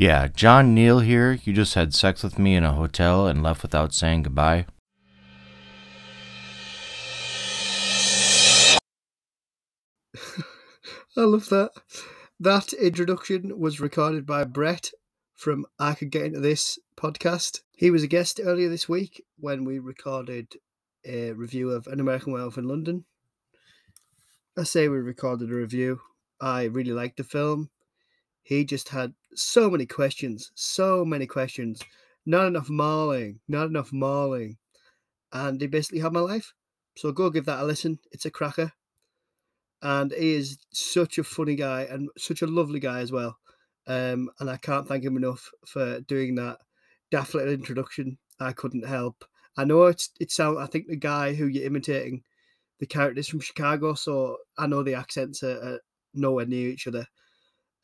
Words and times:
Yeah, 0.00 0.28
John 0.28 0.72
Neal 0.72 1.00
here. 1.00 1.38
You 1.44 1.52
just 1.52 1.74
had 1.74 1.92
sex 1.92 2.22
with 2.22 2.38
me 2.38 2.54
in 2.54 2.64
a 2.64 2.72
hotel 2.72 3.26
and 3.26 3.42
left 3.42 3.60
without 3.60 3.92
saying 3.92 4.22
goodbye. 4.22 4.64
I 11.14 11.20
love 11.20 11.50
that. 11.50 11.72
That 12.40 12.72
introduction 12.72 13.60
was 13.60 13.78
recorded 13.78 14.24
by 14.24 14.44
Brett 14.44 14.90
from 15.34 15.66
I 15.78 15.92
Could 15.92 16.10
Get 16.10 16.24
Into 16.24 16.40
This 16.40 16.78
podcast. 16.96 17.60
He 17.76 17.90
was 17.90 18.02
a 18.02 18.06
guest 18.06 18.40
earlier 18.42 18.70
this 18.70 18.88
week 18.88 19.22
when 19.36 19.66
we 19.66 19.78
recorded 19.78 20.54
a 21.04 21.32
review 21.32 21.72
of 21.72 21.86
An 21.88 22.00
American 22.00 22.32
Werewolf 22.32 22.56
in 22.56 22.66
London. 22.66 23.04
I 24.56 24.62
say 24.62 24.88
we 24.88 24.96
recorded 24.96 25.50
a 25.50 25.54
review. 25.54 26.00
I 26.40 26.64
really 26.64 26.92
liked 26.92 27.18
the 27.18 27.24
film. 27.24 27.68
He 28.42 28.64
just 28.64 28.88
had 28.88 29.14
so 29.34 29.70
many 29.70 29.86
questions, 29.86 30.50
so 30.54 31.04
many 31.04 31.26
questions. 31.26 31.80
Not 32.26 32.46
enough 32.46 32.68
mauling, 32.68 33.40
not 33.48 33.66
enough 33.66 33.92
mauling. 33.92 34.58
And 35.32 35.60
he 35.60 35.66
basically 35.66 36.00
had 36.00 36.12
my 36.12 36.20
life. 36.20 36.52
So 36.96 37.12
go 37.12 37.30
give 37.30 37.46
that 37.46 37.60
a 37.60 37.64
listen. 37.64 37.98
It's 38.12 38.26
a 38.26 38.30
cracker 38.30 38.72
and 39.82 40.12
he 40.12 40.34
is 40.34 40.58
such 40.72 41.18
a 41.18 41.24
funny 41.24 41.54
guy 41.54 41.82
and 41.82 42.10
such 42.18 42.42
a 42.42 42.46
lovely 42.46 42.80
guy 42.80 43.00
as 43.00 43.12
well. 43.12 43.38
Um, 43.86 44.30
and 44.38 44.50
I 44.50 44.56
can't 44.56 44.86
thank 44.86 45.04
him 45.04 45.16
enough 45.16 45.50
for 45.66 46.00
doing 46.00 46.34
that 46.36 46.58
daft 47.10 47.34
little 47.34 47.52
introduction. 47.52 48.18
I 48.38 48.52
couldn't 48.52 48.86
help. 48.86 49.24
I 49.56 49.64
know 49.64 49.84
it's 49.84 50.10
it 50.20 50.30
sounds. 50.30 50.58
I 50.58 50.66
think 50.66 50.86
the 50.86 50.96
guy 50.96 51.34
who 51.34 51.46
you're 51.46 51.64
imitating, 51.66 52.22
the 52.78 52.86
characters 52.86 53.28
from 53.28 53.40
Chicago, 53.40 53.94
so 53.94 54.36
I 54.58 54.66
know 54.66 54.82
the 54.82 54.94
accents 54.94 55.42
are, 55.42 55.58
are 55.58 55.80
nowhere 56.14 56.46
near 56.46 56.68
each 56.68 56.86
other. 56.86 57.06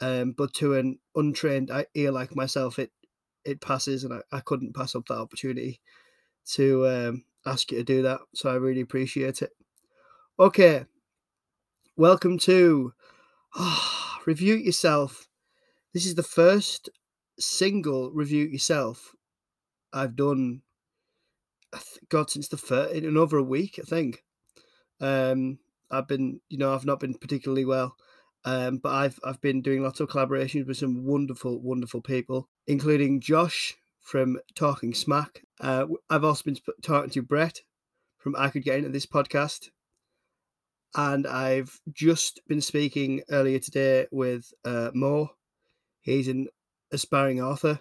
Um, 0.01 0.33
but 0.33 0.53
to 0.55 0.75
an 0.75 0.99
untrained 1.15 1.71
ear 1.95 2.11
like 2.11 2.37
myself, 2.37 2.79
it 2.79 2.91
it 3.45 3.61
passes, 3.61 4.05
and 4.05 4.13
I, 4.13 4.21
I 4.33 4.41
couldn't 4.41 4.75
pass 4.75 4.95
up 4.95 5.07
that 5.07 5.19
opportunity 5.19 5.81
to 6.53 6.87
um, 6.89 7.25
ask 7.47 7.71
you 7.71 7.79
to 7.79 7.85
do 7.85 8.03
that. 8.03 8.21
So 8.35 8.51
I 8.51 8.55
really 8.55 8.81
appreciate 8.81 9.43
it. 9.43 9.51
Okay, 10.39 10.85
Welcome 11.99 12.39
to 12.41 12.93
oh, 13.57 14.19
Review 14.27 14.55
Yourself. 14.55 15.29
This 15.95 16.05
is 16.05 16.15
the 16.15 16.23
first 16.23 16.91
single 17.39 18.11
Review 18.11 18.45
Yourself 18.45 19.15
I've 19.95 20.15
done, 20.15 20.61
God, 22.11 22.29
since 22.29 22.49
the 22.49 22.59
first, 22.59 22.93
in 22.93 23.17
over 23.17 23.39
a 23.39 23.43
week, 23.43 23.81
I 23.83 23.87
think. 23.89 24.25
Um, 25.01 25.59
I've 25.91 26.07
been, 26.07 26.43
you 26.51 26.59
know, 26.59 26.75
I've 26.75 26.85
not 26.85 27.01
been 27.01 27.15
particularly 27.15 27.65
well, 27.65 27.97
um, 28.47 28.79
but 28.79 28.95
I've 28.95 29.21
I've 29.23 29.41
been 29.43 29.61
doing 29.61 29.83
lots 29.83 30.01
of 30.01 30.09
collaborations 30.09 30.67
with 30.67 30.79
some 30.79 31.05
wonderful, 31.05 31.61
wonderful 31.61 32.01
people, 32.01 32.49
including 32.67 33.21
Josh 33.21 33.75
from 34.01 34.39
Talking 34.55 34.95
Smack. 34.95 35.43
Uh, 35.61 35.87
I've 36.09 36.25
also 36.25 36.45
been 36.45 36.57
talking 36.81 37.11
to 37.11 37.23
Brett 37.23 37.61
from 38.17 38.35
I 38.39 38.49
Could 38.49 38.65
Get 38.65 38.79
Into 38.79 38.89
This 38.89 39.07
podcast 39.07 39.69
and 40.97 41.27
I've 41.27 41.79
just 41.93 42.41
been 42.49 42.63
speaking 42.63 43.23
earlier 43.31 43.59
today 43.59 44.07
with 44.11 44.53
uh, 44.65 44.91
Mo. 44.95 45.31
He's 46.01 46.27
an 46.27 46.49
aspiring 46.91 47.41
author. 47.41 47.81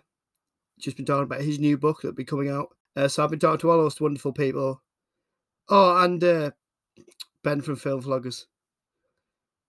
Just 0.79 0.97
been 0.97 1.05
talking 1.05 1.23
about 1.23 1.41
his 1.41 1.57
new 1.57 1.77
book 1.77 2.02
that'll 2.02 2.13
be 2.13 2.25
coming 2.25 2.50
out. 2.50 2.75
Uh, 2.95 3.07
so 3.07 3.23
I've 3.23 3.29
been 3.29 3.39
talking 3.39 3.59
to 3.59 3.72
all 3.72 3.77
those 3.77 4.02
wonderful 4.02 4.33
people. 4.33 4.81
Oh, 5.69 6.03
and 6.03 6.22
uh, 6.23 6.52
Ben 7.41 7.61
from 7.61 7.77
Film 7.77 8.02
Vloggers. 8.02 8.45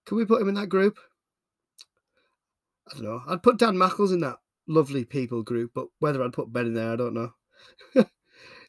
Can 0.07 0.17
we 0.17 0.25
put 0.25 0.41
him 0.41 0.49
in 0.49 0.55
that 0.55 0.69
group? 0.69 0.99
I 2.89 2.95
don't 2.95 3.05
know. 3.05 3.23
I'd 3.27 3.43
put 3.43 3.59
Dan 3.59 3.75
Mackles 3.75 4.13
in 4.13 4.21
that 4.21 4.39
lovely 4.69 5.05
people 5.05 5.43
group, 5.43 5.73
but 5.75 5.89
whether 5.99 6.23
I'd 6.23 6.33
put 6.33 6.53
Ben 6.53 6.67
in 6.67 6.75
there, 6.75 6.93
I 6.93 6.97
don't 6.97 7.15
know. 7.15 7.33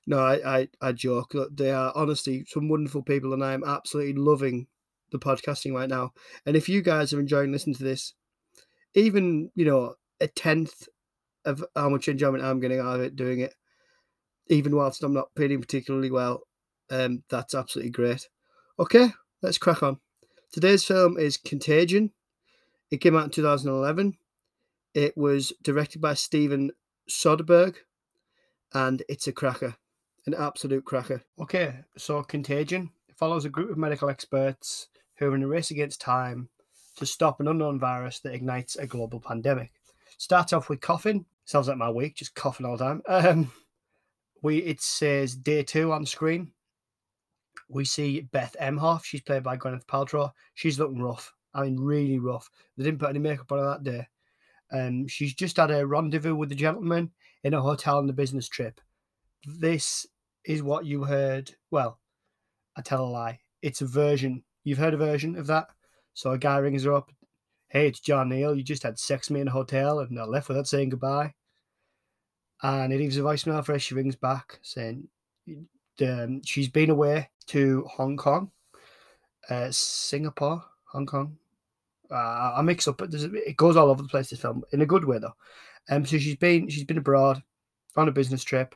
No, 0.09 0.19
I, 0.19 0.59
I, 0.59 0.67
I 0.81 0.91
joke. 0.93 1.35
They 1.51 1.69
are 1.71 1.91
honestly 1.93 2.45
some 2.47 2.69
wonderful 2.69 3.03
people, 3.03 3.33
and 3.33 3.43
I 3.43 3.51
am 3.51 3.65
absolutely 3.65 4.13
loving 4.13 4.67
the 5.11 5.19
podcasting 5.19 5.73
right 5.73 5.89
now. 5.89 6.13
And 6.45 6.55
if 6.55 6.69
you 6.69 6.81
guys 6.81 7.11
are 7.11 7.19
enjoying 7.19 7.51
listening 7.51 7.75
to 7.75 7.83
this, 7.83 8.13
even 8.95 9.51
you 9.53 9.65
know 9.65 9.95
a 10.21 10.27
tenth 10.27 10.87
of 11.43 11.63
how 11.75 11.89
much 11.89 12.07
enjoyment 12.07 12.43
I'm 12.43 12.61
getting 12.61 12.79
out 12.79 12.95
of 12.95 13.01
it 13.01 13.17
doing 13.17 13.41
it, 13.41 13.53
even 14.47 14.75
whilst 14.77 15.03
I'm 15.03 15.13
not 15.13 15.27
feeling 15.35 15.59
particularly 15.59 16.09
well, 16.09 16.43
um, 16.89 17.23
that's 17.29 17.53
absolutely 17.53 17.91
great. 17.91 18.29
Okay, 18.79 19.09
let's 19.41 19.57
crack 19.57 19.83
on. 19.83 19.99
Today's 20.51 20.83
film 20.83 21.17
is 21.17 21.37
Contagion. 21.37 22.11
It 22.89 22.97
came 22.97 23.15
out 23.15 23.25
in 23.25 23.31
2011. 23.31 24.17
It 24.93 25.17
was 25.17 25.53
directed 25.61 26.01
by 26.01 26.13
Steven 26.13 26.71
Soderbergh, 27.09 27.75
and 28.73 29.03
it's 29.09 29.27
a 29.27 29.31
cracker 29.31 29.75
an 30.27 30.35
absolute 30.35 30.85
cracker. 30.85 31.23
Okay, 31.39 31.73
so 31.97 32.21
Contagion 32.21 32.91
follows 33.15 33.45
a 33.45 33.49
group 33.49 33.71
of 33.71 33.77
medical 33.77 34.09
experts 34.09 34.87
who 35.15 35.31
are 35.31 35.35
in 35.35 35.41
a 35.41 35.47
race 35.47 35.71
against 35.71 36.01
time 36.01 36.49
to 36.97 37.05
stop 37.05 37.39
an 37.39 37.47
unknown 37.47 37.79
virus 37.79 38.19
that 38.19 38.33
ignites 38.33 38.75
a 38.75 38.85
global 38.85 39.19
pandemic. 39.19 39.71
Starts 40.17 40.53
off 40.53 40.69
with 40.69 40.81
coughing. 40.81 41.25
Sounds 41.45 41.67
like 41.69 41.77
my 41.77 41.89
week, 41.89 42.15
just 42.15 42.35
coughing 42.35 42.65
all 42.65 42.77
the 42.77 42.83
time. 42.83 43.01
Um, 43.07 43.51
we 44.43 44.57
it 44.57 44.81
says 44.81 45.35
day 45.35 45.63
two 45.63 45.91
on 45.91 46.05
screen. 46.05 46.51
We 47.69 47.85
see 47.85 48.21
Beth 48.21 48.55
Emhoff. 48.61 49.03
She's 49.03 49.21
played 49.21 49.43
by 49.43 49.57
Gwyneth 49.57 49.85
Paltrow. 49.85 50.31
She's 50.53 50.79
looking 50.79 51.01
rough. 51.01 51.33
I 51.53 51.63
mean, 51.63 51.79
really 51.79 52.19
rough. 52.19 52.49
They 52.77 52.83
didn't 52.83 52.99
put 52.99 53.09
any 53.09 53.19
makeup 53.19 53.51
on 53.51 53.59
her 53.59 53.65
that 53.65 53.83
day. 53.83 54.07
Um, 54.71 55.07
she's 55.07 55.33
just 55.33 55.57
had 55.57 55.71
a 55.71 55.85
rendezvous 55.85 56.35
with 56.35 56.51
a 56.51 56.55
gentleman 56.55 57.11
in 57.43 57.53
a 57.53 57.61
hotel 57.61 57.97
on 57.97 58.07
the 58.07 58.13
business 58.13 58.47
trip. 58.47 58.79
This 59.45 60.05
is 60.45 60.63
what 60.63 60.85
you 60.85 61.03
heard. 61.03 61.51
Well, 61.71 61.99
I 62.75 62.81
tell 62.81 63.03
a 63.03 63.07
lie. 63.07 63.39
It's 63.61 63.81
a 63.81 63.85
version. 63.85 64.43
You've 64.63 64.77
heard 64.77 64.93
a 64.93 64.97
version 64.97 65.35
of 65.37 65.47
that. 65.47 65.67
So 66.13 66.31
a 66.31 66.37
guy 66.37 66.57
rings 66.57 66.83
her 66.83 66.93
up. 66.93 67.11
Hey, 67.69 67.87
it's 67.87 67.99
John 67.99 68.29
Neal. 68.29 68.55
You 68.55 68.63
just 68.63 68.83
had 68.83 68.99
sex 68.99 69.29
with 69.29 69.35
me 69.35 69.41
in 69.41 69.47
a 69.47 69.51
hotel 69.51 69.99
and 69.99 70.19
I 70.19 70.23
left 70.23 70.47
without 70.47 70.67
saying 70.67 70.89
goodbye. 70.89 71.33
And 72.63 72.91
he 72.91 72.99
leaves 72.99 73.17
a 73.17 73.21
voicemail 73.21 73.63
for 73.63 73.73
her. 73.73 73.79
She 73.79 73.93
rings 73.93 74.15
back 74.15 74.59
saying 74.63 75.07
um, 76.01 76.41
she's 76.43 76.69
been 76.69 76.89
away 76.89 77.29
to 77.47 77.85
Hong 77.89 78.17
Kong, 78.17 78.51
uh, 79.49 79.67
Singapore, 79.71 80.63
Hong 80.91 81.05
Kong. 81.05 81.37
Uh, 82.09 82.53
I 82.57 82.61
mix 82.61 82.87
up. 82.87 82.97
but 82.97 83.13
It 83.13 83.57
goes 83.57 83.75
all 83.75 83.89
over 83.89 84.01
the 84.01 84.07
place. 84.07 84.29
This 84.29 84.39
film 84.39 84.63
in 84.71 84.81
a 84.81 84.85
good 84.85 85.05
way 85.05 85.19
though. 85.19 85.35
Um, 85.89 86.05
so 86.05 86.17
she's 86.17 86.35
been 86.35 86.69
she's 86.69 86.83
been 86.83 86.97
abroad 86.97 87.41
on 87.95 88.07
a 88.07 88.11
business 88.11 88.43
trip 88.43 88.75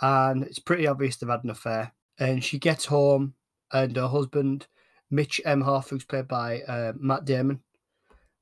and 0.00 0.42
it's 0.44 0.58
pretty 0.58 0.86
obvious 0.86 1.16
they've 1.16 1.28
had 1.28 1.44
an 1.44 1.50
affair. 1.50 1.92
And 2.18 2.42
she 2.42 2.58
gets 2.58 2.84
home, 2.84 3.34
and 3.72 3.96
her 3.96 4.08
husband, 4.08 4.66
Mitch 5.10 5.40
M. 5.44 5.62
Emhoff, 5.62 5.88
who's 5.88 6.04
played 6.04 6.28
by 6.28 6.62
uh, 6.62 6.92
Matt 6.96 7.24
Damon. 7.24 7.60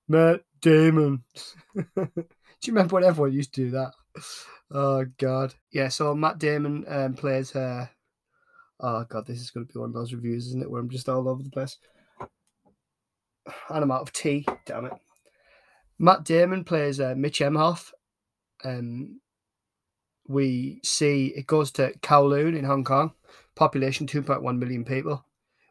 Matt 0.09 0.43
Damon. 0.61 1.25
do 1.75 1.83
you 1.97 2.73
remember 2.73 2.95
when 2.95 3.05
everyone 3.05 3.33
used 3.33 3.55
to 3.55 3.65
do 3.65 3.71
that? 3.71 3.93
Oh 4.71 5.07
God, 5.19 5.55
yeah. 5.71 5.89
So 5.89 6.15
Matt 6.15 6.39
Damon 6.39 6.85
um, 6.89 7.15
plays 7.15 7.51
her. 7.53 7.91
Oh 8.83 9.05
God, 9.09 9.27
this 9.27 9.41
is 9.41 9.51
going 9.51 9.67
to 9.67 9.73
be 9.73 9.79
one 9.79 9.91
of 9.91 9.95
those 9.95 10.13
reviews, 10.13 10.49
isn't 10.49 10.63
it? 10.63 10.71
Where 10.71 10.81
I'm 10.81 10.91
just 10.91 11.09
all 11.09 11.29
over 11.29 11.43
the 11.43 11.51
place. 11.51 11.79
And 13.71 13.83
I'm 13.85 13.93
out 13.93 14.03
of 14.03 14.13
tea. 14.13 14.45
Damn 14.67 14.87
it. 14.87 14.93
Matt 16.01 16.25
Damon 16.25 16.65
plays 16.65 16.99
uh, 16.99 17.15
Mitch 17.17 17.39
Emhoff. 17.39 17.93
Um, 18.65 19.21
we 20.27 20.81
see 20.83 21.33
it 21.37 21.47
goes 21.47 21.71
to 21.73 21.93
Kowloon 22.01 22.59
in 22.59 22.65
Hong 22.65 22.83
Kong, 22.83 23.13
population 23.55 24.07
2.1 24.07 24.59
million 24.59 24.85
people. 24.85 25.25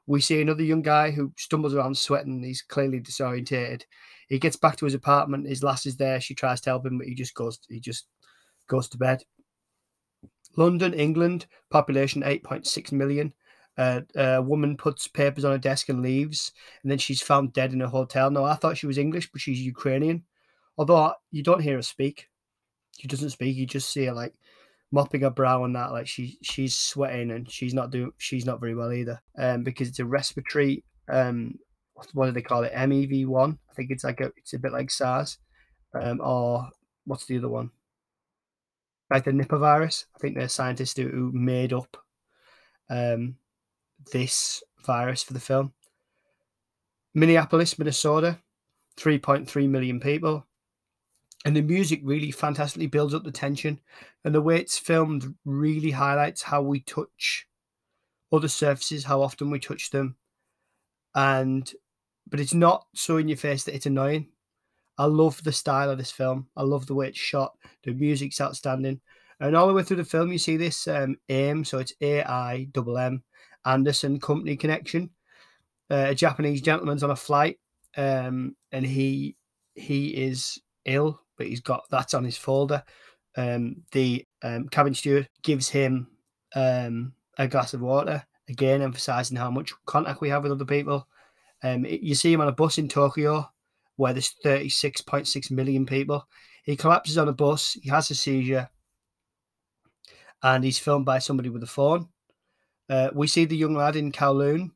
We 0.08 0.22
see 0.22 0.42
another 0.42 0.64
young 0.64 0.82
guy 0.82 1.12
who 1.12 1.34
stumbles 1.38 1.74
around 1.74 1.98
sweating. 1.98 2.42
He's 2.44 2.62
clearly 2.62 3.02
disorientated. 3.02 3.84
He 4.30 4.40
gets 4.40 4.56
back 4.56 4.78
to 4.78 4.86
his 4.86 4.94
apartment. 4.94 5.48
His 5.48 5.64
lass 5.64 5.86
is 5.86 5.98
there. 5.98 6.22
She 6.22 6.34
tries 6.34 6.62
to 6.62 6.70
help 6.70 6.86
him, 6.86 6.98
but 6.98 7.08
he 7.08 7.16
just 7.16 7.34
goes. 7.34 7.60
He 7.68 7.82
just 7.82 8.08
goes 8.68 8.88
to 8.90 8.98
bed. 8.98 9.24
London, 10.56 10.94
England, 10.94 11.46
population 11.70 12.22
8.6 12.24 12.92
million. 12.92 13.34
Uh, 13.78 14.02
a 14.16 14.42
woman 14.42 14.76
puts 14.76 15.08
papers 15.08 15.46
on 15.46 15.54
a 15.54 15.58
desk 15.58 15.90
and 15.90 16.02
leaves, 16.02 16.52
and 16.84 16.92
then 16.92 16.98
she's 16.98 17.22
found 17.22 17.54
dead 17.54 17.74
in 17.74 17.82
a 17.82 17.90
hotel. 17.90 18.30
Now, 18.30 18.44
I 18.44 18.56
thought 18.56 18.78
she 18.78 18.88
was 18.88 18.98
English, 18.98 19.32
but 19.32 19.42
she's 19.42 19.62
Ukrainian. 19.62 20.24
Although 20.78 21.14
you 21.32 21.44
don't 21.44 21.62
hear 21.62 21.78
her 21.78 21.82
speak, 21.82 22.28
she 23.00 23.08
doesn't 23.08 23.30
speak. 23.32 23.56
You 23.56 23.66
just 23.66 23.90
see 23.90 24.06
her 24.06 24.14
like 24.14 24.34
mopping 24.92 25.22
her 25.22 25.30
brow 25.30 25.64
and 25.64 25.76
that. 25.76 25.92
Like 25.92 26.08
she 26.08 26.38
she's 26.42 26.76
sweating 26.76 27.32
and 27.32 27.50
she's 27.50 27.74
not 27.74 27.92
doing 27.92 28.12
she's 28.18 28.46
not 28.46 28.60
very 28.60 28.76
well 28.76 28.92
either. 28.92 29.22
Um, 29.38 29.64
because 29.64 29.88
it's 29.88 30.00
a 30.00 30.06
respiratory 30.06 30.84
um, 31.10 31.58
what 32.14 32.26
do 32.26 32.32
they 32.32 32.42
call 32.42 32.64
it? 32.64 32.74
MEV 32.74 33.28
one. 33.28 33.60
I 33.70 33.74
think 33.74 33.92
it's 33.92 34.04
like 34.04 34.22
a 34.22 34.32
it's 34.38 34.54
a 34.54 34.60
bit 34.60 34.72
like 34.72 34.90
SARS. 34.90 35.38
Um, 35.94 36.22
or 36.22 36.70
what's 37.06 37.26
the 37.26 37.38
other 37.38 37.50
one? 37.50 37.72
Like 39.12 39.26
the 39.26 39.32
Nipah 39.32 39.60
virus. 39.60 40.06
I 40.16 40.20
think 40.20 40.36
they're 40.36 40.50
scientists 40.50 40.98
who, 40.98 41.10
who 41.10 41.32
made 41.34 41.74
up 41.74 41.98
um 42.90 43.36
this 44.12 44.64
virus 44.86 45.24
for 45.24 45.34
the 45.34 45.40
film. 45.40 45.74
Minneapolis, 47.14 47.78
Minnesota, 47.78 48.40
3.3 48.98 49.70
million 49.70 50.00
people. 50.00 50.46
and 51.46 51.56
the 51.56 51.62
music 51.62 52.02
really 52.04 52.32
fantastically 52.32 52.88
builds 52.88 53.14
up 53.14 53.24
the 53.24 53.32
tension 53.32 53.80
and 54.26 54.34
the 54.36 54.42
way 54.42 54.60
it's 54.60 54.78
filmed 54.78 55.34
really 55.46 55.92
highlights 55.92 56.42
how 56.42 56.62
we 56.62 56.80
touch 56.82 57.48
other 58.32 58.48
surfaces 58.48 59.04
how 59.04 59.22
often 59.22 59.50
we 59.52 59.60
touch 59.60 59.90
them 59.92 60.16
and 61.16 61.74
but 62.30 62.40
it's 62.40 62.54
not 62.54 62.86
so 62.96 63.18
in 63.18 63.28
your 63.28 63.38
face 63.38 63.64
that 63.64 63.76
it's 63.76 63.88
annoying 63.88 64.28
i 64.98 65.06
love 65.06 65.42
the 65.44 65.52
style 65.52 65.90
of 65.90 65.98
this 65.98 66.12
film. 66.12 66.48
I 66.56 66.64
love 66.64 66.86
the 66.86 66.96
way 66.96 67.08
it's 67.08 67.20
shot. 67.20 67.54
The 67.84 67.94
music's 67.94 68.42
outstanding. 68.42 69.02
And 69.40 69.56
all 69.56 69.68
the 69.68 69.74
way 69.74 69.84
through 69.84 69.98
the 69.98 70.06
film 70.06 70.32
you 70.32 70.38
see 70.38 70.58
this 70.58 70.88
um 70.88 71.18
aim. 71.30 71.64
So 71.64 71.80
it's 71.80 71.94
a-i 72.02 72.68
double 72.72 72.98
m. 72.98 73.24
Alderson 73.66 74.20
company 74.20 74.56
connection. 74.56 75.10
Uh, 75.90 76.08
a 76.10 76.16
japanese 76.16 76.62
gentleman's 76.62 77.04
on 77.04 77.12
a 77.12 77.16
flight 77.16 77.60
um 77.98 78.56
and 78.72 78.86
he 78.86 79.36
he 79.76 80.10
is 80.10 80.58
ill 80.86 81.22
but 81.42 81.48
he's 81.48 81.62
got 81.62 81.90
that 81.90 82.14
on 82.14 82.24
his 82.24 82.38
folder. 82.38 82.84
Um, 83.36 83.78
the 83.94 84.24
um, 84.44 84.70
cabin 84.70 84.94
steward 84.94 85.28
gives 85.42 85.68
him 85.70 86.08
um, 86.54 87.14
a 87.40 87.48
glass 87.48 87.74
of 87.74 87.82
water, 87.82 88.24
again 88.48 88.84
emphasizing 88.84 89.38
how 89.38 89.50
much 89.50 89.74
contact 89.88 90.22
we 90.22 90.30
have 90.30 90.44
with 90.44 90.52
other 90.52 90.66
people. 90.66 91.08
Um, 91.64 91.84
you 91.86 92.14
see 92.14 92.32
him 92.32 92.42
on 92.42 92.48
a 92.48 92.52
bus 92.52 92.78
in 92.78 92.88
Tokyo 92.88 93.50
where 94.02 94.14
there's 94.14 94.34
36.6 94.44 95.52
million 95.52 95.86
people. 95.86 96.28
He 96.64 96.76
collapses 96.76 97.20
on 97.20 97.28
a 97.28 97.34
bus, 97.34 97.78
he 97.84 97.90
has 97.92 98.10
a 98.10 98.16
seizure, 98.16 98.68
and 100.42 100.64
he's 100.64 100.80
filmed 100.80 101.06
by 101.06 101.20
somebody 101.20 101.50
with 101.50 101.62
a 101.62 101.68
phone. 101.68 102.10
Uh, 102.90 103.10
we 103.14 103.28
see 103.28 103.46
the 103.46 103.56
young 103.56 103.76
lad 103.76 103.96
in 103.96 104.12
Kowloon. 104.12 104.72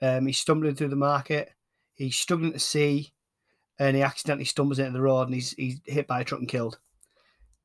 Um, 0.00 0.26
he's 0.26 0.38
stumbling 0.38 0.74
through 0.74 0.88
the 0.88 0.96
market. 0.96 1.52
He's 1.92 2.16
struggling 2.16 2.54
to 2.54 2.58
see 2.58 3.12
and 3.78 3.96
he 3.96 4.02
accidentally 4.02 4.46
stumbles 4.46 4.78
into 4.78 4.92
the 4.92 5.02
road 5.02 5.28
and 5.28 5.34
he's, 5.34 5.50
he's 5.52 5.80
hit 5.84 6.06
by 6.06 6.22
a 6.22 6.24
truck 6.24 6.40
and 6.40 6.48
killed. 6.48 6.78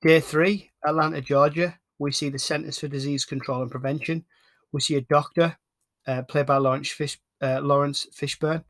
Day 0.02 0.20
three, 0.20 0.70
Atlanta, 0.86 1.22
Georgia. 1.22 1.80
We 1.98 2.12
see 2.12 2.28
the 2.28 2.40
Centers 2.40 2.78
for 2.78 2.90
Disease 2.90 3.24
Control 3.24 3.62
and 3.62 3.72
Prevention. 3.72 4.26
We 4.74 4.82
see 4.82 4.96
a 4.96 5.02
doctor, 5.02 5.58
uh, 6.08 6.24
played 6.24 6.46
by 6.46 6.58
Laurence 6.58 6.90
Fish, 6.90 7.20
uh, 7.42 7.62
Laurence 7.62 8.06
Fishburne, 8.14 8.66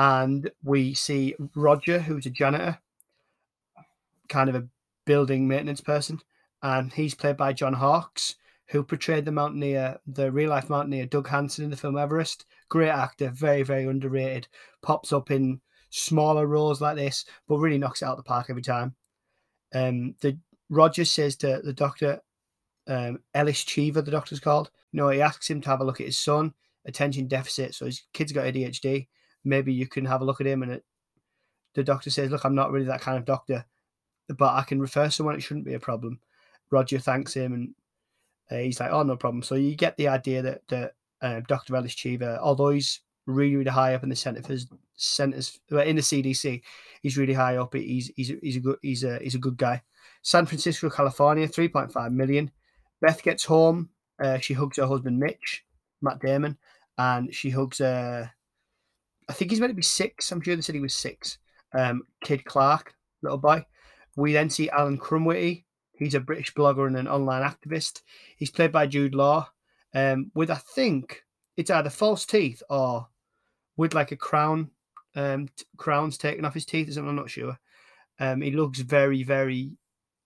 and 0.00 0.50
we 0.64 0.94
see 0.94 1.34
Roger, 1.54 1.98
who's 1.98 2.24
a 2.24 2.30
janitor, 2.30 2.78
kind 4.30 4.48
of 4.48 4.54
a 4.54 4.66
building 5.04 5.46
maintenance 5.46 5.82
person, 5.82 6.18
and 6.62 6.90
he's 6.90 7.14
played 7.14 7.36
by 7.36 7.52
John 7.52 7.74
Hawkes, 7.74 8.36
who 8.68 8.82
portrayed 8.82 9.26
the 9.26 9.32
mountaineer, 9.32 9.98
the 10.06 10.32
real 10.32 10.48
life 10.48 10.70
mountaineer 10.70 11.04
Doug 11.04 11.28
Hansen 11.28 11.64
in 11.64 11.70
the 11.70 11.76
film 11.76 11.98
Everest. 11.98 12.46
Great 12.70 12.88
actor, 12.88 13.28
very 13.28 13.62
very 13.62 13.84
underrated. 13.84 14.48
Pops 14.80 15.12
up 15.12 15.30
in 15.30 15.60
smaller 15.90 16.46
roles 16.46 16.80
like 16.80 16.96
this, 16.96 17.26
but 17.46 17.58
really 17.58 17.76
knocks 17.76 18.00
it 18.00 18.06
out 18.06 18.12
of 18.12 18.16
the 18.16 18.22
park 18.22 18.46
every 18.48 18.62
time. 18.62 18.94
Um, 19.74 20.14
the 20.22 20.38
Rogers 20.70 21.12
says 21.12 21.36
to 21.36 21.60
the 21.62 21.74
doctor, 21.74 22.22
um, 22.88 23.18
Ellis 23.34 23.64
Cheever, 23.64 24.00
the 24.00 24.10
doctor's 24.10 24.40
called. 24.40 24.70
Know, 24.94 25.10
he 25.10 25.20
asks 25.20 25.50
him 25.50 25.60
to 25.60 25.68
have 25.68 25.80
a 25.80 25.84
look 25.84 26.00
at 26.00 26.06
his 26.06 26.18
son, 26.18 26.54
attention 26.86 27.28
deficit. 27.28 27.74
So 27.74 27.84
his 27.84 28.02
kid's 28.14 28.32
got 28.32 28.46
ADHD. 28.46 29.06
Maybe 29.44 29.72
you 29.72 29.86
can 29.86 30.04
have 30.04 30.20
a 30.20 30.24
look 30.24 30.40
at 30.40 30.46
him. 30.46 30.62
And 30.62 30.72
it, 30.72 30.84
the 31.74 31.84
doctor 31.84 32.10
says, 32.10 32.30
Look, 32.30 32.44
I'm 32.44 32.54
not 32.54 32.70
really 32.70 32.86
that 32.86 33.00
kind 33.00 33.18
of 33.18 33.24
doctor, 33.24 33.64
but 34.28 34.54
I 34.54 34.62
can 34.62 34.80
refer 34.80 35.10
someone. 35.10 35.34
It 35.36 35.42
shouldn't 35.42 35.66
be 35.66 35.74
a 35.74 35.80
problem. 35.80 36.20
Roger 36.70 36.98
thanks 36.98 37.34
him 37.34 37.52
and 37.52 37.74
uh, 38.50 38.62
he's 38.62 38.80
like, 38.80 38.90
Oh, 38.90 39.02
no 39.02 39.16
problem. 39.16 39.42
So 39.42 39.54
you 39.54 39.74
get 39.74 39.96
the 39.96 40.08
idea 40.08 40.42
that, 40.42 40.62
that 40.68 40.92
uh, 41.22 41.40
Dr. 41.48 41.76
Ellis 41.76 41.94
Cheever, 41.94 42.38
although 42.40 42.70
he's 42.70 43.00
really, 43.26 43.56
really 43.56 43.70
high 43.70 43.94
up 43.94 44.02
in 44.02 44.08
the 44.08 44.16
center 44.16 44.42
for 44.42 44.56
centers 44.94 45.58
in 45.70 45.96
the 45.96 46.02
CDC. 46.02 46.62
He's 47.02 47.16
really 47.16 47.34
high 47.34 47.56
up. 47.56 47.74
He's 47.74 48.10
he's 48.16 48.32
he's 48.42 48.56
a 48.56 48.60
good 48.60 48.78
he's 48.82 49.04
a 49.04 49.18
he's 49.18 49.34
a 49.34 49.38
good 49.38 49.56
guy. 49.56 49.82
San 50.22 50.46
Francisco, 50.46 50.90
California, 50.90 51.48
three 51.48 51.68
point 51.68 51.92
five 51.92 52.12
million. 52.12 52.50
Beth 53.00 53.22
gets 53.22 53.44
home. 53.44 53.90
Uh, 54.22 54.38
she 54.38 54.54
hugs 54.54 54.76
her 54.76 54.86
husband 54.86 55.18
Mitch, 55.18 55.64
Matt 56.02 56.20
Damon, 56.20 56.58
and 56.98 57.34
she 57.34 57.50
hugs 57.50 57.80
uh 57.80 58.26
I 59.30 59.32
think 59.32 59.52
he's 59.52 59.60
meant 59.60 59.70
to 59.70 59.76
be 59.76 59.82
six. 59.82 60.32
I'm 60.32 60.40
sure 60.40 60.56
they 60.56 60.62
said 60.62 60.74
he 60.74 60.80
was 60.80 60.92
six. 60.92 61.38
Um, 61.72 62.02
Kid 62.24 62.44
Clark, 62.44 62.94
little 63.22 63.38
boy. 63.38 63.64
We 64.16 64.32
then 64.32 64.50
see 64.50 64.68
Alan 64.70 64.98
Krumwiede. 64.98 65.62
He's 65.92 66.14
a 66.14 66.20
British 66.20 66.52
blogger 66.52 66.88
and 66.88 66.96
an 66.96 67.06
online 67.06 67.48
activist. 67.48 68.02
He's 68.36 68.50
played 68.50 68.72
by 68.72 68.88
Jude 68.88 69.14
Law, 69.14 69.48
um, 69.94 70.32
with 70.34 70.50
I 70.50 70.56
think 70.56 71.22
it's 71.56 71.70
either 71.70 71.90
false 71.90 72.26
teeth 72.26 72.60
or 72.68 73.06
with 73.76 73.94
like 73.94 74.10
a 74.10 74.16
crown 74.16 74.72
um, 75.14 75.46
t- 75.56 75.64
crowns 75.76 76.18
taken 76.18 76.44
off 76.44 76.54
his 76.54 76.66
teeth 76.66 76.88
or 76.88 76.92
something. 76.92 77.10
I'm 77.10 77.16
not 77.16 77.30
sure. 77.30 77.56
Um, 78.18 78.40
he 78.40 78.50
looks 78.50 78.80
very, 78.80 79.22
very 79.22 79.76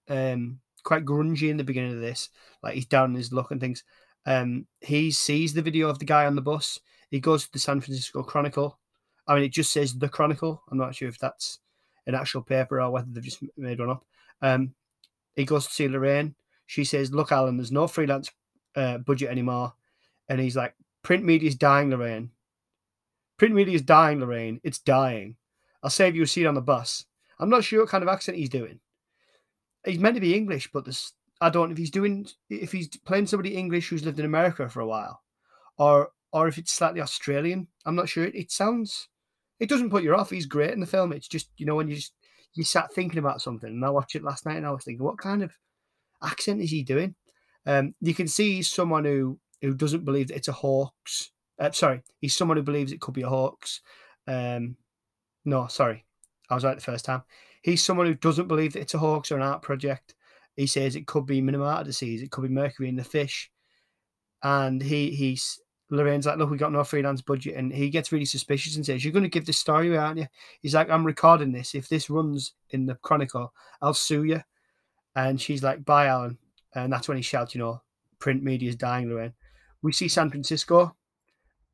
um, 0.09 0.61
quite 0.83 1.05
grungy 1.05 1.51
in 1.51 1.59
the 1.59 1.65
beginning 1.65 1.93
of 1.93 2.01
this. 2.01 2.31
Like 2.63 2.73
he's 2.73 2.87
down 2.87 3.11
in 3.11 3.17
his 3.17 3.35
look 3.35 3.51
and 3.51 3.61
things. 3.61 3.85
Um, 4.25 4.67
he 4.81 5.11
sees 5.11 5.53
the 5.53 5.61
video 5.61 5.91
of 5.91 5.99
the 5.99 6.07
guy 6.07 6.25
on 6.25 6.37
the 6.37 6.41
bus. 6.41 6.81
He 7.11 7.21
goes 7.21 7.45
to 7.45 7.53
the 7.53 7.59
San 7.59 7.83
Francisco 7.83 8.23
Chronicle. 8.23 8.79
I 9.27 9.35
mean, 9.35 9.45
it 9.45 9.53
just 9.53 9.73
says 9.73 9.95
the 9.95 10.09
Chronicle. 10.09 10.63
I'm 10.71 10.79
not 10.79 10.95
sure 10.95 11.09
if 11.09 11.19
that's 11.19 11.59
an 12.07 12.15
actual 12.15 12.43
paper 12.43 12.81
or 12.81 12.91
whether 12.91 13.07
they've 13.11 13.25
just 13.25 13.43
made 13.57 13.81
one 13.81 13.91
up. 13.91 14.05
Um, 14.43 14.75
he 15.35 15.45
goes 15.45 15.67
to 15.67 15.73
see 15.73 15.89
Lorraine. 15.89 16.35
She 16.67 16.85
says, 16.85 17.13
"Look, 17.13 17.33
Alan, 17.33 17.57
there's 17.57 17.73
no 17.73 17.87
freelance 17.87 18.31
uh, 18.77 18.99
budget 18.99 19.31
anymore," 19.31 19.75
and 20.29 20.41
he's 20.41 20.57
like, 20.57 20.75
"Print 21.03 21.25
media's 21.25 21.57
dying, 21.57 21.91
Lorraine. 21.91 22.31
Print 23.39 23.55
media 23.55 23.75
is 23.75 23.83
dying, 23.83 24.21
Lorraine. 24.21 24.61
It's 24.63 24.79
dying. 24.79 25.37
I'll 25.83 25.91
save 25.91 26.17
you 26.17 26.23
a 26.23 26.27
seat 26.27 26.47
on 26.47 26.55
the 26.55 26.61
bus. 26.61 27.05
I'm 27.39 27.51
not 27.51 27.65
sure 27.65 27.81
what 27.81 27.89
kind 27.89 28.03
of 28.03 28.09
accent 28.09 28.39
he's 28.39 28.49
doing. 28.49 28.81
He's 29.85 29.99
meant 29.99 30.15
to 30.15 30.21
be 30.21 30.35
English, 30.35 30.71
but 30.73 30.85
this 30.85 31.13
I 31.41 31.51
don't 31.51 31.69
know 31.69 31.73
if 31.73 31.79
he's 31.79 31.91
doing 31.91 32.27
if 32.49 32.73
he's 32.73 32.89
playing 32.89 33.27
somebody 33.27 33.55
English 33.55 33.89
who's 33.89 34.05
lived 34.05 34.19
in 34.19 34.25
America 34.25 34.69
for 34.69 34.81
a 34.81 34.87
while, 34.87 35.21
or 35.77 36.11
or 36.33 36.49
if 36.49 36.59
it's 36.59 36.73
slightly 36.73 37.01
Australian. 37.01 37.69
I'm 37.85 37.97
not 37.97 38.09
sure. 38.09 38.25
It, 38.25 38.35
it 38.35 38.51
sounds. 38.51 39.09
It 39.61 39.69
doesn't 39.69 39.91
put 39.91 40.03
you 40.03 40.15
off. 40.15 40.31
He's 40.31 40.47
great 40.47 40.73
in 40.73 40.81
the 40.81 40.87
film. 40.87 41.13
It's 41.13 41.29
just 41.29 41.49
you 41.57 41.67
know 41.67 41.75
when 41.75 41.89
you 41.89 41.97
just 41.97 42.13
you 42.55 42.65
sat 42.65 42.93
thinking 42.93 43.19
about 43.19 43.43
something, 43.43 43.71
and 43.71 43.85
I 43.85 43.91
watched 43.91 44.15
it 44.15 44.25
last 44.25 44.47
night, 44.47 44.57
and 44.57 44.67
I 44.67 44.71
was 44.71 44.85
thinking, 44.85 45.05
what 45.05 45.19
kind 45.19 45.43
of 45.43 45.53
accent 46.23 46.61
is 46.61 46.71
he 46.71 46.83
doing? 46.83 47.15
Um, 47.67 47.95
you 48.01 48.15
can 48.15 48.29
see 48.29 48.57
he's 48.57 48.71
someone 48.71 49.05
who 49.05 49.39
who 49.63 49.75
doesn't 49.75 50.05
believe 50.05 50.29
that 50.29 50.37
it's 50.37 50.49
a 50.49 50.53
hoax 50.53 51.31
uh, 51.59 51.71
sorry, 51.71 52.03
he's 52.21 52.35
someone 52.35 52.57
who 52.57 52.63
believes 52.63 52.93
it 52.93 53.01
could 53.01 53.15
be 53.15 53.23
a 53.23 53.29
hoax. 53.29 53.81
Um, 54.27 54.77
no, 55.45 55.67
sorry, 55.69 56.05
I 56.51 56.55
was 56.55 56.65
right 56.65 56.75
the 56.75 56.83
first 56.83 57.05
time. 57.05 57.23
He's 57.63 57.85
someone 57.85 58.07
who 58.07 58.15
doesn't 58.15 58.49
believe 58.49 58.73
that 58.73 58.81
it's 58.81 58.95
a 58.95 58.99
hoax 58.99 59.31
or 59.31 59.37
an 59.37 59.43
art 59.43 59.63
project. 59.63 60.15
He 60.57 60.67
says 60.67 60.97
it 60.97 61.07
could 61.07 61.27
be 61.27 61.43
Minamata 61.43 61.85
disease, 61.85 62.23
it 62.23 62.31
could 62.31 62.43
be 62.43 62.49
mercury 62.49 62.89
in 62.89 62.97
the 62.97 63.05
fish, 63.05 63.51
and 64.43 64.83
he 64.83 65.11
he's 65.11 65.61
Lorraine's 65.91 66.27
like, 66.27 66.39
look, 66.39 66.51
we 66.51 66.57
got 66.57 66.73
no 66.73 66.83
freelance 66.83 67.21
budget, 67.21 67.57
and 67.57 67.73
he 67.73 67.91
gets 67.91 68.11
really 68.11 68.25
suspicious 68.25 68.77
and 68.77 68.85
says, 68.85 69.05
"You're 69.05 69.13
going 69.13 69.25
to 69.25 69.29
give 69.29 69.47
this 69.47 69.59
story 69.59 69.97
aren't 69.97 70.19
you?" 70.19 70.27
He's 70.63 70.75
like, 70.75 70.91
"I'm 70.91 71.05
recording 71.05 71.53
this. 71.53 71.75
If 71.75 71.89
this 71.89 72.11
runs 72.11 72.55
in 72.71 72.87
the 72.87 72.95
Chronicle, 72.97 73.53
I'll 73.83 73.95
sue 73.95 74.25
you." 74.25 74.41
And 75.15 75.41
she's 75.41 75.63
like, 75.63 75.85
"Bye, 75.85 76.07
Alan." 76.07 76.39
And 76.75 76.93
that's 76.93 77.09
when 77.09 77.17
he 77.17 77.23
shouts, 77.23 77.55
"You 77.55 77.61
know, 77.61 77.83
print 78.19 78.43
media 78.43 78.71
is 78.71 78.77
dying, 78.77 79.09
Lorraine." 79.09 79.35
We 79.83 79.93
see 79.93 80.09
San 80.09 80.31
Francisco 80.31 80.97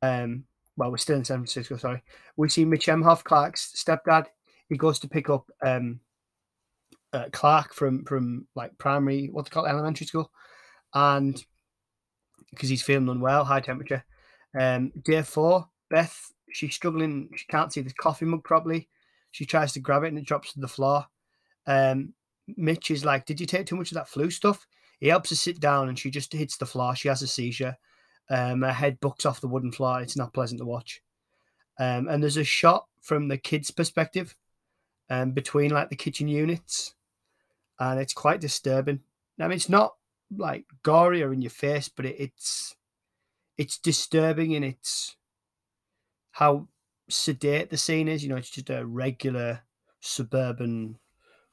um, 0.01 0.45
well, 0.77 0.91
we're 0.91 0.97
still 0.97 1.17
in 1.17 1.25
San 1.25 1.37
Francisco, 1.37 1.77
sorry. 1.77 2.01
We 2.37 2.49
see 2.49 2.65
Mitch 2.65 2.87
Emhoff, 2.87 3.23
Clark's 3.23 3.73
stepdad. 3.75 4.27
He 4.69 4.77
goes 4.77 4.99
to 4.99 5.09
pick 5.09 5.29
up 5.29 5.49
um, 5.61 5.99
uh, 7.13 7.25
Clark 7.31 7.73
from 7.73 8.05
from 8.05 8.47
like 8.55 8.77
primary, 8.77 9.27
what 9.31 9.45
they 9.45 9.49
call 9.49 9.65
it, 9.65 9.69
elementary 9.69 10.07
school, 10.07 10.31
and 10.93 11.43
because 12.51 12.69
he's 12.69 12.81
feeling 12.81 13.09
unwell, 13.09 13.45
high 13.45 13.61
temperature. 13.61 14.03
Um, 14.59 14.91
day 15.03 15.21
four, 15.21 15.67
Beth, 15.89 16.31
she's 16.51 16.75
struggling. 16.75 17.29
She 17.35 17.45
can't 17.47 17.71
see 17.71 17.81
the 17.81 17.93
coffee 17.93 18.25
mug 18.25 18.43
properly. 18.43 18.89
She 19.31 19.45
tries 19.45 19.73
to 19.73 19.79
grab 19.79 20.03
it 20.03 20.09
and 20.09 20.17
it 20.17 20.25
drops 20.25 20.53
to 20.53 20.59
the 20.59 20.67
floor. 20.67 21.05
Um, 21.65 22.13
Mitch 22.57 22.91
is 22.91 23.05
like, 23.05 23.25
"Did 23.25 23.39
you 23.39 23.45
take 23.45 23.65
too 23.65 23.75
much 23.75 23.91
of 23.91 23.95
that 23.95 24.09
flu 24.09 24.29
stuff?" 24.29 24.67
He 24.99 25.07
helps 25.07 25.29
her 25.29 25.35
sit 25.35 25.59
down, 25.59 25.89
and 25.89 25.97
she 25.97 26.11
just 26.11 26.33
hits 26.33 26.57
the 26.57 26.65
floor. 26.65 26.95
She 26.95 27.07
has 27.07 27.21
a 27.21 27.27
seizure. 27.27 27.77
Um, 28.29 28.61
her 28.61 28.71
head 28.71 28.99
bucks 28.99 29.25
off 29.25 29.41
the 29.41 29.47
wooden 29.47 29.71
floor. 29.71 30.01
It's 30.01 30.17
not 30.17 30.33
pleasant 30.33 30.59
to 30.59 30.65
watch. 30.65 31.01
Um, 31.79 32.07
and 32.07 32.21
there's 32.21 32.37
a 32.37 32.43
shot 32.43 32.87
from 33.01 33.27
the 33.27 33.37
kid's 33.37 33.71
perspective 33.71 34.35
um, 35.09 35.31
between 35.31 35.71
like 35.71 35.89
the 35.89 35.95
kitchen 35.95 36.27
units, 36.27 36.93
and 37.79 37.99
it's 37.99 38.13
quite 38.13 38.41
disturbing. 38.41 38.99
I 39.39 39.43
mean, 39.43 39.55
it's 39.55 39.69
not 39.69 39.95
like 40.35 40.65
gory 40.83 41.23
or 41.23 41.33
in 41.33 41.41
your 41.41 41.51
face, 41.51 41.89
but 41.89 42.05
it, 42.05 42.15
it's 42.19 42.75
it's 43.57 43.77
disturbing 43.77 44.51
in 44.51 44.63
its 44.63 45.15
how 46.31 46.67
sedate 47.09 47.69
the 47.69 47.77
scene 47.77 48.07
is. 48.07 48.23
You 48.23 48.29
know, 48.29 48.37
it's 48.37 48.49
just 48.49 48.69
a 48.69 48.85
regular 48.85 49.61
suburban, 49.99 50.97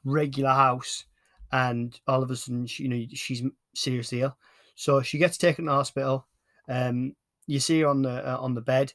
regular 0.05 0.51
house, 0.51 1.05
and 1.53 1.99
all 2.07 2.23
of 2.23 2.31
a 2.31 2.37
sudden, 2.37 2.67
she, 2.67 2.85
you 2.85 2.89
know, 2.89 3.05
she's 3.13 3.43
seriously 3.75 4.23
ill. 4.23 4.37
So 4.75 5.03
she 5.03 5.19
gets 5.19 5.37
taken 5.39 5.67
to 5.67 5.73
hospital. 5.73 6.27
Um, 6.69 7.15
you 7.47 7.61
see 7.61 7.81
her 7.81 7.89
on 7.89 8.03
the 8.03 8.35
uh, 8.35 8.39
on 8.39 8.55
the 8.55 8.61
bed 8.61 8.93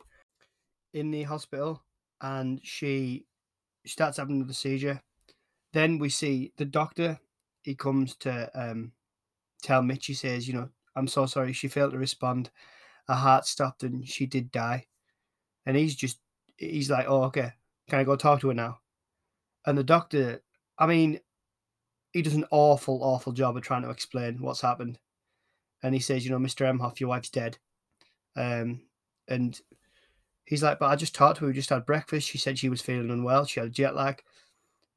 in 0.93 1.11
the 1.11 1.23
hospital, 1.23 1.83
and 2.21 2.59
she 2.63 3.25
starts 3.85 4.17
having 4.17 4.37
another 4.37 4.53
seizure. 4.53 5.01
then 5.73 5.97
we 5.97 6.09
see 6.09 6.53
the 6.57 6.65
doctor. 6.65 7.19
He 7.63 7.75
comes 7.75 8.15
to 8.17 8.49
um, 8.53 8.91
tell 9.63 9.81
Mitch. 9.81 10.05
He 10.05 10.13
says, 10.13 10.47
"You 10.47 10.53
know, 10.55 10.69
I'm 10.95 11.07
so 11.07 11.25
sorry. 11.25 11.53
She 11.53 11.67
failed 11.67 11.93
to 11.93 11.97
respond. 11.97 12.51
Her 13.07 13.15
heart 13.15 13.45
stopped, 13.45 13.83
and 13.83 14.07
she 14.07 14.25
did 14.25 14.51
die." 14.51 14.87
And 15.65 15.77
he's 15.77 15.95
just, 15.95 16.19
he's 16.57 16.89
like, 16.89 17.05
"Oh, 17.07 17.23
okay. 17.23 17.53
Can 17.89 17.99
I 17.99 18.03
go 18.03 18.15
talk 18.15 18.41
to 18.41 18.49
her 18.49 18.53
now?" 18.53 18.79
And 19.65 19.77
the 19.77 19.83
doctor, 19.83 20.41
I 20.77 20.85
mean, 20.87 21.19
he 22.11 22.21
does 22.21 22.35
an 22.35 22.45
awful, 22.51 23.03
awful 23.03 23.31
job 23.33 23.57
of 23.57 23.63
trying 23.63 23.83
to 23.83 23.89
explain 23.89 24.41
what's 24.41 24.61
happened. 24.61 24.99
And 25.81 25.93
he 25.93 25.99
says, 25.99 26.25
"You 26.25 26.31
know, 26.31 26.39
Mr. 26.39 26.65
Emhoff, 26.65 26.99
your 26.99 27.09
wife's 27.09 27.29
dead." 27.29 27.57
Um, 28.35 28.81
and 29.27 29.59
he's 30.45 30.63
like, 30.63 30.79
"But 30.79 30.89
I 30.89 30.95
just 30.95 31.15
talked 31.15 31.37
to 31.37 31.41
her. 31.45 31.47
We 31.47 31.53
just 31.53 31.69
had 31.69 31.85
breakfast. 31.85 32.27
She 32.27 32.37
said 32.37 32.59
she 32.59 32.69
was 32.69 32.81
feeling 32.81 33.09
unwell. 33.09 33.45
She 33.45 33.59
had 33.59 33.71
jet 33.73 33.95
lag." 33.95 34.21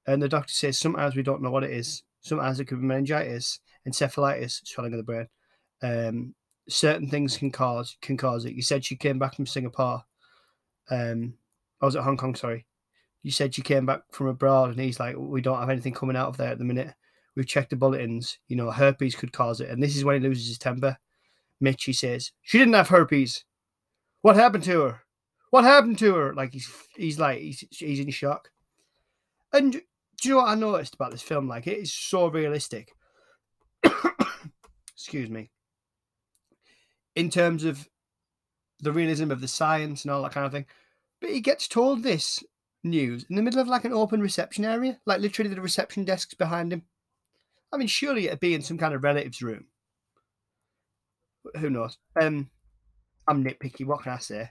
And 0.06 0.22
the 0.22 0.28
doctor 0.28 0.52
says 0.52 0.78
sometimes 0.78 1.16
we 1.16 1.22
don't 1.22 1.42
know 1.42 1.50
what 1.50 1.64
it 1.64 1.70
is. 1.70 2.04
Sometimes 2.20 2.60
it 2.60 2.66
could 2.66 2.80
be 2.80 2.86
meningitis, 2.86 3.60
encephalitis, 3.86 4.66
swelling 4.66 4.92
of 4.92 4.98
the 4.98 5.02
brain. 5.02 5.28
Um, 5.82 6.34
certain 6.68 7.08
things 7.08 7.36
can 7.36 7.50
cause 7.50 7.96
can 8.00 8.16
cause 8.16 8.44
it. 8.44 8.54
You 8.54 8.62
said 8.62 8.84
she 8.84 8.96
came 8.96 9.18
back 9.18 9.34
from 9.34 9.46
Singapore. 9.46 10.02
Um, 10.90 11.34
I 11.80 11.86
was 11.86 11.96
at 11.96 12.04
Hong 12.04 12.16
Kong. 12.16 12.34
Sorry. 12.34 12.66
You 13.22 13.30
said 13.30 13.54
she 13.54 13.62
came 13.62 13.86
back 13.86 14.02
from 14.12 14.28
abroad, 14.28 14.70
and 14.70 14.80
he's 14.80 15.00
like, 15.00 15.16
"We 15.18 15.40
don't 15.40 15.58
have 15.58 15.70
anything 15.70 15.94
coming 15.94 16.16
out 16.16 16.28
of 16.28 16.36
there 16.36 16.50
at 16.50 16.58
the 16.58 16.64
minute. 16.64 16.94
We've 17.34 17.46
checked 17.46 17.70
the 17.70 17.76
bulletins. 17.76 18.38
You 18.48 18.56
know, 18.56 18.70
herpes 18.70 19.16
could 19.16 19.32
cause 19.32 19.60
it." 19.60 19.70
And 19.70 19.82
this 19.82 19.96
is 19.96 20.04
when 20.04 20.20
he 20.20 20.28
loses 20.28 20.48
his 20.48 20.58
temper. 20.58 20.96
Mitch, 21.60 21.84
he 21.84 21.92
says, 21.92 22.32
"She 22.42 22.58
didn't 22.58 22.74
have 22.74 22.88
herpes. 22.88 23.44
What 24.22 24.36
happened 24.36 24.64
to 24.64 24.80
her? 24.82 25.02
What 25.50 25.64
happened 25.64 25.98
to 25.98 26.14
her?" 26.14 26.34
Like 26.34 26.52
he's 26.52 26.70
he's 26.96 27.18
like 27.18 27.40
he's 27.40 27.64
he's 27.70 28.00
in 28.00 28.10
shock. 28.10 28.50
And 29.52 29.72
do 29.72 29.80
you 30.22 30.30
know 30.30 30.42
what 30.42 30.48
I 30.48 30.54
noticed 30.54 30.94
about 30.94 31.10
this 31.10 31.22
film? 31.22 31.48
Like 31.48 31.66
it 31.66 31.78
is 31.78 31.92
so 31.92 32.28
realistic. 32.28 32.92
Excuse 34.94 35.30
me. 35.30 35.50
In 37.14 37.30
terms 37.30 37.64
of 37.64 37.88
the 38.80 38.92
realism 38.92 39.30
of 39.30 39.40
the 39.40 39.48
science 39.48 40.04
and 40.04 40.10
all 40.10 40.22
that 40.22 40.32
kind 40.32 40.46
of 40.46 40.52
thing. 40.52 40.66
But 41.20 41.30
he 41.30 41.40
gets 41.40 41.66
told 41.68 42.02
this 42.02 42.42
news 42.84 43.24
in 43.28 43.36
the 43.36 43.42
middle 43.42 43.60
of 43.60 43.68
like 43.68 43.84
an 43.84 43.92
open 43.92 44.20
reception 44.20 44.64
area, 44.64 44.98
like 45.06 45.20
literally 45.20 45.52
the 45.52 45.60
reception 45.60 46.04
desks 46.04 46.34
behind 46.34 46.72
him. 46.72 46.82
I 47.72 47.78
mean, 47.78 47.88
surely 47.88 48.26
it'd 48.26 48.40
be 48.40 48.54
in 48.54 48.62
some 48.62 48.78
kind 48.78 48.94
of 48.94 49.02
relative's 49.02 49.42
room. 49.42 49.66
Who 51.58 51.70
knows? 51.70 51.98
Um, 52.20 52.50
I'm 53.28 53.44
nitpicky. 53.44 53.86
What 53.86 54.02
can 54.02 54.12
I 54.12 54.18
say? 54.18 54.50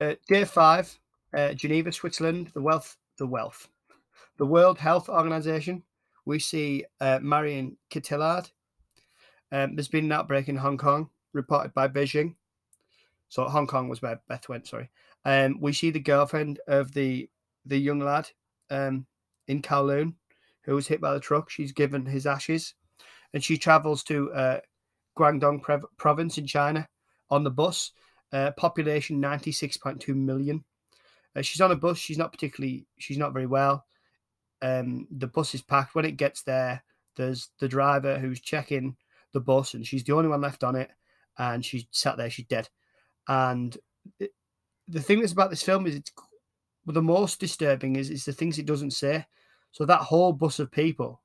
Uh, 0.00 0.14
day 0.28 0.44
five, 0.44 0.98
uh, 1.36 1.52
Geneva, 1.54 1.92
Switzerland. 1.92 2.50
The 2.54 2.62
wealth, 2.62 2.96
the 3.18 3.26
wealth, 3.26 3.68
the 4.38 4.46
World 4.46 4.78
Health 4.78 5.08
Organization. 5.08 5.82
We 6.24 6.38
see 6.38 6.84
uh, 7.00 7.18
Marion 7.22 7.76
Cotillard. 7.90 8.50
Um, 9.52 9.76
there's 9.76 9.88
been 9.88 10.06
an 10.06 10.12
outbreak 10.12 10.48
in 10.48 10.56
Hong 10.56 10.78
Kong, 10.78 11.10
reported 11.32 11.74
by 11.74 11.88
Beijing. 11.88 12.34
So 13.28 13.44
Hong 13.44 13.66
Kong 13.66 13.88
was 13.88 14.02
where 14.02 14.20
Beth 14.28 14.48
went. 14.48 14.66
Sorry. 14.66 14.90
Um, 15.24 15.58
we 15.60 15.72
see 15.72 15.90
the 15.90 16.00
girlfriend 16.00 16.60
of 16.66 16.92
the 16.92 17.28
the 17.66 17.78
young 17.78 18.00
lad 18.00 18.28
um, 18.70 19.06
in 19.48 19.62
Kowloon 19.62 20.14
who 20.64 20.74
was 20.74 20.86
hit 20.86 21.00
by 21.00 21.12
the 21.14 21.20
truck. 21.20 21.50
She's 21.50 21.72
given 21.72 22.06
his 22.06 22.26
ashes, 22.26 22.74
and 23.32 23.42
she 23.42 23.56
travels 23.56 24.02
to 24.04 24.32
uh, 24.32 24.60
Guangdong 25.18 25.82
province 25.96 26.38
in 26.38 26.46
China 26.46 26.88
on 27.30 27.44
the 27.44 27.50
bus. 27.50 27.92
Uh, 28.32 28.50
population 28.52 29.20
ninety 29.20 29.52
six 29.52 29.76
point 29.76 30.00
two 30.00 30.14
million. 30.14 30.64
Uh, 31.36 31.42
she's 31.42 31.60
on 31.60 31.70
a 31.70 31.76
bus. 31.76 31.98
She's 31.98 32.18
not 32.18 32.32
particularly. 32.32 32.86
She's 32.98 33.18
not 33.18 33.32
very 33.32 33.46
well. 33.46 33.84
Um, 34.64 35.06
the 35.10 35.26
bus 35.26 35.54
is 35.54 35.60
packed. 35.60 35.94
When 35.94 36.06
it 36.06 36.16
gets 36.16 36.42
there, 36.42 36.82
there's 37.16 37.50
the 37.60 37.68
driver 37.68 38.18
who's 38.18 38.40
checking 38.40 38.96
the 39.34 39.40
bus, 39.40 39.74
and 39.74 39.86
she's 39.86 40.04
the 40.04 40.14
only 40.14 40.30
one 40.30 40.40
left 40.40 40.64
on 40.64 40.74
it. 40.74 40.90
And 41.38 41.62
she 41.62 41.86
sat 41.90 42.16
there. 42.16 42.30
She's 42.30 42.46
dead. 42.46 42.70
And 43.28 43.76
it, 44.18 44.30
the 44.88 45.02
thing 45.02 45.20
that's 45.20 45.32
about 45.32 45.50
this 45.50 45.62
film 45.62 45.86
is 45.86 45.96
it's 45.96 46.12
the 46.86 47.02
most 47.02 47.40
disturbing 47.40 47.96
is 47.96 48.08
is 48.08 48.24
the 48.24 48.32
things 48.32 48.58
it 48.58 48.66
doesn't 48.66 48.92
say. 48.92 49.26
So 49.70 49.84
that 49.84 50.00
whole 50.00 50.32
bus 50.32 50.58
of 50.58 50.70
people 50.70 51.20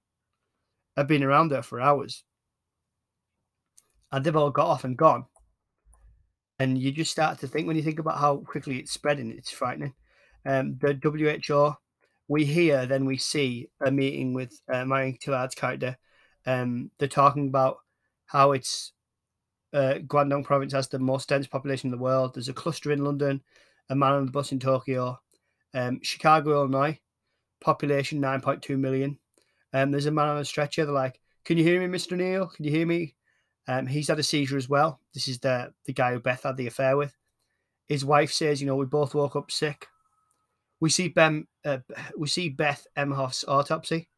have 0.97 1.07
been 1.07 1.23
around 1.23 1.49
there 1.49 1.63
for 1.63 1.79
hours, 1.79 2.25
and 4.11 4.25
they've 4.25 4.35
all 4.35 4.51
got 4.51 4.67
off 4.67 4.83
and 4.83 4.97
gone. 4.97 5.25
And 6.59 6.77
you 6.77 6.91
just 6.91 7.11
start 7.11 7.39
to 7.39 7.47
think 7.47 7.67
when 7.67 7.77
you 7.77 7.83
think 7.83 7.99
about 7.99 8.17
how 8.17 8.37
quickly 8.37 8.79
it's 8.79 8.91
spreading, 8.91 9.31
it's 9.31 9.51
frightening. 9.51 9.93
Um, 10.45 10.77
the 10.81 10.99
WHO, 11.01 11.77
we 12.29 12.45
hear, 12.45 12.85
then 12.85 13.05
we 13.05 13.17
see 13.17 13.69
a 13.83 13.91
meeting 13.91 14.33
with 14.33 14.61
uh, 14.71 14.85
Marion 14.85 15.13
Cotillard's 15.13 15.55
character. 15.55 15.97
Um, 16.45 16.91
they're 16.97 17.07
talking 17.07 17.47
about 17.47 17.79
how 18.27 18.51
it's 18.51 18.93
uh, 19.73 19.95
Guangdong 20.05 20.45
province 20.45 20.71
has 20.73 20.87
the 20.87 20.99
most 20.99 21.27
dense 21.27 21.47
population 21.47 21.87
in 21.87 21.91
the 21.91 22.01
world. 22.01 22.33
There's 22.33 22.47
a 22.47 22.53
cluster 22.53 22.91
in 22.91 23.03
London, 23.03 23.41
a 23.89 23.95
man 23.95 24.13
on 24.13 24.25
the 24.27 24.31
bus 24.31 24.51
in 24.51 24.59
Tokyo, 24.59 25.19
um, 25.73 25.99
Chicago, 26.03 26.51
Illinois, 26.51 26.99
population 27.61 28.21
9.2 28.21 28.77
million. 28.77 29.17
Um, 29.73 29.89
there's 29.91 30.05
a 30.05 30.11
man 30.11 30.29
on 30.29 30.37
a 30.37 30.45
stretcher. 30.45 30.85
They're 30.85 30.93
like, 30.93 31.19
"Can 31.45 31.57
you 31.57 31.63
hear 31.63 31.85
me, 31.85 31.97
Mr. 31.97 32.15
Neal? 32.15 32.47
Can 32.47 32.65
you 32.65 32.71
hear 32.71 32.85
me?" 32.85 33.15
Um, 33.67 33.87
he's 33.87 34.07
had 34.07 34.19
a 34.19 34.23
seizure 34.23 34.57
as 34.57 34.69
well. 34.69 34.99
This 35.13 35.27
is 35.27 35.39
the 35.39 35.73
the 35.85 35.93
guy 35.93 36.13
who 36.13 36.19
Beth 36.19 36.43
had 36.43 36.57
the 36.57 36.67
affair 36.67 36.95
with. 36.95 37.15
His 37.87 38.05
wife 38.05 38.31
says, 38.31 38.61
"You 38.61 38.67
know, 38.67 38.75
we 38.75 38.85
both 38.85 39.15
woke 39.15 39.35
up 39.35 39.51
sick." 39.51 39.87
We 40.79 40.89
see 40.89 41.09
Ben. 41.09 41.47
Uh, 41.65 41.79
we 42.17 42.27
see 42.27 42.49
Beth 42.49 42.85
Emhoff's 42.97 43.45
autopsy. 43.47 44.09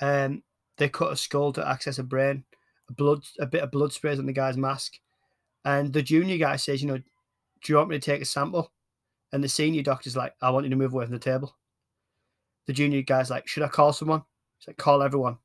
Um, 0.00 0.42
they 0.78 0.88
cut 0.88 1.12
a 1.12 1.16
skull 1.16 1.52
to 1.54 1.68
access 1.68 1.98
a 1.98 2.02
brain 2.02 2.44
blood, 2.90 3.22
a 3.38 3.46
bit 3.46 3.62
of 3.62 3.70
blood 3.70 3.92
sprays 3.92 4.18
on 4.18 4.26
the 4.26 4.32
guy's 4.32 4.56
mask. 4.56 4.94
And 5.64 5.92
the 5.92 6.02
junior 6.02 6.38
guy 6.38 6.56
says, 6.56 6.82
you 6.82 6.88
know, 6.88 6.98
do 6.98 7.04
you 7.72 7.76
want 7.76 7.90
me 7.90 7.98
to 7.98 8.04
take 8.04 8.22
a 8.22 8.26
sample? 8.26 8.72
And 9.32 9.44
the 9.44 9.48
senior 9.48 9.82
doctor's 9.82 10.16
like, 10.16 10.34
I 10.40 10.50
want 10.50 10.64
you 10.64 10.70
to 10.70 10.76
move 10.76 10.92
away 10.92 11.04
from 11.04 11.12
the 11.12 11.18
table. 11.18 11.54
The 12.66 12.72
junior 12.72 13.02
guy's 13.02 13.30
like, 13.30 13.46
should 13.46 13.62
I 13.62 13.68
call 13.68 13.92
someone? 13.92 14.22
He's 14.58 14.68
like, 14.68 14.76
call 14.76 15.02
everyone. 15.02 15.38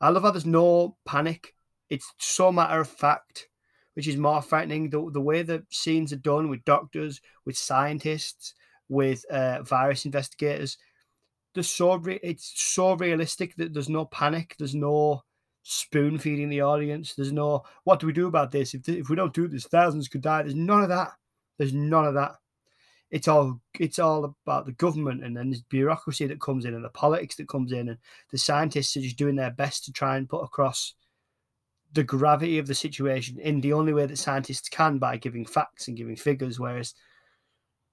I 0.00 0.10
love 0.10 0.24
how 0.24 0.30
there's 0.30 0.46
no 0.46 0.96
panic. 1.04 1.54
It's 1.88 2.12
so 2.18 2.50
matter 2.50 2.80
of 2.80 2.88
fact, 2.88 3.48
which 3.94 4.08
is 4.08 4.16
more 4.16 4.42
frightening. 4.42 4.90
The, 4.90 5.10
the 5.12 5.20
way 5.20 5.42
the 5.42 5.64
scenes 5.70 6.12
are 6.12 6.16
done 6.16 6.48
with 6.48 6.64
doctors, 6.64 7.20
with 7.44 7.56
scientists, 7.56 8.54
with 8.92 9.24
uh, 9.30 9.62
virus 9.62 10.04
investigators, 10.04 10.76
so 11.60 11.96
re- 11.96 12.20
it's 12.22 12.52
so 12.54 12.94
realistic 12.94 13.56
that 13.56 13.74
there's 13.74 13.88
no 13.88 14.04
panic. 14.06 14.54
There's 14.58 14.74
no 14.74 15.22
spoon 15.62 16.18
feeding 16.18 16.48
the 16.48 16.62
audience. 16.62 17.14
There's 17.14 17.32
no 17.32 17.64
what 17.84 18.00
do 18.00 18.06
we 18.06 18.12
do 18.12 18.28
about 18.28 18.50
this? 18.50 18.74
If 18.74 18.88
if 18.88 19.08
we 19.08 19.16
don't 19.16 19.34
do 19.34 19.48
this, 19.48 19.66
thousands 19.66 20.08
could 20.08 20.22
die. 20.22 20.42
There's 20.42 20.54
none 20.54 20.82
of 20.82 20.88
that. 20.88 21.12
There's 21.58 21.74
none 21.74 22.06
of 22.06 22.14
that. 22.14 22.36
It's 23.10 23.28
all 23.28 23.60
it's 23.78 23.98
all 23.98 24.36
about 24.46 24.66
the 24.66 24.72
government 24.72 25.24
and 25.24 25.36
then 25.36 25.50
there's 25.50 25.62
bureaucracy 25.62 26.26
that 26.26 26.40
comes 26.40 26.64
in 26.64 26.74
and 26.74 26.84
the 26.84 26.90
politics 26.90 27.36
that 27.36 27.48
comes 27.48 27.72
in 27.72 27.90
and 27.90 27.98
the 28.30 28.38
scientists 28.38 28.96
are 28.96 29.02
just 29.02 29.18
doing 29.18 29.36
their 29.36 29.50
best 29.50 29.84
to 29.84 29.92
try 29.92 30.16
and 30.16 30.28
put 30.28 30.42
across 30.42 30.94
the 31.92 32.02
gravity 32.02 32.58
of 32.58 32.66
the 32.66 32.74
situation 32.74 33.38
in 33.38 33.60
the 33.60 33.74
only 33.74 33.92
way 33.92 34.06
that 34.06 34.16
scientists 34.16 34.70
can 34.70 34.96
by 34.98 35.18
giving 35.18 35.44
facts 35.44 35.88
and 35.88 35.96
giving 35.98 36.16
figures, 36.16 36.58
whereas 36.58 36.94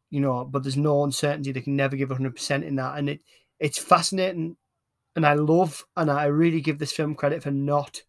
you 0.09 0.19
know, 0.19 0.45
but 0.45 0.63
there's 0.63 0.77
no 0.77 1.03
uncertainty. 1.03 1.51
They 1.51 1.61
can 1.61 1.75
never 1.75 1.95
give 1.95 2.09
100% 2.09 2.63
in 2.63 2.75
that. 2.75 2.97
And 2.97 3.09
it 3.09 3.21
it's 3.59 3.77
fascinating 3.77 4.55
and 5.15 5.25
I 5.25 5.33
love 5.33 5.85
and 5.97 6.09
I 6.09 6.25
really 6.25 6.61
give 6.61 6.79
this 6.79 6.93
film 6.93 7.15
credit 7.15 7.43
for 7.43 7.51
not 7.51 8.01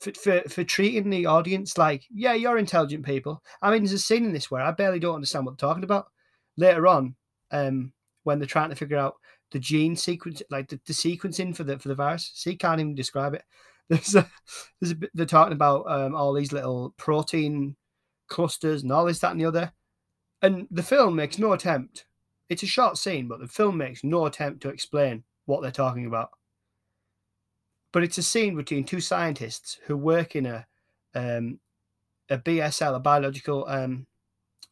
for, 0.00 0.12
for, 0.12 0.40
for 0.48 0.62
treating 0.62 1.10
the 1.10 1.26
audience 1.26 1.78
like, 1.78 2.04
yeah, 2.10 2.34
you're 2.34 2.58
intelligent 2.58 3.04
people. 3.04 3.42
I 3.62 3.70
mean, 3.70 3.82
there's 3.82 3.92
a 3.92 3.98
scene 3.98 4.24
in 4.24 4.32
this 4.32 4.50
where 4.50 4.62
I 4.62 4.70
barely 4.70 4.98
don't 4.98 5.14
understand 5.14 5.46
what 5.46 5.58
they're 5.58 5.68
talking 5.68 5.84
about. 5.84 6.08
Later 6.56 6.86
on, 6.86 7.16
um, 7.50 7.92
when 8.24 8.38
they're 8.38 8.46
trying 8.46 8.70
to 8.70 8.76
figure 8.76 8.98
out 8.98 9.14
the 9.52 9.58
gene 9.58 9.96
sequence, 9.96 10.42
like 10.50 10.68
the, 10.68 10.80
the 10.86 10.92
sequencing 10.92 11.56
for 11.56 11.64
the 11.64 11.78
for 11.78 11.88
the 11.88 11.94
virus, 11.94 12.30
see, 12.34 12.56
can't 12.56 12.80
even 12.80 12.94
describe 12.94 13.34
it. 13.34 13.42
There's 13.88 14.16
a, 14.16 14.28
there's 14.80 14.92
a 14.92 14.96
they're 15.14 15.26
talking 15.26 15.52
about 15.52 15.84
um, 15.88 16.12
all 16.12 16.32
these 16.32 16.52
little 16.52 16.92
protein 16.96 17.76
clusters 18.26 18.82
and 18.82 18.90
all 18.90 19.04
this, 19.04 19.20
that, 19.20 19.30
and 19.30 19.40
the 19.40 19.44
other. 19.44 19.72
And 20.46 20.68
the 20.70 20.82
film 20.82 21.16
makes 21.16 21.40
no 21.40 21.54
attempt. 21.54 22.06
It's 22.48 22.62
a 22.62 22.68
short 22.68 22.98
scene, 22.98 23.26
but 23.26 23.40
the 23.40 23.48
film 23.48 23.76
makes 23.76 24.04
no 24.04 24.26
attempt 24.26 24.62
to 24.62 24.68
explain 24.68 25.24
what 25.46 25.60
they're 25.60 25.72
talking 25.72 26.06
about. 26.06 26.30
But 27.92 28.04
it's 28.04 28.18
a 28.18 28.22
scene 28.22 28.54
between 28.54 28.84
two 28.84 29.00
scientists 29.00 29.80
who 29.86 29.96
work 29.96 30.36
in 30.36 30.46
a 30.46 30.64
um, 31.16 31.58
a 32.30 32.38
BSL, 32.38 32.94
a 32.94 33.00
biological 33.00 33.66
um, 33.66 34.06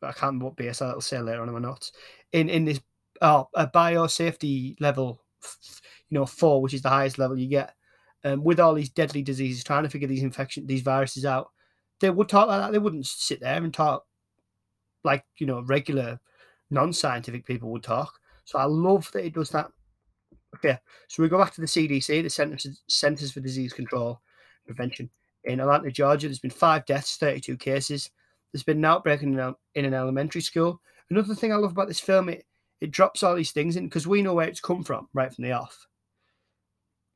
I 0.00 0.12
can't 0.12 0.22
remember 0.22 0.44
what 0.44 0.56
BSL 0.56 0.90
it'll 0.90 1.00
say 1.00 1.18
later 1.18 1.42
on 1.42 1.48
in 1.48 1.54
my 1.54 1.60
notes. 1.60 1.90
In 2.30 2.48
in 2.48 2.64
this 2.64 2.80
oh, 3.20 3.48
a 3.54 3.66
biosafety 3.66 4.76
level, 4.80 5.24
you 6.08 6.18
know, 6.20 6.26
four, 6.26 6.62
which 6.62 6.74
is 6.74 6.82
the 6.82 6.88
highest 6.88 7.18
level 7.18 7.36
you 7.36 7.48
get, 7.48 7.74
um, 8.22 8.44
with 8.44 8.60
all 8.60 8.74
these 8.74 8.90
deadly 8.90 9.22
diseases, 9.22 9.64
trying 9.64 9.82
to 9.82 9.90
figure 9.90 10.06
these 10.06 10.22
infection, 10.22 10.68
these 10.68 10.82
viruses 10.82 11.24
out. 11.24 11.50
They 11.98 12.10
would 12.10 12.28
talk 12.28 12.46
like 12.46 12.60
that. 12.60 12.70
They 12.70 12.78
wouldn't 12.78 13.06
sit 13.06 13.40
there 13.40 13.60
and 13.60 13.74
talk 13.74 14.04
like 15.04 15.24
you 15.38 15.46
know 15.46 15.62
regular 15.62 16.18
non-scientific 16.70 17.46
people 17.46 17.70
would 17.70 17.82
talk. 17.82 18.18
So 18.44 18.58
I 18.58 18.64
love 18.64 19.10
that 19.12 19.24
it 19.24 19.34
does 19.34 19.50
that 19.50 19.70
Okay, 20.54 20.78
so 21.08 21.22
we 21.22 21.28
go 21.28 21.38
back 21.38 21.52
to 21.54 21.60
the 21.60 21.66
CDC, 21.66 22.22
the 22.22 22.78
Centers, 22.88 23.32
for 23.32 23.40
Disease 23.40 23.72
Control 23.72 24.20
Prevention. 24.66 25.10
In 25.44 25.60
Atlanta, 25.60 25.90
Georgia, 25.90 26.28
there's 26.28 26.38
been 26.38 26.50
five 26.50 26.86
deaths, 26.86 27.16
32 27.16 27.56
cases. 27.56 28.10
There's 28.52 28.62
been 28.62 28.78
an 28.78 28.84
outbreak 28.84 29.22
in 29.22 29.38
an, 29.38 29.54
in 29.74 29.84
an 29.84 29.94
elementary 29.94 30.40
school. 30.40 30.80
Another 31.10 31.34
thing 31.34 31.52
I 31.52 31.56
love 31.56 31.72
about 31.72 31.88
this 31.88 32.00
film, 32.00 32.28
it, 32.28 32.46
it 32.80 32.92
drops 32.92 33.22
all 33.22 33.34
these 33.34 33.50
things 33.50 33.76
in 33.76 33.84
because 33.84 34.06
we 34.06 34.22
know 34.22 34.34
where 34.34 34.48
it's 34.48 34.60
come 34.60 34.84
from 34.84 35.08
right 35.12 35.32
from 35.32 35.44
the 35.44 35.52
off. 35.52 35.86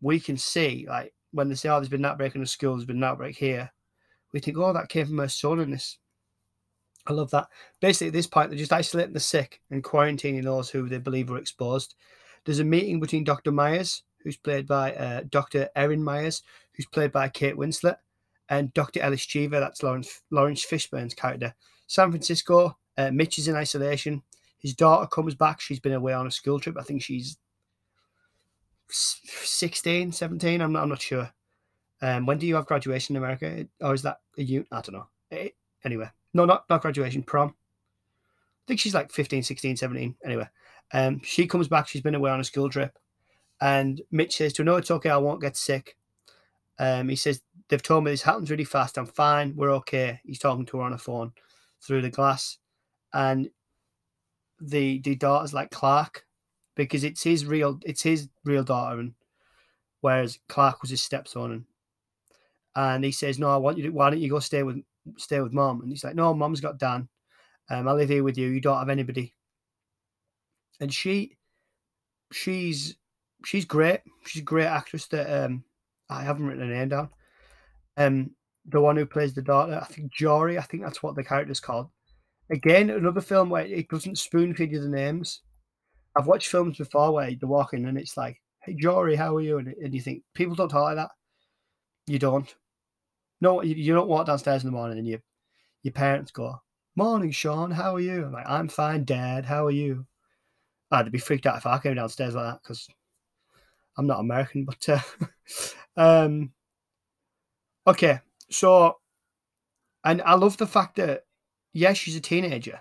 We 0.01 0.19
can 0.19 0.37
see, 0.37 0.87
like, 0.89 1.15
when 1.31 1.49
they 1.49 1.55
say, 1.55 1.69
oh, 1.69 1.77
there's 1.77 1.89
been 1.89 2.05
an 2.05 2.11
outbreak 2.11 2.35
in 2.35 2.43
a 2.43 2.47
school, 2.47 2.75
there's 2.75 2.87
been 2.87 2.97
an 2.97 3.05
outbreak 3.05 3.37
here. 3.37 3.71
We 4.33 4.41
think, 4.41 4.59
oh, 4.59 4.73
that 4.73 4.89
came 4.89 5.07
from 5.07 5.21
a 5.21 5.29
son 5.29 5.61
in 5.61 5.71
this. 5.71 5.99
I 7.09 7.13
love 7.13 7.31
that. 7.31 7.49
Basically, 7.81 8.09
at 8.09 8.13
this 8.13 8.27
point, 8.27 8.51
they're 8.51 8.59
just 8.59 8.73
isolating 8.73 9.15
the 9.15 9.21
sick 9.21 9.61
and 9.71 9.83
quarantining 9.83 10.45
those 10.45 10.69
who 10.69 10.89
they 10.89 10.99
believe 10.99 11.31
were 11.31 11.39
exposed. 11.39 11.95
There's 12.45 12.59
a 12.59 12.65
meeting 12.65 13.01
between 13.01 13.25
Dr. 13.25 13.51
Myers, 13.51 14.03
who's 14.23 14.37
played 14.37 14.67
by 14.67 14.95
uh, 14.95 15.23
Dr. 15.29 15.69
Erin 15.75 16.05
Myers, 16.05 16.43
who's 16.73 16.87
played 16.87 17.11
by 17.11 17.29
Kate 17.29 17.57
Winslet, 17.57 17.97
and 18.51 18.73
Dr. 18.75 19.01
Ellis 19.01 19.25
Cheever, 19.25 19.59
that's 19.59 19.83
Lawrence, 19.83 20.23
Laurence 20.31 20.65
Fishburne's 20.65 21.15
character. 21.15 21.55
San 21.87 22.11
Francisco, 22.11 22.77
uh, 22.97 23.11
Mitch 23.11 23.39
is 23.39 23.49
in 23.49 23.57
isolation. 23.57 24.23
His 24.59 24.75
daughter 24.75 25.07
comes 25.07 25.35
back. 25.35 25.61
She's 25.61 25.81
been 25.81 25.93
away 25.93 26.13
on 26.13 26.27
a 26.27 26.31
school 26.31 26.61
trip. 26.61 26.77
I 26.79 26.83
think 26.83 27.03
she's 27.03 27.39
16, 28.91 30.13
17. 30.13 30.61
I'm 30.61 30.73
not, 30.73 30.83
I'm 30.83 30.89
not 30.89 31.01
sure. 31.01 31.31
Um, 32.03 32.27
when 32.27 32.39
do 32.39 32.47
you 32.47 32.57
have 32.57 32.67
graduation 32.67 33.17
in 33.17 33.23
America? 33.23 33.67
Or 33.81 33.95
is 33.95 34.03
that 34.03 34.21
a 34.37 34.43
you? 34.43 34.67
I 34.71 34.81
don't 34.81 34.93
know. 34.93 35.09
It, 35.31 35.57
anyway, 35.85 36.11
no, 36.39 36.45
not, 36.45 36.65
not 36.71 36.81
graduation, 36.81 37.23
prom. 37.23 37.49
I 37.49 38.65
think 38.67 38.81
she's 38.81 38.95
like 38.95 39.11
15, 39.11 39.43
16, 39.43 39.77
17. 39.77 40.15
Anyway, 40.25 40.49
um, 40.93 41.21
she 41.25 41.47
comes 41.47 41.69
back. 41.69 41.89
She's 41.89 42.01
been 42.01 42.15
away 42.15 42.31
on 42.31 42.41
a 42.41 42.45
school 42.45 42.71
trip. 42.71 42.97
And 43.61 44.01
Mitch 44.13 44.37
says 44.37 44.53
to 44.55 44.63
her, 44.63 44.65
No, 44.65 44.77
it's 44.77 44.91
okay. 44.91 45.11
I 45.11 45.17
won't 45.17 45.41
get 45.41 45.57
sick. 45.57 45.97
Um, 46.79 47.09
he 47.09 47.17
says, 47.17 47.43
They've 47.69 47.83
told 47.83 48.05
me 48.05 48.13
this 48.13 48.23
happens 48.23 48.51
really 48.51 48.65
fast. 48.65 48.97
I'm 48.97 49.07
fine. 49.07 49.55
We're 49.57 49.75
okay. 49.75 50.21
He's 50.25 50.39
talking 50.39 50.65
to 50.67 50.79
her 50.79 50.85
on 50.85 50.93
a 50.93 50.99
phone 50.99 51.33
through 51.83 52.03
the 52.03 52.11
glass. 52.11 52.59
And 53.13 53.51
the 54.61 55.01
the 55.01 55.17
daughter's 55.17 55.55
like 55.55 55.71
Clark 55.71 56.25
because 56.75 57.05
it's 57.05 57.23
his 57.23 57.47
real 57.47 57.79
it's 57.85 58.03
his 58.03 58.29
real 58.45 58.65
daughter 58.65 59.01
and 59.01 59.15
whereas 60.01 60.39
Clark 60.49 60.83
was 60.83 60.91
his 60.91 61.03
stepson 61.03 61.53
and 61.53 61.65
and 62.75 63.05
he 63.05 63.11
says, 63.13 63.39
No, 63.39 63.51
I 63.51 63.57
want 63.57 63.77
you 63.77 63.85
to 63.85 63.91
why 63.91 64.11
don't 64.11 64.21
you 64.21 64.31
go 64.31 64.39
stay 64.39 64.63
with 64.63 64.83
stay 65.17 65.41
with 65.41 65.53
mom? 65.53 65.81
And 65.81 65.91
he's 65.91 66.05
like, 66.05 66.15
No, 66.15 66.35
mom's 66.35 66.61
got 66.61 66.79
Dan. 66.79 67.09
Um, 67.71 67.89
I 67.89 67.93
live 67.93 68.09
here 68.09 68.25
with 68.25 68.39
you. 68.39 68.49
You 68.49 68.61
don't 68.61 68.79
have 68.79 68.89
anybody. 68.89 69.35
And 70.81 70.93
she 70.93 71.37
she's 72.33 72.97
she's 73.45 73.65
great. 73.65 74.01
She's 74.27 74.43
a 74.43 74.45
great 74.45 74.67
actress 74.67 75.07
that 75.09 75.45
um 75.45 75.65
I 76.09 76.23
haven't 76.23 76.47
written 76.47 76.69
her 76.69 76.75
name 76.75 76.89
down. 76.89 77.11
Um, 77.97 78.31
the 78.67 78.81
one 78.81 78.97
who 78.97 79.07
plays 79.07 79.35
the 79.35 79.43
daughter, 79.43 79.79
I 79.81 79.87
think 79.87 80.13
Jory, 80.13 80.59
I 80.59 80.63
think 80.63 80.83
that's 80.83 81.03
what 81.03 81.15
the 81.17 81.25
character's 81.25 81.61
called. 81.61 81.89
Again, 82.51 82.91
another 82.91 83.21
film 83.21 83.51
where 83.51 83.67
it 83.67 83.89
doesn't 83.89 84.19
spoon 84.19 84.55
feed 84.55 84.73
you 84.73 84.81
the 84.81 84.89
names. 84.89 85.43
I've 86.17 86.27
watched 86.27 86.49
films 86.49 86.79
before 86.79 87.13
where 87.13 87.31
they 87.31 87.39
walk 87.43 87.75
in 87.75 87.87
and 87.87 87.99
it's 87.99 88.17
like, 88.17 88.41
"Hey 88.63 88.75
Jory, 88.75 89.17
how 89.17 89.37
are 89.37 89.41
you?" 89.41 89.59
And, 89.59 89.69
and 89.69 89.95
you 89.95 90.01
think 90.01 90.23
people 90.35 90.55
don't 90.55 90.69
talk 90.69 90.85
like 90.85 90.97
that. 90.97 91.11
You 92.07 92.19
don't. 92.19 92.53
No, 93.41 93.63
you, 93.63 93.75
you 93.75 93.95
don't 93.95 94.09
walk 94.09 94.27
downstairs 94.27 94.65
in 94.65 94.71
the 94.71 94.77
morning 94.77 94.99
and 94.99 95.07
you, 95.07 95.21
your 95.83 95.93
parents 95.93 96.31
go, 96.31 96.61
"Morning, 96.97 97.31
Sean, 97.31 97.71
how 97.71 97.95
are 97.95 98.01
you?" 98.01 98.27
I'm 98.27 98.33
like, 98.33 98.49
"I'm 98.49 98.69
fine, 98.69 99.05
Dad. 99.05 99.45
How 99.47 99.67
are 99.67 99.71
you?" 99.71 100.07
I'd 100.91 101.13
be 101.13 101.19
freaked 101.19 101.47
out 101.47 101.59
if 101.59 101.67
I 101.67 101.79
came 101.79 101.95
downstairs 101.97 102.35
like 102.35 102.53
that 102.53 102.63
because 102.63 102.89
I'm 103.97 104.07
not 104.07 104.21
American, 104.21 104.65
but 104.65 104.89
uh, 104.89 105.01
um, 105.97 106.53
okay. 107.87 108.21
So, 108.51 108.99
and 110.05 110.23
I 110.23 110.35
love 110.35 110.57
the 110.57 110.67
fact 110.67 110.97
that 110.97 111.25
yes, 111.73 111.97
she's 111.99 112.17
a 112.17 112.21
teenager, 112.21 112.81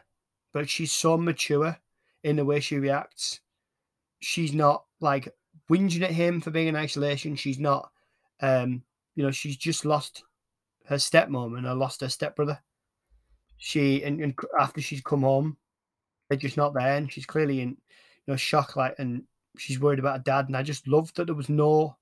but 0.54 0.70
she's 0.70 0.92
so 0.92 1.18
mature 1.18 1.78
in 2.24 2.36
the 2.36 2.46
way 2.46 2.60
she 2.60 2.78
reacts. 2.78 3.42
She's 4.20 4.54
not 4.54 4.86
like 5.00 5.28
whinging 5.70 6.02
at 6.02 6.12
him 6.12 6.42
for 6.42 6.52
being 6.52 6.68
in 6.68 6.76
isolation. 6.76 7.36
She's 7.36 7.60
not, 7.60 7.92
um, 8.42 8.84
you 9.16 9.24
know, 9.24 9.32
she's 9.32 9.58
just 9.58 9.86
lost 9.86 10.24
her 10.88 10.96
stepmom 10.96 11.58
and 11.58 11.68
I 11.68 11.74
lost 11.74 12.02
her 12.02 12.10
stepbrother. 12.10 12.60
She 13.58 14.04
and, 14.04 14.22
and 14.22 14.38
after 14.60 14.82
she's 14.82 15.02
come 15.02 15.22
home, 15.22 15.58
they're 16.30 16.38
just 16.38 16.58
not 16.58 16.74
there, 16.74 16.96
and 16.96 17.12
she's 17.12 17.26
clearly 17.26 17.62
in, 17.62 17.70
you 17.70 17.78
know, 18.28 18.36
shock. 18.36 18.76
Like, 18.76 18.96
and 19.00 19.24
she's 19.58 19.80
worried 19.80 20.00
about 20.00 20.18
her 20.18 20.24
dad. 20.24 20.48
And 20.48 20.56
I 20.56 20.64
just 20.64 20.88
loved 20.88 21.16
that 21.16 21.26
there 21.26 21.36
was 21.36 21.50
no. 21.50 21.98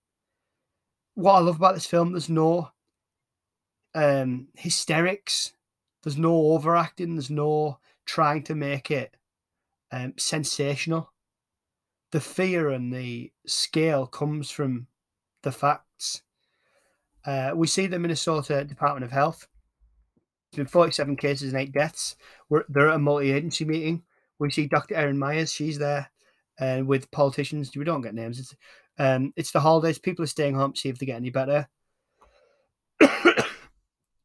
What 1.15 1.33
I 1.33 1.39
love 1.39 1.55
about 1.55 1.75
this 1.75 1.85
film, 1.85 2.11
there's 2.11 2.29
no 2.29 2.69
um 3.93 4.47
hysterics. 4.55 5.53
There's 6.03 6.17
no 6.17 6.35
overacting. 6.35 7.15
There's 7.15 7.29
no 7.31 7.79
trying 8.05 8.43
to 8.43 8.55
make 8.55 8.91
it 8.91 9.15
um, 9.91 10.13
sensational. 10.17 11.11
The 12.11 12.19
fear 12.21 12.69
and 12.69 12.93
the 12.93 13.31
scale 13.47 14.05
comes 14.05 14.51
from 14.51 14.87
the 15.41 15.51
facts. 15.51 16.21
Uh, 17.25 17.51
we 17.55 17.67
see 17.67 17.87
the 17.87 17.99
Minnesota 17.99 18.63
Department 18.63 19.03
of 19.03 19.11
Health. 19.11 19.47
There's 20.51 20.65
been 20.65 20.71
47 20.71 21.15
cases 21.17 21.51
and 21.51 21.61
eight 21.61 21.73
deaths. 21.73 22.15
We're, 22.49 22.65
they're 22.69 22.89
at 22.89 22.95
a 22.95 22.99
multi-agency 22.99 23.65
meeting. 23.65 24.03
We 24.39 24.51
see 24.51 24.67
Dr. 24.67 24.95
Erin 24.95 25.17
Myers. 25.17 25.51
She's 25.51 25.77
there 25.77 26.09
uh, 26.59 26.81
with 26.85 27.09
politicians. 27.11 27.75
We 27.75 27.83
don't 27.83 28.01
get 28.01 28.15
names. 28.15 28.39
It's 28.39 28.55
um, 28.97 29.33
it's 29.35 29.51
the 29.51 29.59
holidays. 29.59 29.99
People 29.99 30.23
are 30.23 30.27
staying 30.27 30.55
home 30.55 30.71
to 30.71 30.79
see 30.79 30.87
if 30.87 30.97
they 30.97 31.05
get 31.05 31.17
any 31.17 31.29
better. 31.29 31.67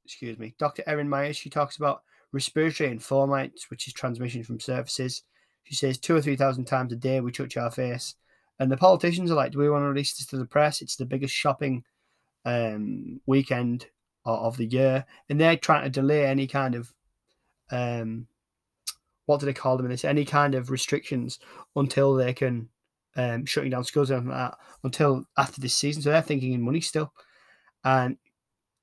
Excuse 0.04 0.38
me. 0.38 0.54
Dr. 0.58 0.84
Erin 0.86 1.08
Myers, 1.08 1.36
she 1.36 1.50
talks 1.50 1.76
about 1.76 2.02
respiratory 2.32 2.90
in 2.90 3.00
fomites, 3.00 3.68
which 3.68 3.88
is 3.88 3.92
transmission 3.92 4.44
from 4.44 4.60
surfaces. 4.60 5.24
She 5.64 5.74
says 5.74 5.98
two 5.98 6.14
or 6.14 6.22
three 6.22 6.36
thousand 6.36 6.66
times 6.66 6.92
a 6.92 6.96
day 6.96 7.20
we 7.20 7.32
touch 7.32 7.56
our 7.56 7.70
face. 7.70 8.14
And 8.60 8.70
the 8.70 8.76
politicians 8.76 9.30
are 9.30 9.36
like, 9.36 9.52
do 9.52 9.58
we 9.58 9.70
want 9.70 9.82
to 9.82 9.88
release 9.88 10.16
this 10.16 10.26
to 10.26 10.36
the 10.36 10.44
press? 10.44 10.82
It's 10.82 10.96
the 10.96 11.06
biggest 11.06 11.34
shopping 11.34 11.82
um, 12.44 13.20
weekend 13.26 13.86
of 14.24 14.56
the 14.56 14.66
year. 14.66 15.04
And 15.28 15.40
they're 15.40 15.56
trying 15.56 15.84
to 15.84 15.90
delay 15.90 16.26
any 16.26 16.46
kind 16.46 16.74
of 16.74 16.92
um, 17.70 18.26
what 19.26 19.40
do 19.40 19.46
they 19.46 19.52
call 19.52 19.76
them 19.76 19.86
in 19.86 19.92
this? 19.92 20.04
Any 20.04 20.24
kind 20.24 20.54
of 20.54 20.70
restrictions 20.70 21.38
until 21.76 22.14
they 22.14 22.32
can 22.32 22.68
um, 23.16 23.46
shutting 23.46 23.70
down 23.70 23.84
schools 23.84 24.10
and 24.10 24.30
that 24.30 24.56
until 24.82 25.24
after 25.38 25.60
this 25.60 25.74
season. 25.74 26.02
So 26.02 26.10
they're 26.10 26.22
thinking 26.22 26.52
in 26.52 26.62
money 26.62 26.80
still. 26.80 27.12
And 27.84 28.16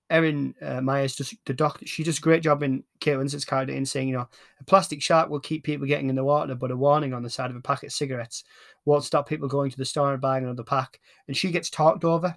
Erin 0.10 0.56
uh, 0.62 0.80
Myers, 0.80 1.16
just 1.16 1.36
the 1.46 1.54
doctor, 1.54 1.86
she 1.86 2.04
does 2.04 2.18
a 2.18 2.22
great 2.22 2.42
job 2.42 2.64
in 2.64 2.84
Kate 3.02 3.18
Winslet's 3.18 3.44
character 3.44 3.74
in 3.74 3.86
saying, 3.86 4.08
you 4.08 4.16
know, 4.16 4.30
a 4.62 4.64
plastic 4.64 5.02
shark 5.02 5.30
will 5.30 5.42
keep 5.42 5.66
people 5.66 5.86
getting 5.86 6.10
in 6.10 6.16
the 6.16 6.24
water, 6.24 6.56
but 6.56 6.72
a 6.72 6.78
warning 6.78 7.14
on 7.14 7.24
the 7.24 7.30
side 7.30 7.50
of 7.50 7.58
a 7.58 7.62
packet 7.62 7.88
of 7.88 7.94
cigarettes 7.94 8.46
won't 8.86 9.04
stop 9.04 9.28
people 9.28 9.50
going 9.50 9.70
to 9.70 9.78
the 9.78 9.84
store 9.84 10.14
and 10.14 10.22
buying 10.22 10.46
another 10.46 10.64
pack. 10.64 11.02
And 11.28 11.36
she 11.36 11.52
gets 11.52 11.70
talked 11.70 12.06
over. 12.06 12.36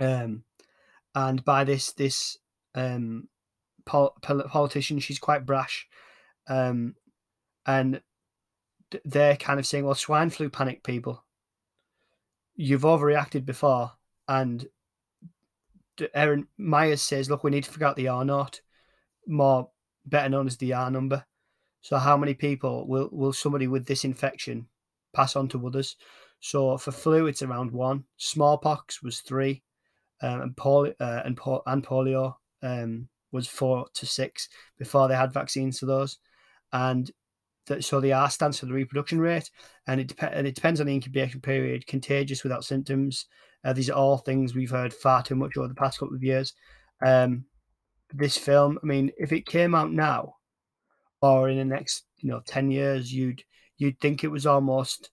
Um, 0.00 0.44
and 1.14 1.44
by 1.44 1.64
this 1.64 1.92
this 1.92 2.38
um 2.74 3.28
pol- 3.84 4.16
politician, 4.22 4.98
she's 4.98 5.18
quite 5.18 5.46
brash, 5.46 5.86
um, 6.48 6.94
and 7.66 8.00
they're 9.04 9.36
kind 9.36 9.58
of 9.58 9.66
saying, 9.66 9.84
well, 9.84 9.94
swine 9.94 10.30
flu 10.30 10.48
panic 10.48 10.82
people. 10.82 11.24
You've 12.56 12.82
overreacted 12.82 13.44
before. 13.44 13.92
And 14.28 14.66
Erin 16.14 16.46
Myers 16.56 17.02
says, 17.02 17.28
look, 17.28 17.44
we 17.44 17.50
need 17.50 17.64
to 17.64 17.70
figure 17.70 17.86
out 17.86 17.96
the 17.96 18.08
R 18.08 18.24
naught, 18.24 18.60
more 19.26 19.70
better 20.06 20.28
known 20.28 20.46
as 20.46 20.56
the 20.56 20.72
R 20.72 20.90
number. 20.90 21.24
So 21.80 21.98
how 21.98 22.16
many 22.16 22.34
people 22.34 22.86
will, 22.86 23.08
will 23.12 23.32
somebody 23.32 23.66
with 23.66 23.86
this 23.86 24.04
infection 24.04 24.68
pass 25.12 25.36
on 25.36 25.48
to 25.48 25.66
others? 25.66 25.96
So 26.40 26.76
for 26.78 26.92
flu, 26.92 27.26
it's 27.26 27.42
around 27.42 27.72
one. 27.72 28.04
Smallpox 28.16 29.02
was 29.02 29.20
three, 29.20 29.62
um, 30.24 30.40
and, 30.40 30.56
polio, 30.56 30.94
uh, 31.00 31.22
and, 31.24 31.38
and 31.66 31.86
polio 31.86 32.34
um, 32.62 33.08
was 33.32 33.46
four 33.46 33.86
to 33.94 34.06
six 34.06 34.48
before 34.78 35.08
they 35.08 35.16
had 35.16 35.32
vaccines 35.32 35.78
for 35.78 35.86
those 35.86 36.18
and 36.72 37.10
so 37.80 38.00
the 38.00 38.12
R 38.12 38.30
stands 38.30 38.58
for 38.58 38.66
the 38.66 38.74
reproduction 38.74 39.20
rate, 39.20 39.50
and 39.86 40.00
it 40.00 40.08
dep- 40.08 40.32
and 40.32 40.46
it 40.46 40.54
depends 40.54 40.80
on 40.80 40.86
the 40.86 40.92
incubation 40.92 41.40
period. 41.40 41.86
Contagious 41.86 42.42
without 42.42 42.64
symptoms. 42.64 43.26
Uh, 43.64 43.72
these 43.72 43.88
are 43.88 43.96
all 43.96 44.18
things 44.18 44.54
we've 44.54 44.70
heard 44.70 44.92
far 44.92 45.22
too 45.22 45.34
much 45.34 45.56
over 45.56 45.68
the 45.68 45.74
past 45.74 45.98
couple 45.98 46.14
of 46.14 46.22
years. 46.22 46.52
Um, 47.04 47.46
this 48.12 48.36
film, 48.36 48.78
I 48.82 48.86
mean, 48.86 49.10
if 49.16 49.32
it 49.32 49.46
came 49.46 49.74
out 49.74 49.90
now, 49.90 50.34
or 51.22 51.48
in 51.48 51.56
the 51.56 51.64
next, 51.64 52.04
you 52.18 52.28
know, 52.28 52.42
ten 52.46 52.70
years, 52.70 53.12
you'd 53.12 53.42
you'd 53.78 53.98
think 54.00 54.22
it 54.22 54.30
was 54.30 54.46
almost 54.46 55.10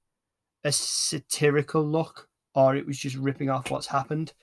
a 0.63 0.71
satirical 0.71 1.83
look, 1.83 2.27
or 2.53 2.75
it 2.75 2.85
was 2.85 2.97
just 2.97 3.15
ripping 3.15 3.49
off 3.49 3.71
what's 3.71 3.87
happened. 3.87 4.33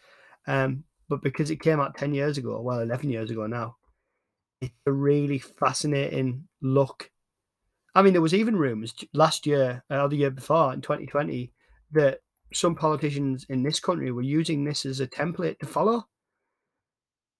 Um, 0.48 0.82
but 1.08 1.22
because 1.22 1.50
it 1.50 1.60
came 1.60 1.78
out 1.78 1.96
ten 1.96 2.12
years 2.12 2.38
ago, 2.38 2.60
well, 2.60 2.80
eleven 2.80 3.10
years 3.10 3.30
ago 3.30 3.46
now, 3.46 3.76
it's 4.60 4.74
a 4.86 4.92
really 4.92 5.38
fascinating 5.38 6.48
look. 6.60 7.10
I 7.94 8.02
mean, 8.02 8.12
there 8.12 8.22
was 8.22 8.34
even 8.34 8.56
rumors 8.56 8.94
last 9.12 9.46
year 9.46 9.82
uh, 9.90 10.02
or 10.02 10.08
the 10.08 10.16
year 10.16 10.30
before 10.30 10.72
in 10.72 10.80
2020 10.80 11.52
that 11.92 12.20
some 12.52 12.74
politicians 12.74 13.46
in 13.48 13.62
this 13.62 13.80
country 13.80 14.10
were 14.12 14.22
using 14.22 14.64
this 14.64 14.86
as 14.86 15.00
a 15.00 15.06
template 15.06 15.58
to 15.58 15.66
follow. 15.66 16.06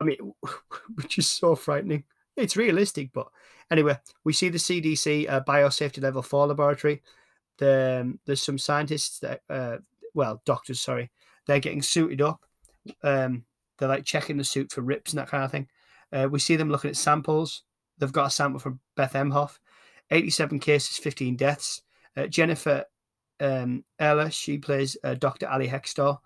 I 0.01 0.05
mean, 0.05 0.33
which 0.95 1.19
is 1.19 1.27
so 1.27 1.55
frightening. 1.55 2.05
It's 2.37 2.57
realistic, 2.57 3.11
but 3.13 3.27
anyway, 3.71 3.99
we 4.25 4.33
see 4.33 4.49
the 4.49 4.59
CDC 4.59 5.29
uh, 5.29 5.41
biosafety 5.41 6.03
level 6.03 6.23
four 6.23 6.47
laboratory. 6.47 7.03
The, 7.59 8.01
um, 8.03 8.21
there's 8.25 8.43
some 8.43 8.59
scientists 8.59 9.19
that, 9.21 9.41
uh, 9.51 9.79
well, 10.15 10.41
doctors, 10.45 10.81
sorry, 10.81 11.11
they're 11.47 11.59
getting 11.59 11.83
suited 11.83 12.23
up. 12.23 12.41
Um, 13.03 13.45
they're 13.79 13.89
like 13.89 14.05
checking 14.05 14.37
the 14.37 14.45
suit 14.45 14.73
for 14.73 14.81
rips 14.81 15.13
and 15.13 15.19
that 15.19 15.29
kind 15.29 15.45
of 15.45 15.51
thing. 15.51 15.69
Uh, 16.13 16.29
we 16.31 16.39
see 16.39 16.57
them 16.57 16.71
looking 16.71 16.91
at 16.91 16.97
samples. 16.97 17.63
They've 17.99 18.13
got 18.13 18.29
a 18.29 18.31
sample 18.31 18.61
from 18.61 18.81
Beth 18.97 19.13
Emhoff, 19.13 19.59
87 20.11 20.59
cases, 20.59 20.99
15 20.99 21.37
deaths. 21.37 21.83
Uh, 22.17 22.27
Jennifer 22.27 22.85
um, 23.41 23.85
Ella, 23.99 24.31
she 24.31 24.59
plays 24.59 24.97
uh, 25.05 25.15
Dr. 25.15 25.49
Ali 25.49 25.69
Hextall. 25.69 26.19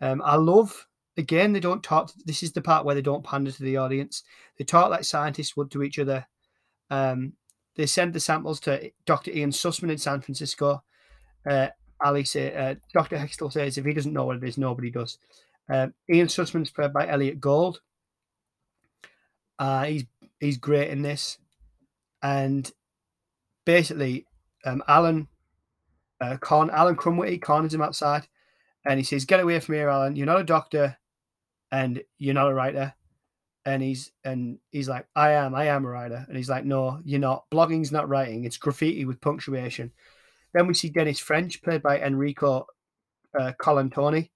Um, 0.00 0.22
I 0.24 0.36
love 0.36 0.86
again 1.16 1.52
they 1.52 1.60
don't 1.60 1.82
talk. 1.82 2.12
This 2.24 2.42
is 2.42 2.52
the 2.52 2.60
part 2.60 2.84
where 2.84 2.94
they 2.94 3.02
don't 3.02 3.24
pander 3.24 3.50
to 3.50 3.62
the 3.62 3.76
audience. 3.76 4.22
They 4.58 4.64
talk 4.64 4.90
like 4.90 5.04
scientists 5.04 5.56
would 5.56 5.70
to 5.70 5.82
each 5.82 5.98
other. 5.98 6.26
Um, 6.90 7.34
they 7.76 7.86
send 7.86 8.12
the 8.12 8.20
samples 8.20 8.60
to 8.60 8.90
Dr. 9.04 9.30
Ian 9.30 9.50
Sussman 9.50 9.90
in 9.90 9.98
San 9.98 10.20
Francisco. 10.20 10.82
Uh, 11.48 11.68
Ali 12.04 12.24
say, 12.24 12.54
uh, 12.54 12.74
Dr. 12.92 13.16
Hextall 13.16 13.52
says 13.52 13.78
if 13.78 13.84
he 13.84 13.92
doesn't 13.92 14.12
know 14.12 14.24
what 14.24 14.36
it 14.36 14.44
is, 14.44 14.58
nobody 14.58 14.90
does. 14.90 15.18
Um, 15.68 15.94
Ian 16.12 16.28
Sussman's 16.28 16.70
played 16.70 16.92
by 16.92 17.08
Elliott 17.08 17.40
Gould. 17.40 17.80
Uh, 19.58 19.84
he's 19.84 20.04
he's 20.38 20.58
great 20.58 20.90
in 20.90 21.02
this, 21.02 21.38
and 22.22 22.70
basically, 23.64 24.26
um, 24.64 24.82
Alan 24.86 25.28
uh, 26.20 26.36
Con 26.38 26.70
Alan 26.70 26.96
Krumwiede 26.96 27.42
corners 27.42 27.74
him 27.74 27.82
outside, 27.82 28.28
and 28.84 28.98
he 28.98 29.04
says, 29.04 29.24
"Get 29.24 29.40
away 29.40 29.58
from 29.60 29.74
here, 29.74 29.88
Alan. 29.88 30.16
You're 30.16 30.26
not 30.26 30.40
a 30.40 30.44
doctor, 30.44 30.96
and 31.72 32.02
you're 32.18 32.34
not 32.34 32.50
a 32.50 32.54
writer." 32.54 32.94
And 33.64 33.82
he's 33.82 34.12
and 34.24 34.58
he's 34.70 34.88
like, 34.88 35.06
"I 35.16 35.32
am. 35.32 35.54
I 35.54 35.64
am 35.66 35.84
a 35.84 35.88
writer." 35.88 36.24
And 36.28 36.36
he's 36.36 36.50
like, 36.50 36.64
"No, 36.64 37.00
you're 37.04 37.20
not. 37.20 37.48
Blogging's 37.50 37.92
not 37.92 38.08
writing. 38.08 38.44
It's 38.44 38.58
graffiti 38.58 39.04
with 39.04 39.20
punctuation." 39.20 39.92
Then 40.54 40.66
we 40.66 40.74
see 40.74 40.88
Dennis 40.88 41.18
French, 41.18 41.62
played 41.62 41.82
by 41.82 42.00
Enrico 42.00 42.66
uh, 43.38 43.52
Colantoni. 43.60 44.30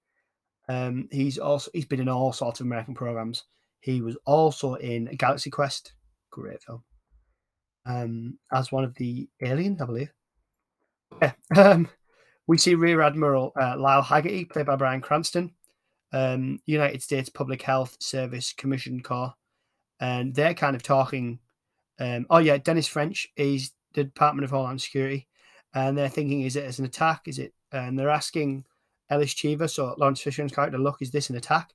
Um, 0.70 1.08
he's 1.10 1.36
also 1.36 1.68
he's 1.74 1.84
been 1.84 1.98
in 1.98 2.08
all 2.08 2.32
sorts 2.32 2.60
of 2.60 2.66
American 2.66 2.94
programs. 2.94 3.42
He 3.80 4.02
was 4.02 4.16
also 4.24 4.74
in 4.74 5.06
Galaxy 5.16 5.50
Quest, 5.50 5.94
great 6.30 6.62
film, 6.62 6.84
um, 7.86 8.38
as 8.52 8.70
one 8.70 8.84
of 8.84 8.94
the 8.94 9.28
aliens, 9.42 9.82
I 9.82 9.86
believe. 9.86 10.12
Yeah. 11.20 11.32
Um, 11.56 11.88
we 12.46 12.56
see 12.56 12.76
Rear 12.76 13.02
Admiral 13.02 13.52
uh, 13.60 13.76
Lyle 13.78 14.02
Haggerty, 14.02 14.44
played 14.44 14.66
by 14.66 14.76
Bryan 14.76 15.00
Cranston, 15.00 15.52
um, 16.12 16.60
United 16.66 17.02
States 17.02 17.28
Public 17.28 17.62
Health 17.62 17.96
Service 17.98 18.52
Commission 18.52 19.02
Corps, 19.02 19.34
and 19.98 20.32
they're 20.32 20.54
kind 20.54 20.76
of 20.76 20.84
talking. 20.84 21.40
Um, 21.98 22.26
oh 22.30 22.38
yeah, 22.38 22.58
Dennis 22.58 22.86
French 22.86 23.26
is 23.36 23.72
the 23.94 24.04
Department 24.04 24.44
of 24.44 24.50
Homeland 24.50 24.80
Security, 24.80 25.26
and 25.74 25.98
they're 25.98 26.08
thinking, 26.08 26.42
is 26.42 26.54
it 26.54 26.64
as 26.64 26.78
an 26.78 26.84
attack? 26.84 27.22
Is 27.26 27.40
it? 27.40 27.54
And 27.72 27.98
they're 27.98 28.08
asking 28.08 28.64
Ellis 29.10 29.34
Cheever, 29.34 29.68
so 29.68 29.94
Laurence 29.98 30.22
Fishburne's 30.22 30.52
character, 30.52 30.78
look, 30.78 31.02
is 31.02 31.10
this 31.10 31.30
an 31.30 31.36
attack? 31.36 31.70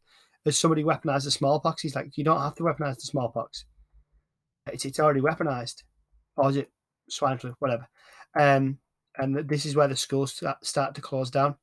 Has 0.46 0.60
somebody 0.60 0.84
weaponized 0.84 1.26
the 1.26 1.32
smallpox? 1.32 1.82
He's 1.82 1.96
like, 1.96 2.18
you 2.18 2.24
don't 2.24 2.42
have 2.42 2.56
to 2.56 2.64
weaponize 2.64 2.96
the 2.96 3.02
smallpox. 3.02 3.66
It's 4.72 4.86
it's 4.86 5.00
already 5.00 5.22
weaponized, 5.22 5.84
or 6.38 6.50
is 6.50 6.58
it 6.58 6.72
swine 7.10 7.38
flu? 7.38 7.56
Whatever. 7.60 7.88
Um, 8.40 8.80
and 9.18 9.36
this 9.48 9.66
is 9.66 9.76
where 9.76 9.88
the 9.88 9.96
schools 9.96 10.42
start 10.62 10.96
to 10.96 11.02
close 11.02 11.30
down. 11.30 11.56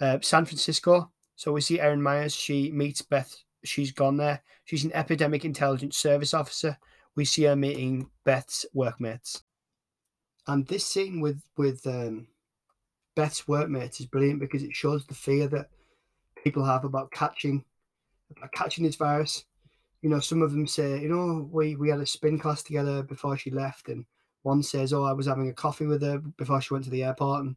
Uh, 0.00 0.18
San 0.22 0.44
Francisco. 0.44 1.10
So 1.36 1.52
we 1.52 1.60
see 1.60 1.80
Erin 1.80 2.02
Myers. 2.02 2.34
She 2.34 2.70
meets 2.70 3.02
Beth. 3.02 3.34
She's 3.64 3.92
gone 3.92 4.16
there. 4.16 4.42
She's 4.64 4.84
an 4.84 4.92
epidemic 4.94 5.44
intelligence 5.44 5.96
service 5.96 6.32
officer. 6.32 6.78
We 7.16 7.24
see 7.24 7.44
her 7.44 7.56
meeting 7.56 8.10
Beth's 8.24 8.64
workmates. 8.72 9.42
And 10.46 10.66
this 10.66 10.86
scene 10.86 11.20
with 11.20 11.42
with 11.56 11.86
um, 11.86 12.28
Beth's 13.16 13.48
workmates 13.48 13.98
is 13.98 14.06
brilliant 14.06 14.38
because 14.38 14.62
it 14.62 14.76
shows 14.76 15.04
the 15.06 15.14
fear 15.14 15.48
that 15.48 15.70
people 16.44 16.64
have 16.64 16.84
about 16.84 17.10
catching 17.10 17.64
about 18.30 18.52
catching 18.52 18.84
this 18.84 18.96
virus. 18.96 19.44
You 20.02 20.10
know, 20.10 20.20
some 20.20 20.42
of 20.42 20.52
them 20.52 20.66
say, 20.66 21.00
you 21.00 21.08
know, 21.08 21.48
we 21.50 21.74
we 21.74 21.88
had 21.88 22.00
a 22.00 22.06
spin 22.06 22.38
class 22.38 22.62
together 22.62 23.02
before 23.02 23.36
she 23.36 23.50
left, 23.50 23.88
and 23.88 24.04
one 24.42 24.62
says, 24.62 24.92
"Oh, 24.92 25.04
I 25.04 25.12
was 25.12 25.26
having 25.26 25.48
a 25.48 25.54
coffee 25.54 25.86
with 25.86 26.02
her 26.02 26.18
before 26.18 26.60
she 26.60 26.72
went 26.72 26.84
to 26.84 26.90
the 26.90 27.02
airport, 27.02 27.44
and 27.44 27.56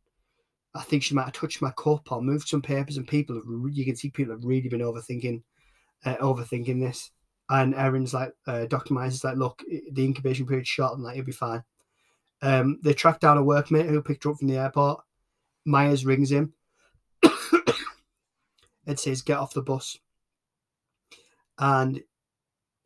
I 0.74 0.82
think 0.82 1.04
she 1.04 1.13
might 1.13 1.26
have 1.26 1.34
touched 1.34 1.62
my 1.62 1.72
cup 1.72 2.12
or 2.12 2.22
moved 2.22 2.48
some 2.48 2.62
papers." 2.62 2.98
And 2.98 3.08
people, 3.08 3.36
have, 3.36 3.45
you 3.72 3.86
can 3.86 3.95
see 3.95 4.10
people 4.10 4.34
have 4.34 4.45
really 4.45 4.69
been 4.69 4.80
overthinking, 4.82 5.43
uh, 6.06 6.15
overthinking 6.15 6.80
this. 6.80 7.12
And 7.52 7.76
Erin's 7.76 8.13
like, 8.13 8.34
uh, 8.48 8.65
Doctor 8.65 8.93
Myers 8.93 9.15
is 9.15 9.24
like, 9.24 9.38
"Look, 9.38 9.62
the 9.91 10.06
incubation 10.06 10.48
period's 10.48 10.69
short, 10.69 10.93
and 10.93 11.04
like 11.04 11.17
you'll 11.17 11.26
be 11.26 11.32
fine." 11.32 11.63
Um, 12.41 12.80
they 12.84 12.93
tracked 12.93 13.22
down 13.22 13.38
a 13.38 13.43
workmate 13.43 13.89
who 13.89 14.02
picked 14.02 14.24
her 14.24 14.32
up 14.32 14.38
from 14.38 14.48
the 14.48 14.58
airport. 14.58 15.04
Myers 15.69 16.05
rings 16.05 16.32
him 16.32 16.53
and 18.86 18.99
says, 18.99 19.21
"Get 19.21 19.38
off 19.38 19.53
the 19.53 19.62
bus." 19.62 19.97
And 21.58 22.01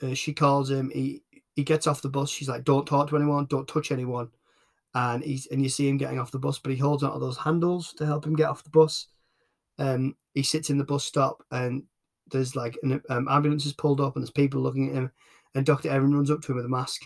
uh, 0.01 0.13
she 0.13 0.33
calls 0.33 0.69
him. 0.69 0.91
He 0.93 1.23
he 1.55 1.63
gets 1.63 1.87
off 1.87 2.01
the 2.01 2.09
bus. 2.09 2.29
She's 2.29 2.49
like, 2.49 2.63
"Don't 2.63 2.85
talk 2.85 3.09
to 3.09 3.15
anyone. 3.15 3.45
Don't 3.45 3.67
touch 3.67 3.91
anyone." 3.91 4.29
And 4.95 5.23
he's 5.23 5.47
and 5.47 5.61
you 5.63 5.69
see 5.69 5.87
him 5.87 5.97
getting 5.97 6.19
off 6.19 6.31
the 6.31 6.39
bus, 6.39 6.59
but 6.59 6.71
he 6.71 6.77
holds 6.77 7.03
onto 7.03 7.19
those 7.19 7.37
handles 7.37 7.93
to 7.93 8.05
help 8.05 8.25
him 8.25 8.35
get 8.35 8.49
off 8.49 8.63
the 8.63 8.69
bus. 8.69 9.07
Um, 9.79 10.15
he 10.33 10.43
sits 10.43 10.69
in 10.69 10.77
the 10.77 10.83
bus 10.83 11.03
stop, 11.03 11.43
and 11.51 11.83
there's 12.31 12.55
like 12.55 12.77
an 12.83 13.01
um, 13.09 13.27
ambulance 13.29 13.65
is 13.65 13.73
pulled 13.73 14.01
up, 14.01 14.15
and 14.15 14.23
there's 14.23 14.31
people 14.31 14.61
looking 14.61 14.89
at 14.89 14.95
him. 14.95 15.11
And 15.55 15.65
Doctor 15.65 15.89
Erin 15.89 16.13
runs 16.13 16.31
up 16.31 16.41
to 16.41 16.51
him 16.51 16.57
with 16.57 16.65
a 16.65 16.69
mask, 16.69 17.01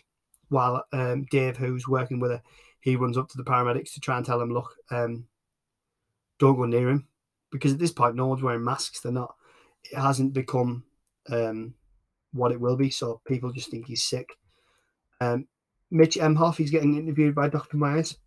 while 0.49 0.83
um, 0.93 1.25
Dave, 1.29 1.57
who's 1.57 1.87
working 1.87 2.19
with 2.19 2.31
her, 2.31 2.41
he 2.81 2.95
runs 2.95 3.17
up 3.17 3.29
to 3.29 3.37
the 3.37 3.43
paramedics 3.43 3.93
to 3.93 3.99
try 3.99 4.17
and 4.17 4.25
tell 4.25 4.41
him, 4.41 4.53
"Look, 4.53 4.73
um, 4.91 5.25
don't 6.39 6.57
go 6.57 6.65
near 6.65 6.89
him," 6.89 7.07
because 7.51 7.73
at 7.73 7.79
this 7.79 7.91
point, 7.91 8.15
no 8.15 8.27
one's 8.27 8.43
wearing 8.43 8.63
masks. 8.63 9.01
They're 9.01 9.11
not. 9.11 9.35
It 9.91 9.97
hasn't 9.97 10.33
become 10.33 10.83
um, 11.29 11.73
what 12.33 12.51
it 12.51 12.59
will 12.59 12.75
be. 12.75 12.89
So 12.89 13.21
people 13.27 13.51
just 13.51 13.69
think 13.71 13.87
he's 13.87 14.03
sick. 14.03 14.29
Um, 15.21 15.47
Mitch 15.91 16.15
Emhoff, 16.15 16.57
he's 16.57 16.71
getting 16.71 16.97
interviewed 16.97 17.35
by 17.35 17.49
Dr. 17.49 17.77
Myers. 17.77 18.17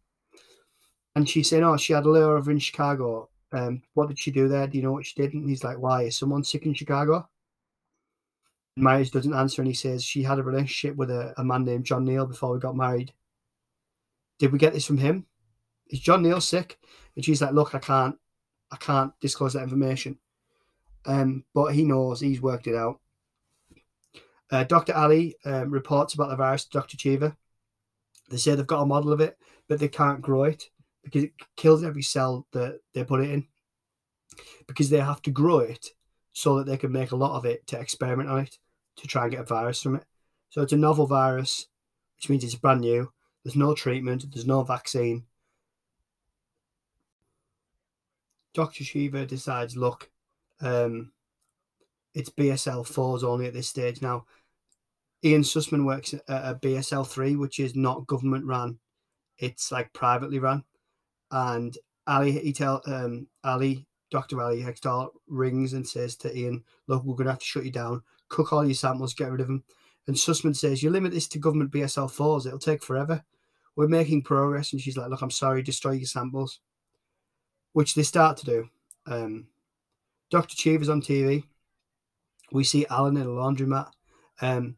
And 1.15 1.29
she's 1.29 1.51
saying, 1.51 1.65
Oh, 1.65 1.77
she 1.77 1.93
had 1.93 2.05
a 2.05 2.09
layover 2.09 2.49
in 2.49 2.59
Chicago. 2.59 3.29
Um, 3.53 3.83
what 3.95 4.09
did 4.09 4.19
she 4.19 4.31
do 4.31 4.49
there? 4.49 4.67
Do 4.67 4.79
you 4.79 4.85
know 4.85 4.93
what 4.93 5.07
she 5.07 5.21
did? 5.21 5.35
And 5.35 5.49
he's 5.49 5.65
like, 5.65 5.79
Why? 5.79 6.05
Is 6.05 6.19
someone 6.19 6.45
sick 6.45 6.67
in 6.67 6.75
Chicago? 6.75 7.29
Myers 8.77 9.11
doesn't 9.11 9.35
answer 9.35 9.61
and 9.61 9.69
he 9.69 9.75
says, 9.75 10.05
She 10.05 10.23
had 10.23 10.39
a 10.39 10.43
relationship 10.43 10.97
with 10.97 11.11
a, 11.11 11.35
a 11.37 11.45
man 11.45 11.65
named 11.65 11.85
John 11.85 12.05
Neal 12.05 12.27
before 12.27 12.53
we 12.53 12.61
got 12.61 12.77
married. 12.77 13.13
Did 14.39 14.53
we 14.53 14.59
get 14.59 14.73
this 14.73 14.87
from 14.87 14.99
him? 14.99 15.27
Is 15.91 16.01
John 16.01 16.23
Neal 16.23 16.41
sick? 16.41 16.79
And 17.15 17.25
she's 17.25 17.43
like, 17.43 17.53
Look, 17.53 17.75
I 17.75 17.79
can't 17.79 18.17
I 18.73 18.77
can't 18.77 19.13
disclose 19.21 19.53
that 19.55 19.63
information. 19.63 20.19
Um, 21.05 21.45
but 21.55 21.75
he 21.75 21.85
knows, 21.85 22.21
he's 22.21 22.41
worked 22.41 22.67
it 22.67 22.77
out. 22.77 23.01
Uh, 24.51 24.65
Dr. 24.65 24.95
Ali 24.95 25.37
um, 25.45 25.71
reports 25.71 26.15
about 26.15 26.29
the 26.29 26.37
virus 26.37 26.65
to 26.65 26.79
Dr. 26.79 26.97
Cheever. 26.97 27.37
They 28.31 28.37
say 28.37 28.55
they've 28.55 28.67
got 28.67 28.83
a 28.83 28.87
model 28.87 29.13
of 29.13 29.21
it, 29.21 29.37
but 29.69 29.79
they 29.79 29.89
can't 29.89 30.21
grow 30.21 30.45
it 30.45 30.65
because 31.03 31.25
it 31.25 31.33
kills 31.57 31.83
every 31.83 32.03
cell 32.03 32.47
that 32.53 32.81
they 32.95 33.05
put 33.05 33.21
it 33.21 33.31
in. 33.31 33.47
Because 34.67 34.91
they 34.91 35.01
have 35.01 35.23
to 35.23 35.31
grow 35.31 35.59
it 35.59 35.89
so 36.33 36.59
that 36.59 36.67
they 36.67 36.77
can 36.77 36.93
make 36.93 37.13
a 37.13 37.17
lot 37.17 37.37
of 37.37 37.45
it 37.45 37.67
to 37.69 37.81
experiment 37.81 38.29
on 38.29 38.41
it 38.41 38.59
to 38.97 39.07
try 39.07 39.23
and 39.23 39.33
get 39.33 39.41
a 39.41 39.45
virus 39.45 39.83
from 39.83 39.97
it. 39.97 40.05
So 40.51 40.63
it's 40.63 40.73
a 40.73 40.77
novel 40.77 41.07
virus, 41.07 41.67
which 42.17 42.29
means 42.29 42.45
it's 42.45 42.55
brand 42.55 42.81
new. 42.81 43.11
There's 43.45 43.57
no 43.57 43.75
treatment, 43.75 44.27
there's 44.33 44.47
no 44.47 44.63
vaccine. 44.63 45.25
Dr. 48.55 48.85
Cheever 48.85 49.27
decides, 49.27 49.77
look, 49.77 50.11
um, 50.61 51.13
it's 52.15 52.31
BSL 52.31 52.87
4s 52.87 53.23
only 53.23 53.47
at 53.47 53.55
this 53.55 53.69
stage. 53.69 54.03
Now, 54.03 54.27
Ian 55.25 55.43
Sussman 55.43 55.85
works 55.85 56.15
at 56.15 56.23
a 56.29 56.55
BSL 56.55 57.07
three, 57.07 57.37
which 57.37 57.61
is 57.61 57.77
not 57.77 58.07
government 58.07 58.47
run; 58.47 58.79
it's 59.39 59.71
like 59.71 59.93
privately 59.93 60.39
run. 60.39 60.65
And 61.31 61.77
Ali, 62.07 62.33
he 62.33 62.53
tell 62.53 62.83
um, 62.87 63.27
Ali, 63.45 63.87
Doctor 64.11 64.41
Ali 64.41 64.63
Hextall 64.63 65.11
rings 65.29 65.75
and 65.75 65.87
says 65.87 66.17
to 66.17 66.37
Ian, 66.37 66.65
"Look, 66.87 67.05
we're 67.05 67.17
going 67.17 67.27
to 67.27 67.33
have 67.33 67.41
to 67.41 67.45
shut 67.45 67.65
you 67.65 67.71
down. 67.71 68.03
Cook 68.29 68.53
all 68.53 68.65
your 68.65 68.75
samples, 68.75 69.15
get 69.15 69.31
rid 69.31 69.43
of 69.43 69.47
them." 69.49 69.63
And 70.07 70.17
Sussman 70.17 70.57
says, 70.57 70.83
"You 70.83 70.91
limit 70.91 71.13
this 71.13 71.29
to 71.29 71.39
government 71.39 71.71
BSL 71.71 72.11
fours; 72.11 72.47
it'll 72.47 72.59
take 72.59 72.83
forever. 72.83 73.23
We're 73.77 73.89
making 73.89 74.23
progress." 74.23 74.73
And 74.73 74.81
she's 74.81 74.97
like, 74.97 75.11
"Look, 75.11 75.21
I'm 75.21 75.31
sorry, 75.31 75.63
destroy 75.63 75.93
your 75.93 76.07
samples," 76.07 76.61
which 77.73 77.95
they 77.95 78.03
start 78.03 78.37
to 78.39 78.47
do. 78.47 78.69
Um, 79.07 79.47
Dr. 80.31 80.57
Cheever's 80.57 80.89
on 80.89 81.01
TV. 81.01 81.45
We 82.53 82.65
see 82.65 82.87
Alan 82.91 83.17
in 83.17 83.23
a 83.23 83.27
laundromat. 83.27 83.91
Um, 84.41 84.77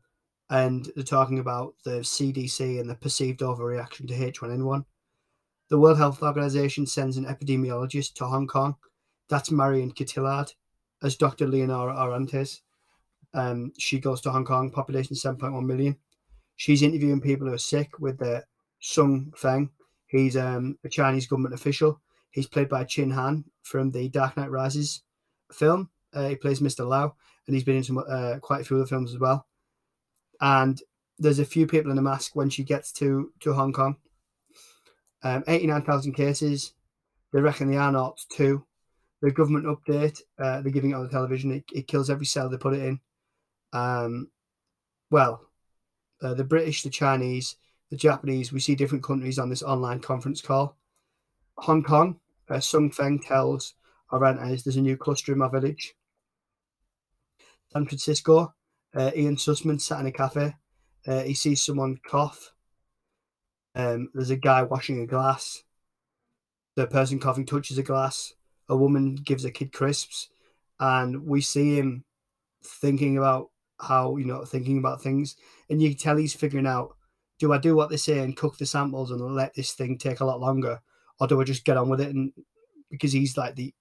and 0.50 0.90
they're 0.94 1.04
talking 1.04 1.38
about 1.38 1.74
the 1.84 2.00
CDC 2.00 2.78
and 2.80 2.88
the 2.88 2.94
perceived 2.94 3.40
overreaction 3.40 4.06
to 4.08 4.14
H1N1. 4.14 4.84
The 5.70 5.78
World 5.78 5.96
Health 5.96 6.22
Organization 6.22 6.86
sends 6.86 7.16
an 7.16 7.24
epidemiologist 7.24 8.12
to 8.14 8.26
Hong 8.26 8.46
Kong. 8.46 8.76
That's 9.30 9.50
Marion 9.50 9.92
Cotillard 9.92 10.52
as 11.02 11.16
Dr. 11.16 11.46
Leonora 11.46 11.94
Orantes. 11.94 12.60
Um, 13.32 13.72
she 13.78 13.98
goes 13.98 14.20
to 14.22 14.30
Hong 14.30 14.44
Kong, 14.44 14.70
population 14.70 15.16
7.1 15.16 15.64
million. 15.64 15.96
She's 16.56 16.82
interviewing 16.82 17.20
people 17.20 17.46
who 17.46 17.54
are 17.54 17.58
sick 17.58 17.98
with 17.98 18.18
the 18.18 18.44
Sun 18.80 19.32
Feng. 19.36 19.70
He's 20.06 20.36
um, 20.36 20.76
a 20.84 20.90
Chinese 20.90 21.26
government 21.26 21.54
official. 21.54 21.98
He's 22.32 22.48
played 22.48 22.68
by 22.68 22.84
Chin 22.84 23.10
Han 23.10 23.44
from 23.62 23.90
the 23.90 24.08
Dark 24.08 24.36
Knight 24.36 24.50
Rises 24.50 25.02
film. 25.52 25.90
Uh, 26.12 26.28
he 26.28 26.36
plays 26.36 26.60
Mr. 26.60 26.86
Lau, 26.86 27.14
and 27.46 27.54
he's 27.54 27.64
been 27.64 27.76
in 27.76 27.84
some 27.84 27.98
uh, 27.98 28.38
quite 28.40 28.62
a 28.62 28.64
few 28.64 28.76
other 28.76 28.86
films 28.86 29.12
as 29.12 29.18
well. 29.18 29.46
And 30.40 30.80
there's 31.18 31.38
a 31.38 31.44
few 31.44 31.66
people 31.66 31.92
in 31.92 31.98
a 31.98 32.02
mask 32.02 32.34
when 32.34 32.50
she 32.50 32.64
gets 32.64 32.90
to 32.94 33.32
to 33.40 33.52
Hong 33.52 33.72
Kong. 33.72 33.96
Um, 35.22 35.44
89,000 35.46 36.14
cases. 36.14 36.72
They 37.32 37.40
reckon 37.40 37.70
they 37.70 37.76
are 37.76 37.92
not 37.92 38.20
two. 38.30 38.64
The 39.20 39.30
government 39.30 39.66
update, 39.66 40.20
uh, 40.38 40.60
they're 40.60 40.72
giving 40.72 40.90
it 40.90 40.94
on 40.94 41.04
the 41.04 41.08
television. 41.08 41.52
It, 41.52 41.64
it 41.72 41.86
kills 41.86 42.10
every 42.10 42.26
cell 42.26 42.48
they 42.48 42.56
put 42.56 42.74
it 42.74 42.82
in. 42.82 43.00
Um, 43.72 44.30
well, 45.10 45.46
uh, 46.20 46.34
the 46.34 46.44
British, 46.44 46.82
the 46.82 46.90
Chinese, 46.90 47.56
the 47.90 47.96
Japanese, 47.96 48.52
we 48.52 48.58
see 48.58 48.74
different 48.74 49.04
countries 49.04 49.38
on 49.38 49.48
this 49.48 49.62
online 49.62 50.00
conference 50.00 50.40
call. 50.40 50.76
Hong 51.58 51.82
Kong, 51.82 52.18
uh, 52.52 52.60
Sun 52.60 52.90
Feng 52.90 53.18
tells 53.18 53.74
Orantes 54.12 54.62
there's 54.62 54.76
a 54.76 54.82
new 54.82 54.96
cluster 54.96 55.32
in 55.32 55.38
my 55.38 55.48
village. 55.48 55.94
San 57.72 57.86
Francisco, 57.86 58.52
uh, 58.94 59.10
Ian 59.16 59.36
Sussman 59.36 59.80
sat 59.80 60.00
in 60.00 60.06
a 60.06 60.12
cafe. 60.12 60.54
Uh, 61.06 61.22
he 61.22 61.34
sees 61.34 61.62
someone 61.62 61.98
cough. 62.06 62.52
Um, 63.74 64.10
there's 64.12 64.30
a 64.30 64.36
guy 64.36 64.62
washing 64.62 65.00
a 65.00 65.06
glass. 65.06 65.62
The 66.76 66.86
person 66.86 67.18
coughing 67.18 67.46
touches 67.46 67.78
a 67.78 67.82
glass. 67.82 68.34
A 68.68 68.76
woman 68.76 69.14
gives 69.14 69.44
a 69.44 69.50
kid 69.50 69.72
crisps, 69.72 70.28
and 70.78 71.26
we 71.26 71.40
see 71.40 71.78
him 71.78 72.04
thinking 72.64 73.18
about 73.18 73.50
how 73.80 74.16
you 74.16 74.24
know 74.24 74.44
thinking 74.44 74.78
about 74.78 75.02
things, 75.02 75.36
and 75.68 75.82
you 75.82 75.90
can 75.90 75.98
tell 75.98 76.16
he's 76.16 76.34
figuring 76.34 76.66
out: 76.66 76.96
do 77.38 77.52
I 77.52 77.58
do 77.58 77.74
what 77.74 77.90
they 77.90 77.96
say 77.96 78.20
and 78.20 78.36
cook 78.36 78.56
the 78.56 78.66
samples 78.66 79.10
and 79.10 79.20
let 79.20 79.54
this 79.54 79.72
thing 79.72 79.98
take 79.98 80.20
a 80.20 80.24
lot 80.24 80.40
longer, 80.40 80.80
or 81.22 81.28
do 81.28 81.40
I 81.40 81.44
just 81.44 81.64
get 81.64 81.76
on 81.76 81.88
with 81.88 82.00
it? 82.00 82.12
And 82.12 82.32
because 82.90 83.12
he's 83.12 83.36
like 83.36 83.54
the, 83.54 83.72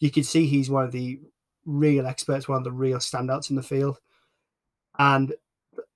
you 0.00 0.10
can 0.10 0.22
see 0.22 0.46
he's 0.46 0.68
one 0.68 0.84
of 0.84 0.92
the 0.92 1.18
real 1.64 2.06
experts, 2.06 2.46
one 2.46 2.58
of 2.58 2.64
the 2.64 2.72
real 2.72 2.98
standouts 2.98 3.48
in 3.48 3.56
the 3.56 3.62
field, 3.62 3.98
and 4.98 5.32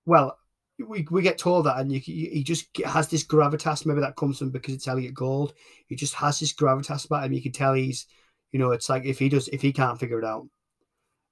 well, 0.07 0.38
we, 0.79 1.07
we 1.11 1.20
get 1.20 1.37
told 1.37 1.66
that, 1.66 1.79
and 1.79 1.92
you, 1.92 2.01
he 2.01 2.42
just 2.42 2.68
has 2.87 3.09
this 3.09 3.24
gravitas. 3.24 3.85
Maybe 3.85 4.01
that 4.01 4.16
comes 4.16 4.38
from 4.38 4.51
because 4.51 4.74
it's 4.74 4.88
Elliott 4.88 5.12
Gould. 5.12 5.53
He 5.88 5.94
just 5.94 6.14
has 6.14 6.40
this 6.40 6.55
gravitas 6.55 7.05
about 7.05 7.24
him. 7.24 7.35
You 7.35 7.42
can 7.42 7.53
tell 7.53 7.74
he's, 7.74 8.07
you 8.51 8.59
know, 8.59 8.70
it's 8.70 8.88
like 8.88 9.05
if 9.05 9.18
he 9.18 9.29
does, 9.29 9.48
if 9.48 9.61
he 9.61 9.72
can't 9.72 10.01
figure 10.01 10.18
it 10.18 10.24
out, 10.24 10.48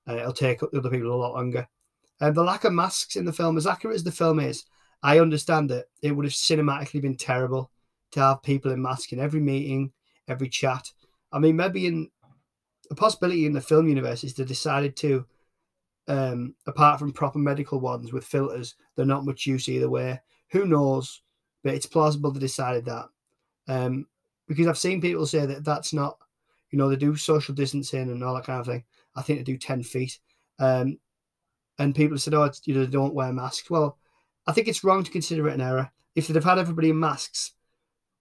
uh, 0.07 0.16
it'll 0.16 0.33
take 0.33 0.62
other 0.62 0.90
people 0.90 1.12
a 1.12 1.14
lot 1.14 1.33
longer. 1.33 1.66
And 2.21 2.35
the 2.35 2.42
lack 2.42 2.64
of 2.64 2.73
masks 2.73 3.16
in 3.16 3.25
the 3.25 3.33
film, 3.33 3.57
as 3.57 3.66
accurate 3.66 3.97
as 3.97 4.05
the 4.05 4.12
film 4.12 4.40
is, 4.40 4.64
I 5.03 5.21
understand 5.21 5.71
that 5.71 5.87
it 6.03 6.12
would 6.12 6.27
have 6.27 6.35
cinematically 6.35 7.01
been 7.01 7.16
terrible 7.16 7.71
to 8.12 8.21
have 8.21 8.42
people 8.42 8.73
in 8.73 8.83
masks 8.83 9.12
in 9.12 9.21
every 9.21 9.40
meeting, 9.40 9.92
every 10.29 10.49
chat. 10.49 10.90
I 11.33 11.38
mean, 11.38 11.57
maybe 11.57 11.87
in 11.87 12.11
a 12.90 12.95
possibility 12.95 13.47
in 13.47 13.53
the 13.53 13.61
film 13.61 13.88
universe 13.88 14.25
is 14.25 14.35
they 14.35 14.45
decided 14.45 14.97
to 14.97 15.27
um, 16.09 16.55
apart 16.66 16.99
from 16.99 17.12
proper 17.12 17.38
medical 17.38 17.81
ones 17.81 18.12
with 18.12 18.25
filters, 18.25 18.77
they're 18.95 19.05
not 19.05 19.25
much 19.25 19.47
use 19.47 19.69
either 19.69 19.90
way. 19.90 20.21
Who 20.51 20.66
knows? 20.66 21.23
But 21.64 21.75
it's 21.75 21.87
plausible 21.87 22.31
they 22.31 22.40
decided 22.40 22.85
that. 22.85 23.07
Um, 23.69 24.07
because 24.47 24.69
I've 24.69 24.79
seen 24.79 25.01
people 25.01 25.27
say 25.27 25.47
that 25.47 25.64
that's 25.64 25.92
not, 25.92 26.19
you 26.71 26.79
know, 26.79 26.88
they 26.88 26.97
do 26.97 27.16
social 27.16 27.55
distancing 27.55 28.03
and 28.03 28.23
all 28.23 28.35
that 28.35 28.45
kind 28.45 28.61
of 28.61 28.66
thing. 28.66 28.85
I 29.16 29.23
think 29.23 29.40
they 29.40 29.45
do 29.45 29.59
10 29.59 29.83
feet. 29.83 30.19
Um, 30.59 30.99
and 31.79 31.95
people 31.95 32.19
said, 32.19 32.35
oh, 32.35 32.51
you 32.64 32.75
know, 32.75 32.85
they 32.85 32.90
don't 32.90 33.14
wear 33.14 33.33
masks. 33.33 33.69
Well, 33.69 33.99
I 34.47 34.53
think 34.53 34.69
it's 34.69 34.85
wrong 34.85 35.03
to 35.03 35.11
consider 35.11 35.49
it 35.49 35.55
an 35.55 35.61
error. 35.61 35.90
If 36.14 36.29
they'd 36.29 36.37
have 36.37 36.45
had 36.45 36.59
everybody 36.59 36.90
in 36.90 37.01
masks, 37.01 37.53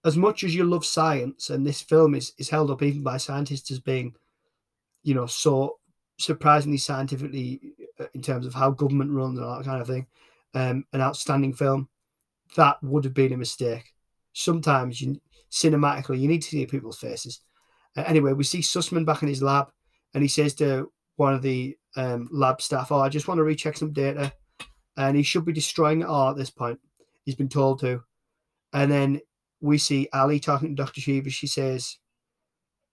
as 0.06 0.16
much 0.16 0.44
as 0.44 0.54
you 0.54 0.64
love 0.64 0.86
science, 0.86 1.50
and 1.50 1.66
this 1.66 1.82
film 1.82 2.14
is, 2.14 2.32
is 2.38 2.48
held 2.48 2.70
up 2.70 2.82
even 2.82 3.02
by 3.02 3.16
scientists 3.16 3.72
as 3.72 3.80
being, 3.80 4.14
you 5.02 5.14
know, 5.14 5.26
so 5.26 5.78
surprisingly 6.16 6.78
scientifically 6.78 7.60
uh, 7.98 8.06
in 8.14 8.22
terms 8.22 8.46
of 8.46 8.54
how 8.54 8.70
government 8.70 9.10
runs 9.10 9.36
and 9.36 9.44
all 9.44 9.58
that 9.58 9.64
kind 9.66 9.80
of 9.80 9.88
thing, 9.88 10.06
um, 10.54 10.84
an 10.92 11.00
outstanding 11.00 11.52
film, 11.52 11.88
that 12.56 12.80
would 12.84 13.02
have 13.02 13.14
been 13.14 13.32
a 13.32 13.36
mistake. 13.36 13.92
Sometimes 14.32 15.00
you 15.00 15.20
cinematically 15.50 16.20
you 16.20 16.28
need 16.28 16.42
to 16.42 16.48
see 16.48 16.66
people's 16.66 16.98
faces. 16.98 17.40
Uh, 17.96 18.04
anyway, 18.06 18.32
we 18.32 18.44
see 18.44 18.60
Sussman 18.60 19.04
back 19.04 19.22
in 19.22 19.28
his 19.28 19.42
lab, 19.42 19.68
and 20.14 20.22
he 20.22 20.28
says 20.28 20.54
to 20.54 20.92
one 21.16 21.34
of 21.34 21.42
the 21.42 21.76
um, 21.96 22.28
lab 22.30 22.62
staff, 22.62 22.92
"Oh, 22.92 23.00
I 23.00 23.08
just 23.08 23.26
want 23.26 23.38
to 23.38 23.44
recheck 23.44 23.76
some 23.76 23.92
data," 23.92 24.32
and 24.96 25.16
he 25.16 25.24
should 25.24 25.44
be 25.44 25.52
destroying 25.52 26.02
it 26.02 26.06
all 26.06 26.30
at 26.30 26.36
this 26.36 26.50
point. 26.50 26.78
He's 27.24 27.34
been 27.34 27.48
told 27.48 27.80
to, 27.80 28.04
and 28.72 28.90
then 28.90 29.20
we 29.66 29.78
see 29.78 30.08
Ali 30.12 30.40
talking 30.40 30.68
to 30.68 30.82
Doctor 30.82 31.00
Cheever. 31.00 31.30
She 31.30 31.46
says, 31.46 31.98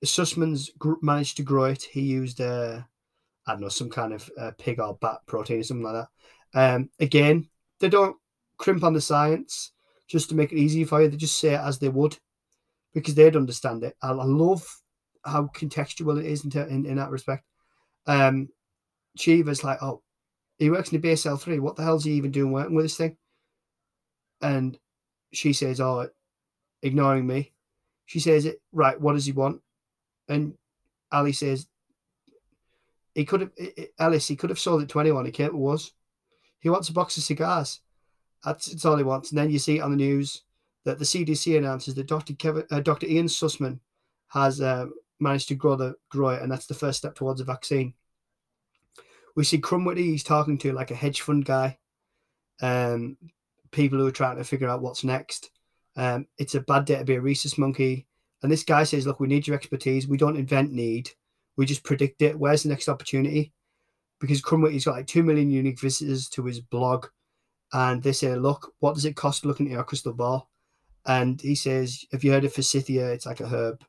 "Sussman's 0.03 0.71
gr- 0.77 0.93
managed 1.01 1.37
to 1.37 1.43
grow 1.43 1.65
it. 1.65 1.83
He 1.83 2.01
used." 2.01 2.41
Uh, 2.41 2.81
I 3.45 3.51
don't 3.51 3.61
know, 3.61 3.69
some 3.69 3.89
kind 3.89 4.13
of 4.13 4.29
uh, 4.39 4.51
pig 4.57 4.79
or 4.79 4.97
bat 5.01 5.17
protein 5.25 5.59
or 5.59 5.63
something 5.63 5.83
like 5.83 6.05
that. 6.53 6.75
Um, 6.75 6.89
again, 6.99 7.49
they 7.79 7.89
don't 7.89 8.15
crimp 8.57 8.83
on 8.83 8.93
the 8.93 9.01
science 9.01 9.71
just 10.07 10.29
to 10.29 10.35
make 10.35 10.51
it 10.51 10.57
easy 10.57 10.85
for 10.85 11.01
you. 11.01 11.09
They 11.09 11.17
just 11.17 11.39
say 11.39 11.53
it 11.53 11.59
as 11.59 11.79
they 11.79 11.89
would 11.89 12.17
because 12.93 13.15
they'd 13.15 13.35
understand 13.35 13.83
it. 13.83 13.95
I, 14.01 14.11
I 14.11 14.23
love 14.23 14.65
how 15.25 15.49
contextual 15.55 16.19
it 16.19 16.25
is 16.25 16.45
in, 16.45 16.51
in, 16.69 16.85
in 16.85 16.95
that 16.97 17.09
respect. 17.09 17.43
Um, 18.05 18.49
Cheever's 19.17 19.63
like, 19.63 19.81
oh, 19.81 20.01
he 20.57 20.69
works 20.69 20.91
in 20.91 21.01
the 21.01 21.07
BSL 21.09 21.39
3. 21.39 21.59
What 21.59 21.75
the 21.75 21.83
hell's 21.83 22.05
he 22.05 22.13
even 22.13 22.31
doing 22.31 22.51
working 22.51 22.75
with 22.75 22.85
this 22.85 22.97
thing? 22.97 23.17
And 24.41 24.77
she 25.33 25.53
says, 25.53 25.79
oh, 25.81 26.09
ignoring 26.83 27.25
me. 27.25 27.51
She 28.05 28.19
says, 28.19 28.45
"It 28.45 28.61
right, 28.71 28.99
what 28.99 29.13
does 29.13 29.25
he 29.25 29.31
want? 29.31 29.61
And 30.27 30.53
Ali 31.11 31.31
says, 31.31 31.67
he 33.15 33.25
could 33.25 33.41
have 33.41 33.51
Ellis. 33.99 34.27
He 34.27 34.35
could 34.35 34.49
have 34.49 34.59
sold 34.59 34.81
it 34.81 34.89
to 34.89 34.99
anyone. 34.99 35.25
He 35.25 35.31
came 35.31 35.51
to 35.51 35.67
us. 35.67 35.91
He 36.59 36.69
wants 36.69 36.89
a 36.89 36.93
box 36.93 37.17
of 37.17 37.23
cigars. 37.23 37.81
That's, 38.43 38.67
that's 38.67 38.85
all 38.85 38.97
he 38.97 39.03
wants. 39.03 39.29
And 39.29 39.37
then 39.37 39.51
you 39.51 39.59
see 39.59 39.79
on 39.79 39.91
the 39.91 39.97
news 39.97 40.43
that 40.85 40.99
the 40.99 41.05
CDC 41.05 41.57
announces 41.57 41.95
that 41.95 42.07
Dr. 42.07 42.33
Kevin, 42.33 42.65
uh, 42.71 42.79
Dr. 42.79 43.07
Ian 43.07 43.27
Sussman 43.27 43.79
has 44.29 44.59
uh, 44.61 44.87
managed 45.19 45.47
to 45.49 45.55
grow 45.55 45.75
the 45.75 45.95
grow 46.09 46.29
it, 46.29 46.41
and 46.41 46.51
that's 46.51 46.65
the 46.65 46.73
first 46.73 46.97
step 46.97 47.15
towards 47.15 47.39
a 47.39 47.45
vaccine. 47.45 47.93
We 49.35 49.43
see 49.43 49.61
Krumwiede. 49.61 49.97
He's 49.97 50.23
talking 50.23 50.57
to 50.59 50.73
like 50.73 50.91
a 50.91 50.95
hedge 50.95 51.21
fund 51.21 51.45
guy, 51.45 51.77
um, 52.61 53.17
people 53.71 53.99
who 53.99 54.07
are 54.07 54.11
trying 54.11 54.37
to 54.37 54.43
figure 54.43 54.69
out 54.69 54.81
what's 54.81 55.03
next. 55.03 55.51
Um, 55.95 56.27
it's 56.37 56.55
a 56.55 56.61
bad 56.61 56.85
day 56.85 56.97
to 56.97 57.03
be 57.03 57.15
a 57.15 57.21
rhesus 57.21 57.57
monkey. 57.57 58.07
And 58.41 58.51
this 58.51 58.63
guy 58.63 58.83
says, 58.83 59.07
"Look, 59.07 59.19
we 59.19 59.27
need 59.27 59.47
your 59.47 59.55
expertise. 59.55 60.07
We 60.07 60.17
don't 60.17 60.37
invent 60.37 60.71
need. 60.71 61.09
We 61.55 61.65
just 61.65 61.83
predict 61.83 62.21
it. 62.21 62.37
Where's 62.37 62.63
the 62.63 62.69
next 62.69 62.89
opportunity? 62.89 63.53
Because 64.19 64.41
Krumwiede's 64.41 64.85
got 64.85 64.95
like 64.95 65.07
2 65.07 65.23
million 65.23 65.51
unique 65.51 65.79
visitors 65.79 66.29
to 66.29 66.43
his 66.43 66.59
blog. 66.59 67.07
And 67.73 68.01
they 68.01 68.11
say, 68.11 68.35
look, 68.35 68.73
what 68.79 68.95
does 68.95 69.05
it 69.05 69.15
cost 69.15 69.45
looking 69.45 69.67
at 69.67 69.73
your 69.73 69.83
crystal 69.83 70.13
ball? 70.13 70.49
And 71.05 71.41
he 71.41 71.55
says, 71.55 72.05
have 72.11 72.23
you 72.23 72.31
heard 72.31 72.45
of 72.45 72.53
forsythia? 72.53 73.11
It's 73.11 73.25
like 73.25 73.41
a 73.41 73.47
herb. 73.47 73.83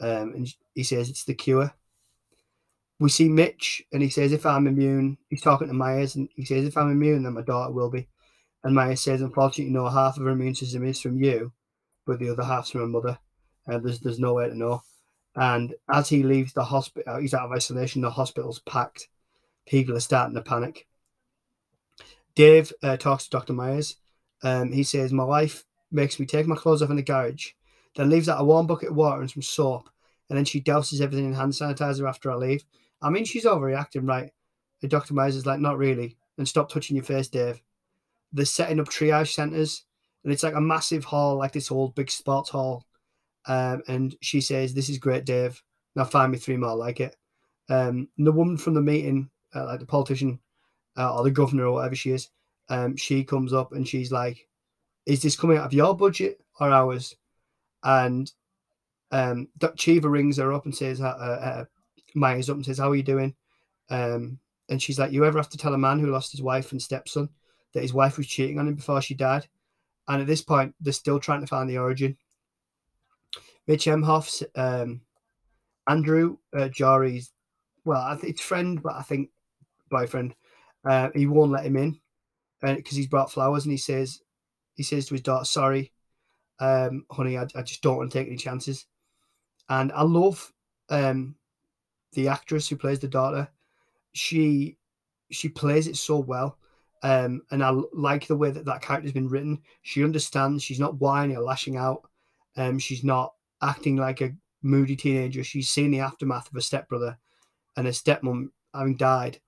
Um, 0.00 0.34
and 0.34 0.54
he 0.74 0.82
says, 0.82 1.08
it's 1.08 1.24
the 1.24 1.34
cure. 1.34 1.72
We 3.00 3.08
see 3.10 3.28
Mitch, 3.28 3.82
and 3.92 4.02
he 4.02 4.08
says, 4.08 4.32
if 4.32 4.44
I'm 4.44 4.66
immune, 4.66 5.18
he's 5.30 5.40
talking 5.40 5.68
to 5.68 5.74
Myers, 5.74 6.16
and 6.16 6.28
he 6.34 6.44
says, 6.44 6.66
if 6.66 6.76
I'm 6.76 6.90
immune, 6.90 7.22
then 7.22 7.34
my 7.34 7.42
daughter 7.42 7.72
will 7.72 7.90
be. 7.90 8.08
And 8.64 8.74
Myers 8.74 9.02
says, 9.02 9.20
unfortunately, 9.20 9.72
no, 9.72 9.88
half 9.88 10.16
of 10.16 10.24
her 10.24 10.30
immune 10.30 10.54
system 10.54 10.84
is 10.84 11.00
from 11.00 11.22
you, 11.22 11.52
but 12.06 12.18
the 12.18 12.30
other 12.30 12.42
half's 12.42 12.70
from 12.70 12.80
her 12.80 12.86
mother. 12.86 13.18
And 13.66 13.84
there's, 13.84 14.00
there's 14.00 14.18
no 14.18 14.34
way 14.34 14.48
to 14.48 14.56
know. 14.56 14.82
And 15.36 15.74
as 15.88 16.08
he 16.08 16.22
leaves 16.22 16.52
the 16.52 16.64
hospital, 16.64 17.18
he's 17.18 17.34
out 17.34 17.46
of 17.46 17.52
isolation, 17.52 18.02
the 18.02 18.10
hospital's 18.10 18.58
packed. 18.60 19.08
People 19.66 19.96
are 19.96 20.00
starting 20.00 20.34
to 20.34 20.42
panic. 20.42 20.88
Dave 22.34 22.72
uh, 22.82 22.96
talks 22.96 23.24
to 23.24 23.30
Dr. 23.30 23.52
Myers. 23.52 23.96
Um, 24.42 24.72
he 24.72 24.82
says, 24.82 25.12
My 25.12 25.24
wife 25.24 25.64
makes 25.90 26.18
me 26.18 26.26
take 26.26 26.46
my 26.46 26.56
clothes 26.56 26.82
off 26.82 26.90
in 26.90 26.96
the 26.96 27.02
garage, 27.02 27.50
then 27.96 28.10
leaves 28.10 28.28
out 28.28 28.40
a 28.40 28.44
warm 28.44 28.66
bucket 28.66 28.90
of 28.90 28.96
water 28.96 29.20
and 29.20 29.30
some 29.30 29.42
soap, 29.42 29.90
and 30.28 30.36
then 30.36 30.44
she 30.44 30.60
douses 30.60 31.00
everything 31.00 31.26
in 31.26 31.34
hand 31.34 31.52
sanitizer 31.52 32.08
after 32.08 32.30
I 32.30 32.36
leave. 32.36 32.64
I 33.02 33.10
mean, 33.10 33.24
she's 33.24 33.44
overreacting, 33.44 34.08
right? 34.08 34.32
And 34.82 34.90
Dr. 34.90 35.14
Myers 35.14 35.36
is 35.36 35.46
like, 35.46 35.60
Not 35.60 35.78
really. 35.78 36.16
And 36.36 36.46
stop 36.46 36.68
touching 36.68 36.96
your 36.96 37.04
face, 37.04 37.28
Dave. 37.28 37.60
They're 38.32 38.44
setting 38.44 38.80
up 38.80 38.88
triage 38.88 39.32
centers, 39.34 39.84
and 40.24 40.32
it's 40.32 40.42
like 40.42 40.54
a 40.54 40.60
massive 40.60 41.04
hall, 41.04 41.36
like 41.36 41.52
this 41.52 41.70
old 41.70 41.94
big 41.94 42.10
sports 42.10 42.50
hall 42.50 42.86
um, 43.46 43.82
and 43.88 44.14
she 44.20 44.40
says, 44.40 44.74
"This 44.74 44.88
is 44.88 44.98
great, 44.98 45.24
Dave. 45.24 45.60
Now 45.96 46.04
find 46.04 46.30
me 46.30 46.38
three 46.38 46.56
more 46.56 46.76
like 46.76 47.00
it." 47.00 47.16
Um, 47.70 48.08
the 48.18 48.32
woman 48.32 48.56
from 48.56 48.74
the 48.74 48.82
meeting, 48.82 49.30
uh, 49.54 49.64
like 49.64 49.80
the 49.80 49.86
politician 49.86 50.38
uh, 50.96 51.16
or 51.16 51.24
the 51.24 51.30
governor 51.30 51.66
or 51.66 51.72
whatever 51.72 51.94
she 51.96 52.10
is, 52.12 52.28
um, 52.68 52.96
she 52.96 53.24
comes 53.24 53.52
up 53.52 53.72
and 53.72 53.88
she's 53.88 54.12
like, 54.12 54.46
"Is 55.06 55.22
this 55.22 55.36
coming 55.36 55.58
out 55.58 55.66
of 55.66 55.72
your 55.72 55.96
budget 55.96 56.40
or 56.60 56.70
ours?" 56.70 57.16
And 57.82 58.30
Um, 59.10 59.48
Cheever 59.76 60.10
rings 60.10 60.36
her 60.36 60.52
up 60.52 60.66
and 60.66 60.76
says, 60.76 61.00
uh, 61.00 61.06
uh, 61.06 61.64
Myers 62.14 62.50
up 62.50 62.56
and 62.56 62.64
says, 62.66 62.78
"How 62.78 62.90
are 62.90 62.96
you 62.96 63.02
doing?" 63.02 63.34
Um, 63.88 64.38
and 64.68 64.82
she's 64.82 64.98
like, 64.98 65.12
"You 65.12 65.24
ever 65.24 65.38
have 65.38 65.48
to 65.50 65.58
tell 65.58 65.72
a 65.74 65.78
man 65.78 65.98
who 65.98 66.10
lost 66.10 66.32
his 66.32 66.42
wife 66.42 66.72
and 66.72 66.82
stepson 66.82 67.30
that 67.74 67.82
his 67.82 67.92
wife 67.94 68.16
was 68.16 68.26
cheating 68.26 68.58
on 68.58 68.68
him 68.68 68.74
before 68.74 69.02
she 69.02 69.14
died?" 69.14 69.48
And 70.08 70.20
at 70.22 70.26
this 70.26 70.42
point, 70.42 70.74
they're 70.80 70.92
still 70.92 71.20
trying 71.20 71.42
to 71.42 71.46
find 71.46 71.68
the 71.68 71.78
origin. 71.78 72.16
Mitch 73.66 73.84
Emhoff's 73.84 74.42
um, 74.54 75.02
Andrew 75.86 76.38
uh, 76.56 76.68
Jory's, 76.68 77.32
well, 77.84 78.18
it's 78.22 78.40
friend, 78.40 78.82
but 78.82 78.94
I 78.94 79.02
think 79.02 79.30
boyfriend. 79.90 80.34
Uh, 80.84 81.10
he 81.14 81.26
won't 81.26 81.50
let 81.50 81.66
him 81.66 81.76
in 81.76 82.00
because 82.62 82.96
he's 82.96 83.06
brought 83.06 83.30
flowers, 83.30 83.64
and 83.64 83.72
he 83.72 83.78
says, 83.78 84.20
he 84.74 84.82
says 84.82 85.06
to 85.06 85.14
his 85.14 85.22
daughter, 85.22 85.44
"Sorry, 85.44 85.92
um, 86.60 87.04
honey, 87.10 87.36
I, 87.36 87.46
I 87.54 87.62
just 87.62 87.82
don't 87.82 87.96
want 87.96 88.10
to 88.10 88.18
take 88.18 88.28
any 88.28 88.36
chances." 88.36 88.86
And 89.68 89.92
I 89.92 90.02
love 90.02 90.52
um, 90.88 91.36
the 92.12 92.28
actress 92.28 92.68
who 92.68 92.76
plays 92.76 93.00
the 93.00 93.08
daughter. 93.08 93.48
She 94.12 94.78
she 95.30 95.48
plays 95.48 95.86
it 95.86 95.96
so 95.96 96.18
well. 96.18 96.58
Um, 97.02 97.42
and 97.50 97.62
I 97.62 97.70
like 97.92 98.26
the 98.26 98.36
way 98.36 98.50
that 98.50 98.64
that 98.64 98.82
character's 98.82 99.12
been 99.12 99.28
written. 99.28 99.60
She 99.82 100.02
understands. 100.02 100.62
She's 100.62 100.80
not 100.80 101.00
whining 101.00 101.36
or 101.36 101.42
lashing 101.42 101.76
out. 101.76 102.02
Um, 102.56 102.78
she's 102.78 103.04
not 103.04 103.34
acting 103.62 103.96
like 103.96 104.20
a 104.20 104.34
moody 104.62 104.96
teenager. 104.96 105.44
She's 105.44 105.70
seen 105.70 105.90
the 105.90 106.00
aftermath 106.00 106.48
of 106.48 106.54
her 106.54 106.60
stepbrother 106.60 107.16
and 107.76 107.86
her 107.86 107.92
stepmom 107.92 108.50
having 108.74 108.96
died, 108.96 109.40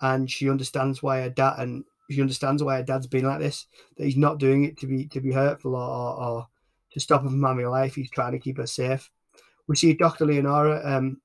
and 0.00 0.30
she 0.30 0.50
understands 0.50 1.02
why 1.02 1.20
her 1.20 1.30
dad 1.30 1.54
and 1.58 1.84
she 2.10 2.20
understands 2.20 2.62
why 2.62 2.76
her 2.76 2.82
dad's 2.82 3.06
been 3.06 3.24
like 3.24 3.40
this. 3.40 3.66
That 3.96 4.04
he's 4.04 4.16
not 4.16 4.38
doing 4.38 4.64
it 4.64 4.78
to 4.78 4.86
be 4.86 5.06
to 5.06 5.20
be 5.20 5.32
hurtful 5.32 5.74
or, 5.74 5.88
or, 5.88 6.22
or 6.22 6.48
to 6.92 7.00
stop 7.00 7.22
her 7.22 7.28
from 7.28 7.42
having 7.42 7.64
a 7.64 7.70
life. 7.70 7.94
He's 7.94 8.10
trying 8.10 8.32
to 8.32 8.38
keep 8.38 8.58
her 8.58 8.66
safe. 8.66 9.10
We 9.66 9.76
see 9.76 9.94
Dr. 9.94 10.26
Leonora 10.26 10.80
um, 10.84 11.20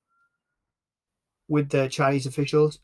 with 1.48 1.69
the 1.69 1.88
Chinese 1.88 2.26
officials. 2.26 2.80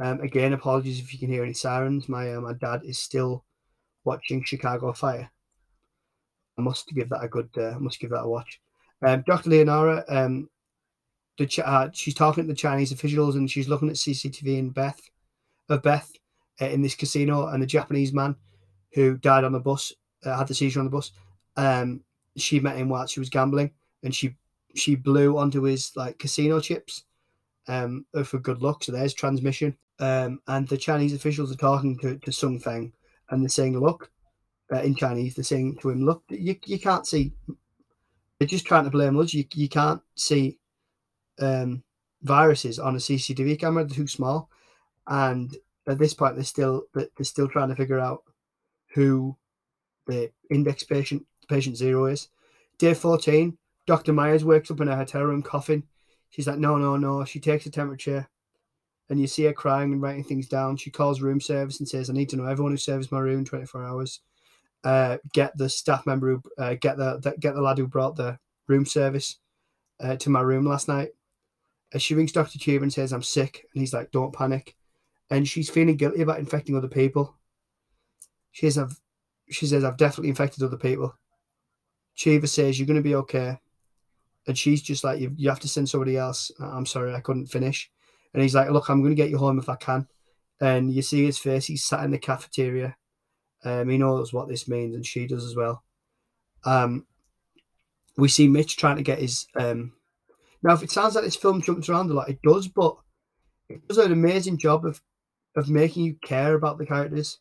Um, 0.00 0.20
again, 0.20 0.54
apologies 0.54 0.98
if 0.98 1.12
you 1.12 1.18
can 1.18 1.28
hear 1.28 1.44
any 1.44 1.52
sirens. 1.52 2.08
My 2.08 2.34
uh, 2.34 2.40
my 2.40 2.54
dad 2.54 2.80
is 2.84 2.98
still 2.98 3.44
watching 4.04 4.42
Chicago 4.42 4.92
Fire. 4.92 5.30
I 6.58 6.62
must 6.62 6.88
give 6.88 7.10
that 7.10 7.22
a 7.22 7.28
good. 7.28 7.50
Uh, 7.56 7.78
must 7.78 8.00
give 8.00 8.10
that 8.10 8.22
a 8.22 8.28
watch. 8.28 8.60
Um, 9.02 9.22
Dr. 9.26 9.50
Leonora, 9.50 10.04
um, 10.08 10.48
the 11.38 11.62
uh, 11.64 11.88
she's 11.92 12.14
talking 12.14 12.44
to 12.44 12.48
the 12.48 12.54
Chinese 12.54 12.92
officials 12.92 13.36
and 13.36 13.50
she's 13.50 13.68
looking 13.68 13.88
at 13.88 13.96
CCTV 13.96 14.58
in 14.58 14.70
Beth, 14.70 15.00
of 15.68 15.82
Beth, 15.82 16.10
uh, 16.60 16.66
in 16.66 16.82
this 16.82 16.94
casino, 16.94 17.48
and 17.48 17.62
the 17.62 17.66
Japanese 17.66 18.12
man 18.12 18.36
who 18.92 19.16
died 19.18 19.44
on 19.44 19.52
the 19.52 19.60
bus 19.60 19.92
uh, 20.24 20.36
had 20.36 20.48
the 20.48 20.54
seizure 20.54 20.80
on 20.80 20.86
the 20.86 20.90
bus. 20.90 21.12
Um, 21.56 22.02
she 22.36 22.60
met 22.60 22.76
him 22.76 22.88
while 22.88 23.06
she 23.06 23.20
was 23.20 23.30
gambling, 23.30 23.70
and 24.02 24.14
she 24.14 24.36
she 24.74 24.94
blew 24.94 25.36
onto 25.36 25.62
his 25.62 25.92
like 25.94 26.18
casino 26.18 26.60
chips, 26.60 27.04
um, 27.68 28.06
for 28.24 28.38
good 28.38 28.62
luck. 28.62 28.84
So 28.84 28.92
there's 28.92 29.14
transmission. 29.14 29.76
Um, 30.00 30.40
and 30.48 30.66
the 30.66 30.78
Chinese 30.78 31.12
officials 31.12 31.52
are 31.52 31.56
talking 31.56 31.98
to, 31.98 32.16
to 32.18 32.32
Sun 32.32 32.60
Feng, 32.60 32.92
and 33.28 33.42
they're 33.42 33.48
saying, 33.48 33.78
"Look," 33.78 34.10
uh, 34.72 34.80
in 34.80 34.94
Chinese, 34.94 35.34
they're 35.34 35.44
saying 35.44 35.76
to 35.82 35.90
him, 35.90 36.04
"Look, 36.04 36.24
you, 36.28 36.56
you 36.64 36.80
can't 36.80 37.06
see 37.06 37.32
they're 38.40 38.48
just 38.48 38.64
trying 38.64 38.84
to 38.84 38.90
blame 38.90 39.18
us. 39.20 39.34
You, 39.34 39.44
you 39.54 39.68
can't 39.68 40.00
see 40.16 40.58
um, 41.40 41.82
viruses 42.22 42.78
on 42.78 42.94
a 42.94 42.98
CCTV 42.98 43.60
camera; 43.60 43.84
they're 43.84 43.94
too 43.94 44.06
small. 44.06 44.48
And 45.06 45.54
at 45.86 45.98
this 45.98 46.14
point, 46.14 46.34
they're 46.34 46.44
still 46.44 46.84
they're 46.94 47.08
still 47.20 47.48
trying 47.48 47.68
to 47.68 47.76
figure 47.76 48.00
out 48.00 48.22
who 48.94 49.36
the 50.06 50.30
index 50.50 50.82
patient 50.82 51.26
patient 51.48 51.76
zero 51.76 52.06
is. 52.06 52.28
Day 52.78 52.94
fourteen, 52.94 53.58
Dr. 53.86 54.14
Myers 54.14 54.44
wakes 54.44 54.70
up 54.70 54.80
in 54.80 54.88
a 54.88 54.96
hotel 54.96 55.22
room 55.22 55.42
coughing. 55.42 55.82
She's 56.30 56.46
like, 56.46 56.58
"No, 56.58 56.78
no, 56.78 56.96
no." 56.96 57.24
She 57.26 57.40
takes 57.40 57.66
a 57.66 57.70
temperature, 57.70 58.26
and 59.10 59.20
you 59.20 59.26
see 59.26 59.44
her 59.44 59.52
crying 59.52 59.92
and 59.92 60.00
writing 60.00 60.24
things 60.24 60.48
down. 60.48 60.76
She 60.76 60.90
calls 60.90 61.20
room 61.20 61.40
service 61.40 61.80
and 61.80 61.88
says, 61.88 62.08
"I 62.08 62.14
need 62.14 62.30
to 62.30 62.36
know 62.36 62.46
everyone 62.46 62.72
who 62.72 62.78
serves 62.78 63.12
my 63.12 63.20
room 63.20 63.44
twenty 63.44 63.66
four 63.66 63.84
hours." 63.84 64.20
uh, 64.84 65.18
get 65.32 65.56
the 65.56 65.68
staff 65.68 66.06
member 66.06 66.30
who 66.30 66.42
uh, 66.62 66.74
get 66.80 66.96
the, 66.96 67.18
the, 67.18 67.34
get 67.38 67.54
the 67.54 67.60
lad 67.60 67.78
who 67.78 67.86
brought 67.86 68.16
the 68.16 68.38
room 68.66 68.86
service 68.86 69.38
uh, 70.00 70.16
to 70.16 70.30
my 70.30 70.40
room 70.40 70.64
last 70.64 70.88
night. 70.88 71.10
And 71.92 72.00
she 72.00 72.14
rings 72.14 72.32
Doctor 72.32 72.58
Tube 72.58 72.82
and 72.82 72.92
says 72.92 73.12
I'm 73.12 73.22
sick, 73.22 73.66
and 73.74 73.80
he's 73.80 73.92
like, 73.92 74.12
"Don't 74.12 74.32
panic." 74.32 74.76
And 75.28 75.46
she's 75.46 75.70
feeling 75.70 75.96
guilty 75.96 76.22
about 76.22 76.38
infecting 76.38 76.76
other 76.76 76.88
people. 76.88 77.36
She 78.52 78.66
says, 78.66 78.78
"I've," 78.78 79.00
she 79.50 79.66
says, 79.66 79.84
"I've 79.84 79.96
definitely 79.96 80.28
infected 80.28 80.62
other 80.62 80.76
people." 80.76 81.14
Cheever 82.14 82.46
says, 82.46 82.78
"You're 82.78 82.86
going 82.86 82.96
to 82.96 83.02
be 83.02 83.16
okay," 83.16 83.58
and 84.46 84.56
she's 84.56 84.82
just 84.82 85.02
like, 85.02 85.20
"You, 85.20 85.32
you 85.36 85.48
have 85.48 85.60
to 85.60 85.68
send 85.68 85.88
somebody 85.88 86.16
else." 86.16 86.52
I'm 86.60 86.86
sorry, 86.86 87.12
I 87.12 87.20
couldn't 87.20 87.46
finish. 87.46 87.90
And 88.32 88.42
he's 88.42 88.54
like, 88.54 88.70
"Look, 88.70 88.88
I'm 88.88 89.00
going 89.00 89.12
to 89.12 89.22
get 89.22 89.30
you 89.30 89.38
home 89.38 89.58
if 89.58 89.68
I 89.68 89.76
can." 89.76 90.06
And 90.60 90.92
you 90.92 91.02
see 91.02 91.24
his 91.24 91.38
face. 91.38 91.66
He's 91.66 91.84
sat 91.84 92.04
in 92.04 92.10
the 92.10 92.18
cafeteria 92.18 92.96
um, 93.64 93.88
he 93.88 93.98
knows 93.98 94.32
what 94.32 94.48
this 94.48 94.68
means, 94.68 94.94
and 94.94 95.04
she 95.04 95.26
does 95.26 95.44
as 95.44 95.54
well. 95.54 95.82
Um, 96.64 97.06
we 98.16 98.28
see 98.28 98.48
Mitch 98.48 98.76
trying 98.76 98.96
to 98.96 99.02
get 99.02 99.18
his. 99.18 99.46
Um, 99.54 99.92
now, 100.62 100.74
if 100.74 100.82
it 100.82 100.90
sounds 100.90 101.14
like 101.14 101.24
this 101.24 101.36
film 101.36 101.60
jumps 101.60 101.88
around 101.88 102.10
a 102.10 102.14
lot, 102.14 102.28
it 102.28 102.40
does, 102.42 102.68
but 102.68 102.96
it 103.68 103.86
does 103.88 103.98
an 103.98 104.12
amazing 104.12 104.58
job 104.58 104.84
of 104.84 105.00
of 105.56 105.68
making 105.68 106.04
you 106.04 106.14
care 106.22 106.54
about 106.54 106.78
the 106.78 106.86
characters 106.86 107.38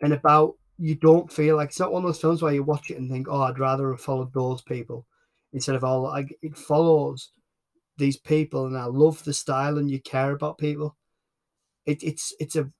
and 0.00 0.12
about 0.12 0.54
you 0.78 0.94
don't 0.94 1.30
feel 1.30 1.56
like 1.56 1.68
it's 1.68 1.78
not 1.78 1.92
one 1.92 2.02
of 2.02 2.08
those 2.08 2.20
films 2.20 2.40
where 2.40 2.54
you 2.54 2.62
watch 2.62 2.90
it 2.90 2.98
and 2.98 3.10
think, 3.10 3.28
"Oh, 3.28 3.42
I'd 3.42 3.58
rather 3.58 3.90
have 3.90 4.00
followed 4.00 4.32
those 4.32 4.62
people," 4.62 5.06
instead 5.52 5.76
of 5.76 5.84
all. 5.84 6.02
Like 6.02 6.36
it 6.42 6.56
follows 6.56 7.30
these 7.96 8.16
people, 8.16 8.66
and 8.66 8.76
I 8.76 8.84
love 8.84 9.22
the 9.24 9.32
style, 9.32 9.78
and 9.78 9.90
you 9.90 10.00
care 10.00 10.32
about 10.32 10.58
people. 10.58 10.96
It, 11.86 12.02
it's 12.02 12.34
it's 12.40 12.56
a 12.56 12.70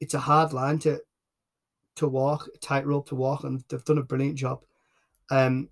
it's 0.00 0.14
a 0.14 0.20
hard 0.20 0.52
line 0.52 0.78
to 0.80 1.00
to 1.96 2.08
walk, 2.08 2.48
tightrope 2.60 3.08
to 3.08 3.14
walk, 3.14 3.44
and 3.44 3.62
they've 3.68 3.84
done 3.84 3.98
a 3.98 4.02
brilliant 4.02 4.36
job. 4.36 4.62
Um, 5.30 5.68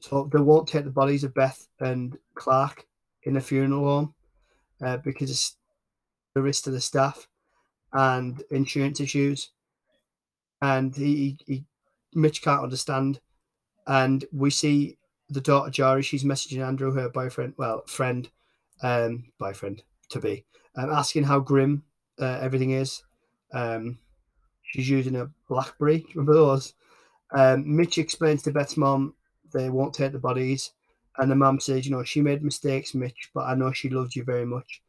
so 0.00 0.28
they 0.32 0.40
won't 0.40 0.68
take 0.68 0.84
the 0.84 0.90
bodies 0.90 1.24
of 1.24 1.34
Beth 1.34 1.66
and 1.80 2.16
Clark 2.34 2.86
in 3.24 3.34
the 3.34 3.40
funeral 3.40 3.84
home 3.84 4.14
uh, 4.82 4.96
because 4.98 5.30
it's 5.30 5.56
the 6.34 6.42
risk 6.42 6.64
to 6.64 6.70
the 6.70 6.80
staff 6.80 7.26
and 7.92 8.42
insurance 8.50 9.00
issues. 9.00 9.50
And 10.62 10.94
he, 10.94 11.38
he 11.46 11.64
Mitch 12.14 12.42
can't 12.42 12.62
understand. 12.62 13.20
And 13.86 14.24
we 14.32 14.50
see 14.50 14.98
the 15.30 15.40
daughter 15.40 15.70
Jory, 15.70 16.02
she's 16.02 16.24
messaging 16.24 16.64
Andrew, 16.64 16.92
her 16.92 17.08
boyfriend, 17.08 17.54
well, 17.56 17.82
friend, 17.86 18.28
um, 18.82 19.24
boyfriend 19.38 19.82
to 20.10 20.20
be, 20.20 20.44
um, 20.76 20.90
asking 20.90 21.24
how 21.24 21.40
grim 21.40 21.82
uh, 22.20 22.38
everything 22.40 22.72
is. 22.72 23.02
Um, 23.52 23.98
She's 24.66 24.88
using 24.88 25.16
a 25.16 25.30
BlackBerry. 25.48 26.04
Remember 26.14 26.34
those? 26.34 26.74
Um, 27.32 27.76
Mitch 27.76 27.98
explains 27.98 28.42
to 28.42 28.52
Beth's 28.52 28.76
mom 28.76 29.14
they 29.52 29.70
won't 29.70 29.94
take 29.94 30.12
the 30.12 30.18
bodies, 30.18 30.72
and 31.18 31.30
the 31.30 31.36
mom 31.36 31.60
says, 31.60 31.86
you 31.86 31.92
know, 31.92 32.02
she 32.02 32.20
made 32.20 32.42
mistakes, 32.42 32.94
Mitch, 32.94 33.30
but 33.32 33.46
I 33.46 33.54
know 33.54 33.72
she 33.72 33.88
loved 33.88 34.16
you 34.16 34.24
very 34.24 34.44
much. 34.44 34.82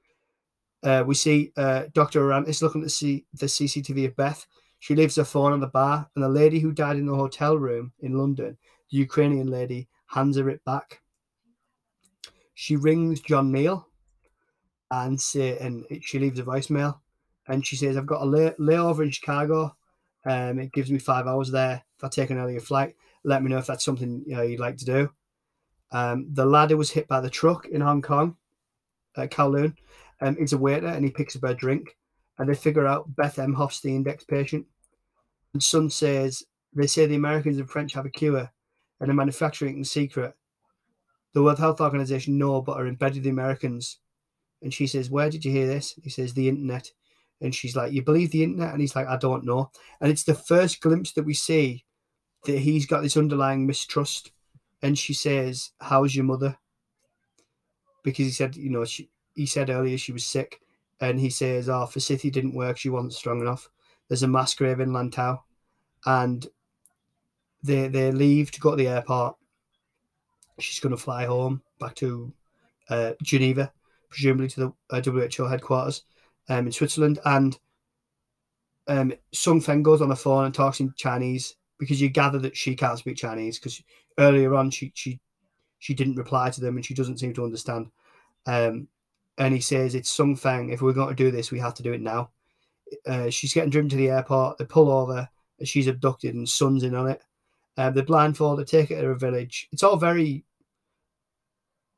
Uh, 0.83 1.03
we 1.05 1.15
see 1.15 1.51
uh, 1.57 1.83
Dr. 1.93 2.21
Orantes 2.21 2.61
looking 2.61 2.81
to 2.81 2.89
see 2.89 3.25
the 3.35 3.45
CCTV 3.45 4.07
of 4.07 4.15
Beth. 4.15 4.45
She 4.79 4.95
leaves 4.95 5.15
her 5.15 5.23
phone 5.23 5.53
on 5.53 5.59
the 5.59 5.67
bar, 5.67 6.09
and 6.15 6.23
the 6.23 6.29
lady 6.29 6.59
who 6.59 6.71
died 6.71 6.97
in 6.97 7.05
the 7.05 7.15
hotel 7.15 7.57
room 7.57 7.93
in 7.99 8.17
London, 8.17 8.57
the 8.91 8.97
Ukrainian 8.97 9.47
lady, 9.47 9.87
hands 10.07 10.37
her 10.37 10.49
it 10.49 10.63
back. 10.65 11.01
She 12.53 12.75
rings 12.75 13.19
John 13.19 13.51
Neal 13.51 13.87
and 14.89 15.19
say, 15.19 15.57
and 15.59 15.85
she 16.01 16.19
leaves 16.19 16.39
a 16.39 16.43
voicemail 16.43 16.99
and 17.47 17.65
she 17.65 17.75
says, 17.75 17.97
I've 17.97 18.05
got 18.05 18.21
a 18.21 18.25
lay- 18.25 18.55
layover 18.59 19.03
in 19.03 19.11
Chicago. 19.11 19.75
Um, 20.25 20.59
it 20.59 20.73
gives 20.73 20.91
me 20.91 20.99
five 20.99 21.27
hours 21.27 21.51
there. 21.51 21.83
If 21.97 22.03
I 22.03 22.09
take 22.09 22.29
an 22.29 22.39
earlier 22.39 22.59
flight, 22.59 22.95
let 23.23 23.43
me 23.43 23.49
know 23.49 23.57
if 23.57 23.67
that's 23.67 23.85
something 23.85 24.23
you 24.25 24.35
know, 24.35 24.41
you'd 24.41 24.59
like 24.59 24.77
to 24.77 24.85
do. 24.85 25.09
Um, 25.91 26.27
the 26.33 26.45
lad 26.45 26.71
who 26.71 26.77
was 26.77 26.91
hit 26.91 27.07
by 27.07 27.21
the 27.21 27.29
truck 27.29 27.67
in 27.67 27.81
Hong 27.81 28.01
Kong, 28.01 28.35
uh, 29.15 29.27
Kowloon, 29.27 29.75
um, 30.21 30.35
is 30.37 30.53
a 30.53 30.57
waiter 30.57 30.87
and 30.87 31.05
he 31.05 31.11
picks 31.11 31.35
up 31.35 31.43
a 31.43 31.53
drink. 31.53 31.95
And 32.39 32.47
they 32.47 32.55
figure 32.55 32.85
out 32.85 33.15
Beth 33.15 33.37
Emhoff's 33.37 33.81
the 33.81 33.95
index 33.95 34.23
patient. 34.23 34.65
And 35.53 35.63
Sun 35.63 35.89
says, 35.89 36.43
they 36.73 36.87
say 36.87 37.05
the 37.05 37.15
Americans 37.15 37.57
and 37.57 37.69
French 37.69 37.93
have 37.93 38.05
a 38.05 38.09
cure 38.09 38.51
and 38.99 39.09
are 39.09 39.15
manufacturing 39.15 39.77
in 39.77 39.83
secret. 39.83 40.33
The 41.33 41.43
World 41.43 41.59
Health 41.59 41.81
Organization 41.81 42.37
know, 42.37 42.61
but 42.61 42.77
are 42.77 42.87
embedded 42.87 43.23
the 43.23 43.29
Americans. 43.29 43.99
And 44.61 44.73
she 44.73 44.87
says, 44.87 45.09
Where 45.09 45.29
did 45.29 45.45
you 45.45 45.51
hear 45.51 45.67
this? 45.67 45.93
He 46.01 46.09
says, 46.09 46.33
The 46.33 46.49
internet. 46.49 46.91
And 47.41 47.53
she's 47.53 47.75
like, 47.75 47.91
You 47.91 48.03
believe 48.03 48.31
the 48.31 48.43
internet? 48.43 48.71
And 48.71 48.81
he's 48.81 48.95
like, 48.95 49.07
I 49.07 49.17
don't 49.17 49.45
know. 49.45 49.71
And 50.01 50.11
it's 50.11 50.23
the 50.23 50.33
first 50.33 50.81
glimpse 50.81 51.11
that 51.13 51.25
we 51.25 51.33
see 51.33 51.85
that 52.45 52.59
he's 52.59 52.85
got 52.85 53.01
this 53.01 53.17
underlying 53.17 53.67
mistrust. 53.67 54.31
And 54.81 54.97
she 54.97 55.13
says, 55.13 55.71
How's 55.79 56.15
your 56.15 56.25
mother? 56.25 56.57
Because 58.03 58.25
he 58.25 58.31
said, 58.31 58.55
you 58.55 58.69
know, 58.69 58.85
she, 58.85 59.09
he 59.35 59.45
said 59.45 59.69
earlier 59.69 59.97
she 59.97 60.13
was 60.13 60.25
sick. 60.25 60.61
And 60.99 61.19
he 61.19 61.29
says, 61.29 61.69
Oh, 61.69 61.85
City 61.85 62.31
didn't 62.31 62.55
work. 62.55 62.77
She 62.77 62.89
wasn't 62.89 63.13
strong 63.13 63.41
enough. 63.41 63.69
There's 64.07 64.23
a 64.23 64.27
mass 64.27 64.55
grave 64.55 64.79
in 64.79 64.89
Lantau. 64.89 65.41
And 66.05 66.47
they, 67.63 67.87
they 67.87 68.11
leave 68.11 68.51
to 68.51 68.59
go 68.59 68.71
to 68.71 68.77
the 68.77 68.87
airport. 68.87 69.35
She's 70.59 70.79
going 70.79 70.95
to 70.95 71.01
fly 71.01 71.25
home. 71.25 71.61
back 71.79 71.95
to 71.95 72.33
uh, 72.89 73.13
Geneva, 73.21 73.71
presumably 74.09 74.47
to 74.49 74.59
the 74.59 74.73
uh, 74.95 75.01
WHO 75.01 75.45
headquarters 75.45 76.03
um, 76.49 76.65
in 76.65 76.71
Switzerland. 76.71 77.19
And 77.25 77.57
um, 78.87 79.13
Sun 79.33 79.61
Feng 79.61 79.83
goes 79.83 80.01
on 80.01 80.09
the 80.09 80.15
phone 80.15 80.45
and 80.45 80.53
talks 80.53 80.79
in 80.79 80.93
Chinese 80.95 81.55
because 81.77 82.01
you 82.01 82.09
gather 82.09 82.39
that 82.39 82.57
she 82.57 82.75
can't 82.75 82.97
speak 82.97 83.17
Chinese 83.17 83.59
because 83.59 83.81
earlier 84.17 84.55
on 84.55 84.71
she 84.71 84.91
she 84.95 85.19
she 85.79 85.93
didn't 85.93 86.15
reply 86.15 86.49
to 86.49 86.61
them 86.61 86.75
and 86.75 86.85
she 86.85 86.93
doesn't 86.93 87.19
seem 87.19 87.33
to 87.33 87.43
understand. 87.43 87.87
Um, 88.45 88.87
and 89.37 89.53
he 89.53 89.59
says 89.59 89.93
it's 89.93 90.09
Sun 90.09 90.37
Feng. 90.37 90.69
If 90.69 90.81
we're 90.81 90.93
going 90.93 91.09
to 91.09 91.23
do 91.23 91.29
this, 91.31 91.51
we 91.51 91.59
have 91.59 91.75
to 91.75 91.83
do 91.83 91.93
it 91.93 92.01
now. 92.01 92.31
Uh, 93.05 93.29
she's 93.29 93.53
getting 93.53 93.69
driven 93.69 93.89
to 93.89 93.95
the 93.95 94.09
airport. 94.09 94.57
They 94.57 94.65
pull 94.65 94.89
over. 94.89 95.29
She's 95.63 95.87
abducted 95.87 96.33
and 96.33 96.47
Sun's 96.47 96.83
in 96.83 96.95
on 96.95 97.07
it. 97.07 97.21
Um, 97.77 97.93
they 97.93 98.01
blindfold 98.01 98.59
her, 98.59 98.65
take 98.65 98.89
her 98.89 99.01
to 99.01 99.09
a 99.09 99.15
village. 99.15 99.67
It's 99.71 99.83
all 99.83 99.97
very 99.97 100.43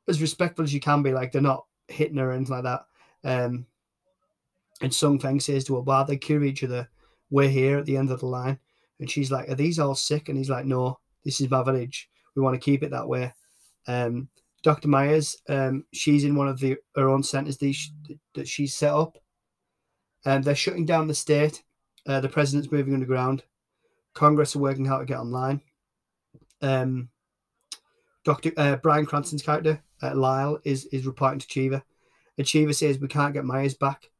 as 0.08 0.20
respectful 0.20 0.64
as 0.64 0.74
you 0.74 0.80
can 0.80 1.02
be. 1.02 1.12
Like 1.12 1.32
they're 1.32 1.40
not 1.40 1.64
hitting 1.88 2.18
her 2.18 2.30
or 2.30 2.32
anything 2.32 2.62
like 2.62 2.64
that. 2.64 2.84
Um, 3.24 3.66
and 4.82 4.94
Sun 4.94 5.20
Feng 5.20 5.40
says 5.40 5.64
to 5.64 5.76
her, 5.76 5.80
"Wow, 5.80 6.04
they 6.04 6.16
cure 6.16 6.44
each 6.44 6.64
other. 6.64 6.88
We're 7.30 7.48
here 7.48 7.78
at 7.78 7.86
the 7.86 7.96
end 7.96 8.10
of 8.10 8.20
the 8.20 8.26
line." 8.26 8.58
And 8.98 9.10
she's 9.10 9.30
like, 9.30 9.48
"Are 9.48 9.54
these 9.54 9.78
all 9.78 9.94
sick?" 9.94 10.28
And 10.28 10.36
he's 10.36 10.50
like, 10.50 10.66
"No, 10.66 10.98
this 11.24 11.40
is 11.40 11.50
my 11.50 11.62
village. 11.62 12.10
We 12.34 12.42
want 12.42 12.54
to 12.54 12.64
keep 12.64 12.82
it 12.82 12.90
that 12.90 13.08
way." 13.08 13.32
Um, 13.86 14.28
Dr. 14.62 14.88
Myers, 14.88 15.36
um, 15.48 15.84
she's 15.92 16.24
in 16.24 16.34
one 16.34 16.48
of 16.48 16.60
the 16.60 16.76
her 16.94 17.08
own 17.08 17.22
centres 17.22 17.58
that 17.58 18.48
she's 18.48 18.74
set 18.74 18.92
up, 18.92 19.16
and 20.24 20.44
they're 20.44 20.54
shutting 20.54 20.84
down 20.84 21.06
the 21.06 21.14
state. 21.14 21.62
Uh, 22.06 22.20
the 22.20 22.28
president's 22.28 22.72
moving 22.72 22.94
underground. 22.94 23.44
Congress 24.14 24.56
are 24.56 24.60
working 24.60 24.84
how 24.84 24.98
to 24.98 25.04
get 25.04 25.18
online. 25.18 25.60
Um, 26.62 27.08
Dr. 28.24 28.52
Uh, 28.56 28.76
Bryan 28.76 29.06
Cranston's 29.06 29.42
character, 29.42 29.82
uh, 30.02 30.14
Lyle, 30.14 30.58
is 30.64 30.86
is 30.86 31.06
reporting 31.06 31.40
to 31.40 31.48
Cheever, 31.48 31.82
and 32.36 32.46
Cheever 32.46 32.72
says 32.72 32.98
we 32.98 33.08
can't 33.08 33.34
get 33.34 33.44
Myers 33.44 33.74
back, 33.74 34.10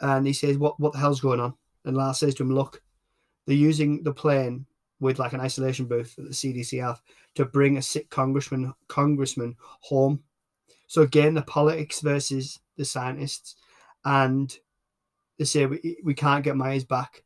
and 0.00 0.26
he 0.26 0.32
says 0.32 0.58
what 0.58 0.78
what 0.78 0.92
the 0.92 0.98
hell's 0.98 1.20
going 1.20 1.40
on? 1.40 1.54
And 1.84 1.96
Lyle 1.96 2.14
says 2.14 2.34
to 2.36 2.42
him, 2.42 2.54
look, 2.54 2.82
they're 3.46 3.56
using 3.56 4.02
the 4.02 4.12
plane 4.12 4.66
with 5.00 5.18
like 5.18 5.32
an 5.32 5.40
isolation 5.40 5.86
booth 5.86 6.16
that 6.16 6.22
the 6.22 6.30
CDC 6.30 6.82
have 6.82 7.02
to 7.34 7.44
bring 7.44 7.76
a 7.76 7.82
sick 7.82 8.08
congressman 8.10 8.72
congressman 8.88 9.56
home. 9.80 10.22
So 10.86 11.02
again, 11.02 11.34
the 11.34 11.42
politics 11.42 12.00
versus 12.00 12.60
the 12.76 12.84
scientists, 12.84 13.56
and 14.04 14.56
they 15.38 15.44
say 15.44 15.66
we, 15.66 15.98
we 16.04 16.14
can't 16.14 16.44
get 16.44 16.56
Myers 16.56 16.84
back, 16.84 17.24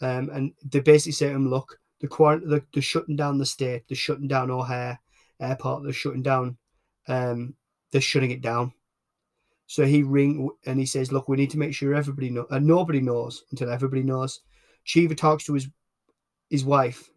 um, 0.00 0.30
and 0.30 0.52
they 0.64 0.80
basically 0.80 1.12
say 1.12 1.28
to 1.28 1.34
him, 1.34 1.48
look, 1.48 1.78
the 2.02 2.08
quarant- 2.08 2.46
the, 2.46 2.62
they're 2.74 2.82
shutting 2.82 3.16
down 3.16 3.38
the 3.38 3.46
state, 3.46 3.84
they're 3.88 3.96
shutting 3.96 4.28
down 4.28 4.50
O'Hare 4.50 5.00
Airport, 5.40 5.84
they're 5.84 5.92
shutting 5.92 6.22
down, 6.22 6.58
um, 7.08 7.54
they're 7.90 8.02
shutting 8.02 8.32
it 8.32 8.42
down. 8.42 8.74
So 9.66 9.86
he 9.86 10.02
ring 10.02 10.50
and 10.66 10.78
he 10.78 10.84
says, 10.84 11.12
look, 11.12 11.28
we 11.28 11.38
need 11.38 11.50
to 11.52 11.58
make 11.58 11.72
sure 11.72 11.94
everybody 11.94 12.28
know, 12.28 12.46
and 12.50 12.66
nobody 12.66 13.00
knows 13.00 13.44
until 13.50 13.70
everybody 13.70 14.02
knows. 14.02 14.40
Cheever 14.84 15.14
talks 15.14 15.44
to 15.44 15.54
his 15.54 15.68
his 16.50 16.64
wife 16.64 17.08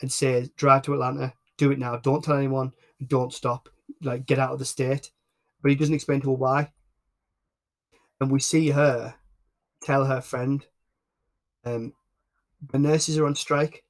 and 0.00 0.12
says, 0.12 0.50
drive 0.50 0.82
to 0.82 0.92
Atlanta, 0.92 1.32
do 1.56 1.72
it 1.72 1.78
now. 1.80 1.96
Don't 1.96 2.22
tell 2.22 2.36
anyone, 2.36 2.72
don't 3.08 3.32
stop. 3.32 3.68
Like, 4.02 4.26
get 4.26 4.38
out 4.38 4.52
of 4.52 4.58
the 4.58 4.64
state. 4.64 5.10
But 5.62 5.70
he 5.70 5.74
doesn't 5.74 5.94
explain 5.94 6.20
to 6.20 6.30
her 6.30 6.36
why. 6.36 6.70
And 8.20 8.30
we 8.30 8.38
see 8.38 8.70
her 8.70 9.14
tell 9.82 10.04
her 10.04 10.20
friend, 10.20 10.64
um, 11.64 11.92
the 12.70 12.78
nurses 12.78 13.18
are 13.18 13.26
on 13.26 13.34
strike. 13.34 13.82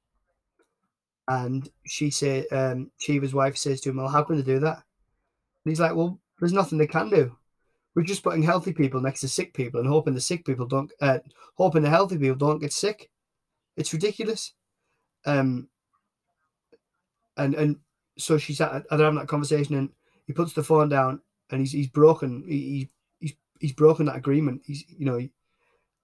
And 1.27 1.69
she 1.85 2.09
said, 2.09 2.45
um, 2.51 2.89
Cheever's 2.99 3.33
wife 3.33 3.57
says 3.57 3.81
to 3.81 3.89
him, 3.89 3.97
Well, 3.97 4.07
how 4.07 4.23
can 4.23 4.37
they 4.37 4.43
do 4.43 4.59
that? 4.59 4.77
And 4.77 5.71
he's 5.71 5.79
like, 5.79 5.95
Well, 5.95 6.19
there's 6.39 6.53
nothing 6.53 6.77
they 6.77 6.87
can 6.87 7.09
do. 7.09 7.35
We're 7.95 8.03
just 8.03 8.23
putting 8.23 8.43
healthy 8.43 8.73
people 8.73 9.01
next 9.01 9.21
to 9.21 9.27
sick 9.27 9.53
people 9.53 9.79
and 9.79 9.89
hoping 9.89 10.13
the 10.13 10.21
sick 10.21 10.45
people 10.45 10.67
don't, 10.67 10.91
uh, 11.01 11.19
hoping 11.55 11.81
the 11.81 11.89
healthy 11.89 12.17
people 12.17 12.35
don't 12.35 12.59
get 12.59 12.71
sick. 12.71 13.09
It's 13.75 13.91
ridiculous. 13.91 14.53
Um, 15.25 15.67
and 17.37 17.55
and 17.55 17.77
so 18.17 18.37
she's 18.37 18.61
at, 18.61 18.87
they're 18.89 18.99
having 18.99 19.19
that 19.19 19.27
conversation, 19.27 19.75
and 19.75 19.89
he 20.25 20.33
puts 20.33 20.53
the 20.53 20.63
phone 20.63 20.89
down, 20.89 21.21
and 21.51 21.59
he's 21.61 21.71
he's 21.71 21.87
broken. 21.87 22.43
He, 22.47 22.89
he's 23.19 23.33
he's 23.59 23.73
broken 23.73 24.05
that 24.07 24.15
agreement. 24.15 24.61
He's 24.65 24.85
you 24.89 25.05
know, 25.05 25.27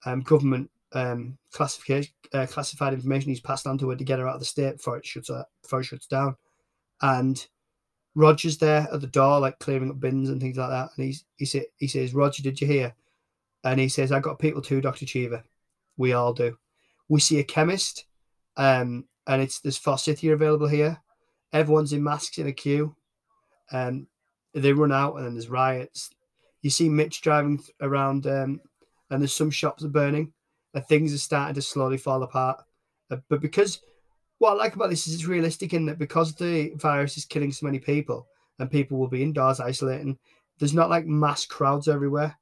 um, 0.05 0.21
government 0.21 0.69
um 0.93 1.37
classification 1.51 2.13
uh, 2.33 2.45
classified 2.45 2.93
information 2.93 3.29
he's 3.29 3.39
passed 3.39 3.67
on 3.67 3.77
to 3.77 3.89
her 3.89 3.95
to 3.95 4.03
get 4.03 4.19
her 4.19 4.27
out 4.27 4.35
of 4.35 4.39
the 4.39 4.45
state 4.45 4.77
before 4.77 4.97
it 4.97 5.05
shuts 5.05 5.29
her, 5.29 5.45
before 5.61 5.81
it 5.81 5.85
shuts 5.85 6.07
down, 6.07 6.35
and 7.01 7.47
Roger's 8.15 8.57
there 8.57 8.87
at 8.91 9.01
the 9.01 9.07
door, 9.07 9.39
like 9.39 9.59
clearing 9.59 9.89
up 9.89 9.99
bins 9.99 10.29
and 10.29 10.39
things 10.39 10.57
like 10.57 10.69
that. 10.69 10.89
And 10.95 11.05
he's 11.05 11.25
he 11.37 11.45
say, 11.45 11.65
he 11.77 11.87
says, 11.87 12.13
Roger, 12.13 12.43
did 12.43 12.61
you 12.61 12.67
hear? 12.67 12.93
And 13.63 13.79
he 13.79 13.89
says, 13.89 14.11
I 14.11 14.19
got 14.19 14.39
people 14.39 14.61
too, 14.61 14.81
Doctor 14.81 15.05
Cheever. 15.05 15.43
We 15.97 16.13
all 16.13 16.33
do. 16.33 16.57
We 17.09 17.19
see 17.19 17.39
a 17.39 17.43
chemist, 17.43 18.05
um, 18.57 19.05
and 19.27 19.41
it's 19.41 19.59
there's 19.59 19.77
forsythia 19.77 20.33
available 20.33 20.67
here. 20.67 21.01
Everyone's 21.51 21.93
in 21.93 22.03
masks 22.03 22.37
in 22.37 22.47
a 22.47 22.51
queue. 22.51 22.95
Um, 23.71 24.07
they 24.53 24.73
run 24.73 24.91
out, 24.91 25.15
and 25.15 25.25
then 25.25 25.33
there's 25.33 25.49
riots. 25.49 26.09
You 26.61 26.69
see 26.69 26.89
Mitch 26.89 27.21
driving 27.21 27.61
around, 27.81 28.27
um, 28.27 28.61
and 29.09 29.21
there's 29.21 29.33
some 29.33 29.51
shops 29.51 29.83
are 29.83 29.89
burning, 29.89 30.33
and 30.73 30.85
things 30.85 31.13
are 31.13 31.19
starting 31.19 31.55
to 31.55 31.61
slowly 31.61 31.97
fall 31.97 32.23
apart. 32.23 32.61
Uh, 33.11 33.17
but 33.29 33.41
because 33.41 33.79
what 34.39 34.51
I 34.51 34.53
like 34.55 34.75
about 34.75 34.89
this 34.89 35.07
is 35.07 35.13
it's 35.13 35.25
realistic 35.25 35.73
in 35.73 35.85
that 35.85 35.99
because 35.99 36.33
the 36.33 36.73
virus 36.75 37.17
is 37.17 37.25
killing 37.25 37.51
so 37.51 37.65
many 37.65 37.79
people, 37.79 38.27
and 38.59 38.69
people 38.69 38.97
will 38.97 39.07
be 39.07 39.23
indoors 39.23 39.59
isolating, 39.59 40.17
there's 40.59 40.73
not 40.73 40.89
like 40.89 41.05
mass 41.05 41.45
crowds 41.45 41.87
everywhere 41.87 42.37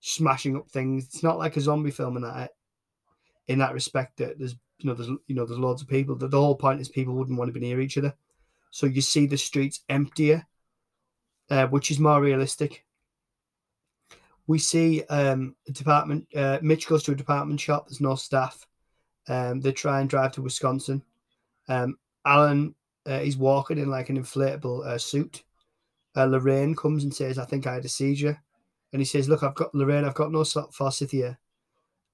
smashing 0.00 0.56
up 0.56 0.68
things. 0.68 1.04
It's 1.06 1.22
not 1.22 1.38
like 1.38 1.56
a 1.56 1.60
zombie 1.60 1.90
film 1.90 2.16
in 2.16 2.22
that 2.22 2.50
in 3.48 3.58
that 3.58 3.74
respect 3.74 4.18
that 4.18 4.38
there's 4.38 4.56
you 4.78 4.88
know 4.88 4.94
there's 4.94 5.08
you 5.26 5.34
know 5.34 5.44
there's 5.44 5.58
loads 5.58 5.82
of 5.82 5.88
people. 5.88 6.14
The, 6.16 6.28
the 6.28 6.40
whole 6.40 6.54
point 6.54 6.80
is 6.80 6.88
people 6.88 7.14
wouldn't 7.14 7.38
want 7.38 7.48
to 7.48 7.58
be 7.58 7.66
near 7.66 7.80
each 7.80 7.98
other. 7.98 8.14
So 8.70 8.86
you 8.86 9.00
see 9.00 9.26
the 9.26 9.38
streets 9.38 9.80
emptier, 9.88 10.46
uh, 11.50 11.66
which 11.66 11.90
is 11.90 11.98
more 11.98 12.20
realistic. 12.20 12.84
We 14.48 14.58
see 14.58 15.04
um, 15.04 15.54
a 15.68 15.72
department. 15.72 16.26
Uh, 16.34 16.58
Mitch 16.62 16.88
goes 16.88 17.04
to 17.04 17.12
a 17.12 17.16
department 17.16 17.60
shop. 17.60 17.86
There's 17.86 18.00
no 18.00 18.16
staff. 18.16 18.66
Um, 19.28 19.60
they 19.60 19.70
try 19.72 20.00
and 20.00 20.10
drive 20.10 20.32
to 20.32 20.42
Wisconsin. 20.42 21.02
Um, 21.68 21.98
Alan, 22.24 22.74
uh, 23.06 23.20
he's 23.20 23.36
walking 23.36 23.78
in 23.78 23.88
like 23.88 24.08
an 24.08 24.20
inflatable 24.20 24.84
uh, 24.84 24.98
suit. 24.98 25.44
Uh, 26.16 26.24
Lorraine 26.24 26.74
comes 26.74 27.04
and 27.04 27.14
says, 27.14 27.38
"I 27.38 27.44
think 27.44 27.66
I 27.66 27.74
had 27.74 27.84
a 27.84 27.88
seizure," 27.88 28.42
and 28.92 29.00
he 29.00 29.06
says, 29.06 29.28
"Look, 29.28 29.44
I've 29.44 29.54
got 29.54 29.74
Lorraine. 29.74 30.04
I've 30.04 30.14
got 30.14 30.32
no 30.32 30.42
forsythia." 30.44 31.38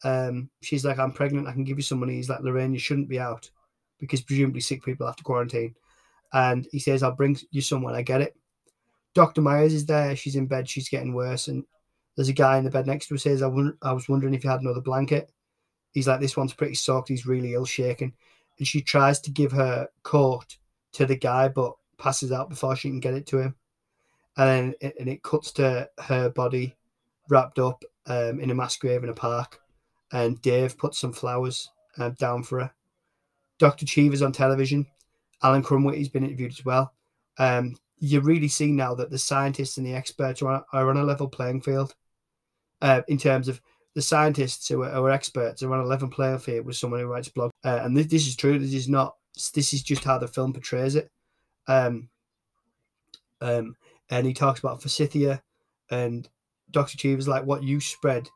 Um, 0.03 0.51
she's 0.61 0.85
like, 0.85 0.99
"I'm 0.99 1.13
pregnant. 1.13 1.49
I 1.49 1.53
can 1.53 1.65
give 1.65 1.79
you 1.79 1.83
some 1.83 2.01
money." 2.01 2.17
He's 2.17 2.29
like, 2.29 2.41
"Lorraine, 2.41 2.75
you 2.75 2.79
shouldn't 2.79 3.09
be 3.09 3.19
out 3.19 3.49
because 4.01 4.21
presumably 4.21 4.61
sick 4.61 4.85
people 4.85 5.07
have 5.07 5.17
to 5.17 5.25
quarantine." 5.25 5.75
and 6.35 6.67
he 6.73 6.81
says, 6.81 7.03
I'll 7.03 7.13
bring 7.13 7.39
you 7.53 7.63
someone. 7.63 7.95
I 7.95 8.03
get 8.03 8.21
it. 8.21 8.37
Dr. 9.15 9.41
Myers 9.41 9.73
is 9.73 9.87
there. 9.87 10.17
She's 10.17 10.35
in 10.35 10.47
bed. 10.47 10.69
She's 10.69 10.89
getting 10.89 11.15
worse. 11.15 11.47
And 11.47 11.65
there's 12.17 12.29
a 12.29 12.35
guy 12.35 12.59
in 12.59 12.65
the 12.65 12.71
bed 12.71 12.87
next 12.87 13.09
to 13.09 13.15
us 13.15 13.23
says, 13.23 13.43
I, 13.43 13.49
I 13.83 13.93
was 13.93 14.09
wondering 14.09 14.35
if 14.35 14.45
you 14.45 14.51
had 14.51 14.61
another 14.61 14.81
blanket. 14.81 15.31
He's 15.93 16.09
like, 16.09 16.21
this 16.21 16.37
one's 16.37 16.55
pretty 16.55 16.75
soaked. 16.75 17.09
He's 17.09 17.27
really 17.27 17.55
ill 17.55 17.65
shaken. 17.65 18.13
And 18.59 18.67
she 18.67 18.83
tries 18.83 19.21
to 19.23 19.31
give 19.31 19.53
her 19.53 19.89
coat 20.03 20.57
to 20.93 21.07
the 21.07 21.17
guy, 21.17 21.49
but 21.49 21.75
passes 21.99 22.33
out 22.33 22.49
before 22.49 22.77
she 22.77 22.89
can 22.89 23.01
get 23.01 23.15
it 23.15 23.27
to 23.27 23.39
him. 23.39 23.55
And 24.37 24.49
then 24.49 24.75
it, 24.81 24.97
and 24.99 25.09
it 25.09 25.23
cuts 25.23 25.53
to 25.53 25.89
her 25.99 26.31
body 26.31 26.77
wrapped 27.29 27.59
up 27.59 27.85
um, 28.07 28.41
in 28.41 28.51
a 28.51 28.55
mass 28.55 28.77
grave 28.77 29.03
in 29.03 29.11
a 29.11 29.15
park. 29.15 29.61
And 30.13 30.41
Dave 30.43 30.79
puts 30.79 30.99
some 30.99 31.13
flowers 31.13 31.71
um, 31.99 32.13
down 32.13 32.43
for 32.43 32.61
her. 32.61 32.71
Dr. 33.59 33.87
Cheever's 33.87 34.23
on 34.23 34.33
television 34.33 34.87
Alan 35.45 35.63
Krumwiede's 35.63 36.09
been 36.09 36.25
interviewed 36.25 36.53
as 36.53 36.65
well. 36.65 36.95
Um, 37.39 37.77
you 37.99 38.21
really 38.21 38.49
see 38.49 38.73
now 38.73 38.95
that 38.95 39.11
the 39.11 39.19
scientists 39.19 39.77
and 39.77 39.87
the 39.87 39.95
experts 39.95 40.43
are 40.43 40.65
on 40.73 40.97
a 40.97 41.05
level 41.05 41.29
playing 41.29 41.61
field 41.61 41.95
uh, 42.83 43.03
in 43.09 43.19
terms 43.19 43.49
of 43.49 43.61
the 43.95 44.03
scientists 44.03 44.69
who 44.69 44.83
are, 44.83 44.91
who 44.91 45.05
are, 45.05 45.11
experts 45.11 45.63
are 45.63 45.73
on 45.73 45.81
a 45.81 45.87
level 45.87 46.09
playing 46.09 46.39
field 46.39 46.67
with 46.67 46.77
someone 46.77 47.01
who 47.01 47.07
writes 47.07 47.29
blog. 47.29 47.51
Uh, 47.65 47.81
and 47.83 47.97
this, 47.97 48.07
this, 48.07 48.27
is 48.27 48.37
true. 48.37 48.59
This 48.59 48.75
is 48.75 48.89
not. 48.89 49.15
This 49.55 49.73
is 49.73 49.83
just 49.83 50.05
how 50.05 50.19
the 50.19 50.29
film 50.29 50.53
portrays 50.53 50.95
it. 50.95 51.11
Um, 51.67 52.09
um, 53.41 53.77
and 54.11 54.27
he 54.27 54.33
talks 54.33 54.61
about 54.61 54.83
forsythia, 54.83 55.43
and 55.91 56.29
Doctor 56.71 56.97
Cheever's 56.97 57.29
like, 57.29 57.45
"What 57.45 57.63
you 57.63 57.81
spread 57.81 58.29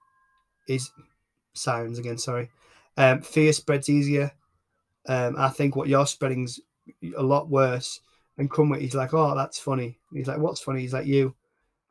is 0.68 0.90
sirens 1.54 1.98
again. 1.98 2.18
Sorry, 2.18 2.50
um, 2.96 3.22
fear 3.22 3.52
spreads 3.52 3.88
easier. 3.88 4.32
Um, 5.06 5.36
I 5.38 5.48
think 5.48 5.76
what 5.76 5.88
you're 5.88 6.06
spreading's 6.06 6.60
a 7.16 7.22
lot 7.22 7.48
worse. 7.48 8.00
And 8.36 8.50
Krumwiede, 8.50 8.82
he's 8.82 8.94
like, 8.94 9.14
oh, 9.14 9.34
that's 9.34 9.58
funny. 9.58 9.98
He's 10.12 10.28
like, 10.28 10.38
what's 10.38 10.60
funny? 10.60 10.80
He's 10.80 10.92
like, 10.92 11.06
you. 11.06 11.34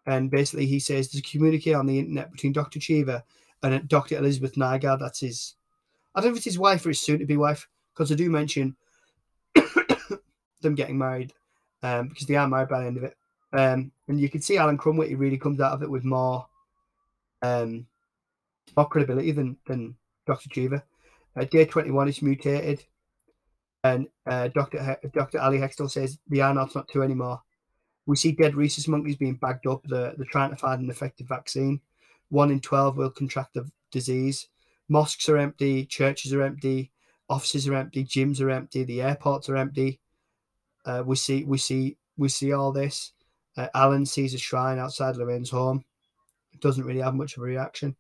And 0.08 0.32
basically, 0.32 0.66
he 0.66 0.80
says 0.80 1.12
there's 1.12 1.20
a 1.20 1.30
communique 1.30 1.74
on 1.74 1.86
the 1.86 2.00
internet 2.00 2.32
between 2.32 2.54
Dr. 2.54 2.80
Cheever 2.80 3.24
and 3.62 3.88
Dr. 3.88 4.18
Elizabeth 4.18 4.56
Nygaard. 4.56 5.00
That's 5.00 5.20
his, 5.20 5.56
I 6.16 6.22
don't 6.22 6.30
know 6.30 6.32
if 6.32 6.38
it's 6.38 6.46
his 6.46 6.60
wife 6.60 6.86
or 6.86 6.90
his 6.90 7.02
soon 7.02 7.20
to 7.20 7.26
be 7.26 7.38
wife, 7.38 7.68
because 7.94 8.12
I 8.12 8.16
do 8.16 8.30
mention 8.30 8.76
them 10.62 10.76
getting 10.76 10.98
married 10.98 11.34
um, 11.84 12.08
because 12.08 12.26
they 12.26 12.36
are 12.36 12.48
married 12.48 12.70
by 12.70 12.82
the 12.82 12.88
end 12.88 12.98
of 12.98 13.04
it. 13.04 13.18
Um, 13.54 13.92
and 14.08 14.20
you 14.20 14.30
can 14.30 14.42
see 14.42 14.58
Alan 14.58 14.78
Krumwiede 14.78 15.20
really 15.20 15.38
comes 15.38 15.60
out 15.60 15.74
of 15.74 15.84
it 15.84 15.90
with 15.90 16.04
more 16.04 16.46
um, 17.42 17.86
more 18.76 18.88
credibility 18.88 19.32
than 19.32 19.58
than 19.68 19.96
Dr. 20.26 20.50
Cheever. 20.50 20.84
Uh, 21.36 21.46
day 21.46 21.66
21 21.66 22.10
is 22.10 22.22
mutated, 22.22 22.84
and 23.84 24.08
uh, 24.26 24.48
Dr. 24.50 24.84
He- 24.84 25.10
Dr. 25.10 25.40
Ali 25.40 25.60
Hextall 25.60 25.92
says 25.92 26.18
the 26.30 26.40
R0's 26.40 26.76
not 26.76 26.88
two 26.88 27.04
anymore. 27.04 27.42
We 28.08 28.16
see 28.16 28.32
dead 28.32 28.56
rhesus 28.56 28.88
monkeys 28.88 29.18
being 29.18 29.36
bagged 29.36 29.68
up. 29.68 29.84
They're, 29.84 30.14
they're 30.18 30.26
trying 30.32 30.50
to 30.50 30.56
find 30.56 30.82
an 30.82 30.90
effective 30.90 31.28
vaccine. 31.28 31.82
One 32.30 32.50
in 32.50 32.62
12 32.62 32.98
will 32.98 33.12
contract 33.12 33.54
the 33.54 33.70
disease. 33.92 34.48
Mosques 34.90 35.28
are 35.30 35.38
empty, 35.38 35.86
churches 35.86 36.34
are 36.34 36.42
empty, 36.42 36.92
offices 37.30 37.68
are 37.68 37.76
empty, 37.76 38.06
gyms 38.06 38.42
are 38.42 38.50
empty, 38.50 38.86
the 38.86 39.02
airports 39.02 39.50
are 39.50 39.58
empty. 39.58 40.00
Uh, 40.86 41.04
we 41.06 41.18
see, 41.18 41.44
we 41.44 41.58
see, 41.58 41.98
we 42.18 42.30
see 42.30 42.54
all 42.54 42.72
this. 42.72 43.12
Uh, 43.58 43.68
Alan 43.76 44.06
sees 44.06 44.34
a 44.34 44.38
shrine 44.38 44.80
outside 44.80 45.18
Lorraine's 45.18 45.50
home. 45.50 45.84
Doesn't 46.62 46.86
really 46.86 47.02
have 47.02 47.14
much 47.14 47.36
of 47.36 47.44
a 47.44 47.46
reaction. 47.46 47.96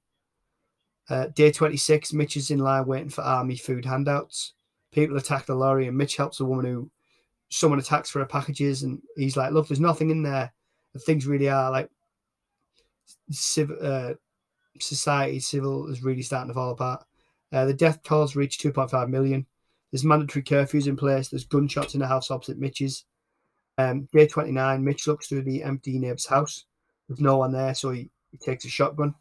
Uh, 1.09 1.27
day 1.35 1.51
26, 1.51 2.13
Mitch 2.13 2.37
is 2.37 2.49
in 2.51 2.59
line 2.59 2.85
waiting 2.85 3.09
for 3.09 3.21
army 3.21 3.57
food 3.57 3.83
handouts. 3.83 4.53
People 4.91 5.17
attack 5.17 5.45
the 5.45 5.55
lorry, 5.55 5.87
and 5.87 5.97
Mitch 5.97 6.15
helps 6.15 6.39
a 6.39 6.45
woman 6.45 6.65
who 6.65 6.89
someone 7.49 7.79
attacks 7.79 8.09
for 8.09 8.19
her 8.19 8.25
packages. 8.25 8.83
And 8.83 9.01
he's 9.15 9.37
like, 9.37 9.51
Look, 9.51 9.67
there's 9.67 9.79
nothing 9.79 10.09
in 10.09 10.23
there. 10.23 10.51
And 10.93 11.03
things 11.03 11.27
really 11.27 11.49
are 11.49 11.71
like 11.71 11.89
civ- 13.31 13.81
uh, 13.81 14.13
society, 14.79 15.39
civil 15.39 15.87
is 15.87 16.03
really 16.03 16.21
starting 16.21 16.49
to 16.49 16.53
fall 16.53 16.71
apart. 16.71 17.03
Uh, 17.51 17.65
the 17.65 17.73
death 17.73 18.03
tolls 18.03 18.35
reach 18.35 18.59
2.5 18.59 19.09
million. 19.09 19.45
There's 19.91 20.03
mandatory 20.03 20.43
curfews 20.43 20.87
in 20.87 20.97
place. 20.97 21.29
There's 21.29 21.45
gunshots 21.45 21.93
in 21.93 22.01
the 22.01 22.07
house 22.07 22.29
opposite 22.29 22.57
Mitch's. 22.57 23.05
Um, 23.77 24.07
day 24.11 24.27
29, 24.27 24.83
Mitch 24.83 25.07
looks 25.07 25.27
through 25.27 25.43
the 25.43 25.63
empty 25.63 25.97
neighbour's 25.99 26.25
house. 26.25 26.65
There's 27.07 27.21
no 27.21 27.37
one 27.37 27.51
there, 27.51 27.73
so 27.73 27.91
he, 27.91 28.09
he 28.31 28.37
takes 28.37 28.65
a 28.65 28.69
shotgun. 28.69 29.15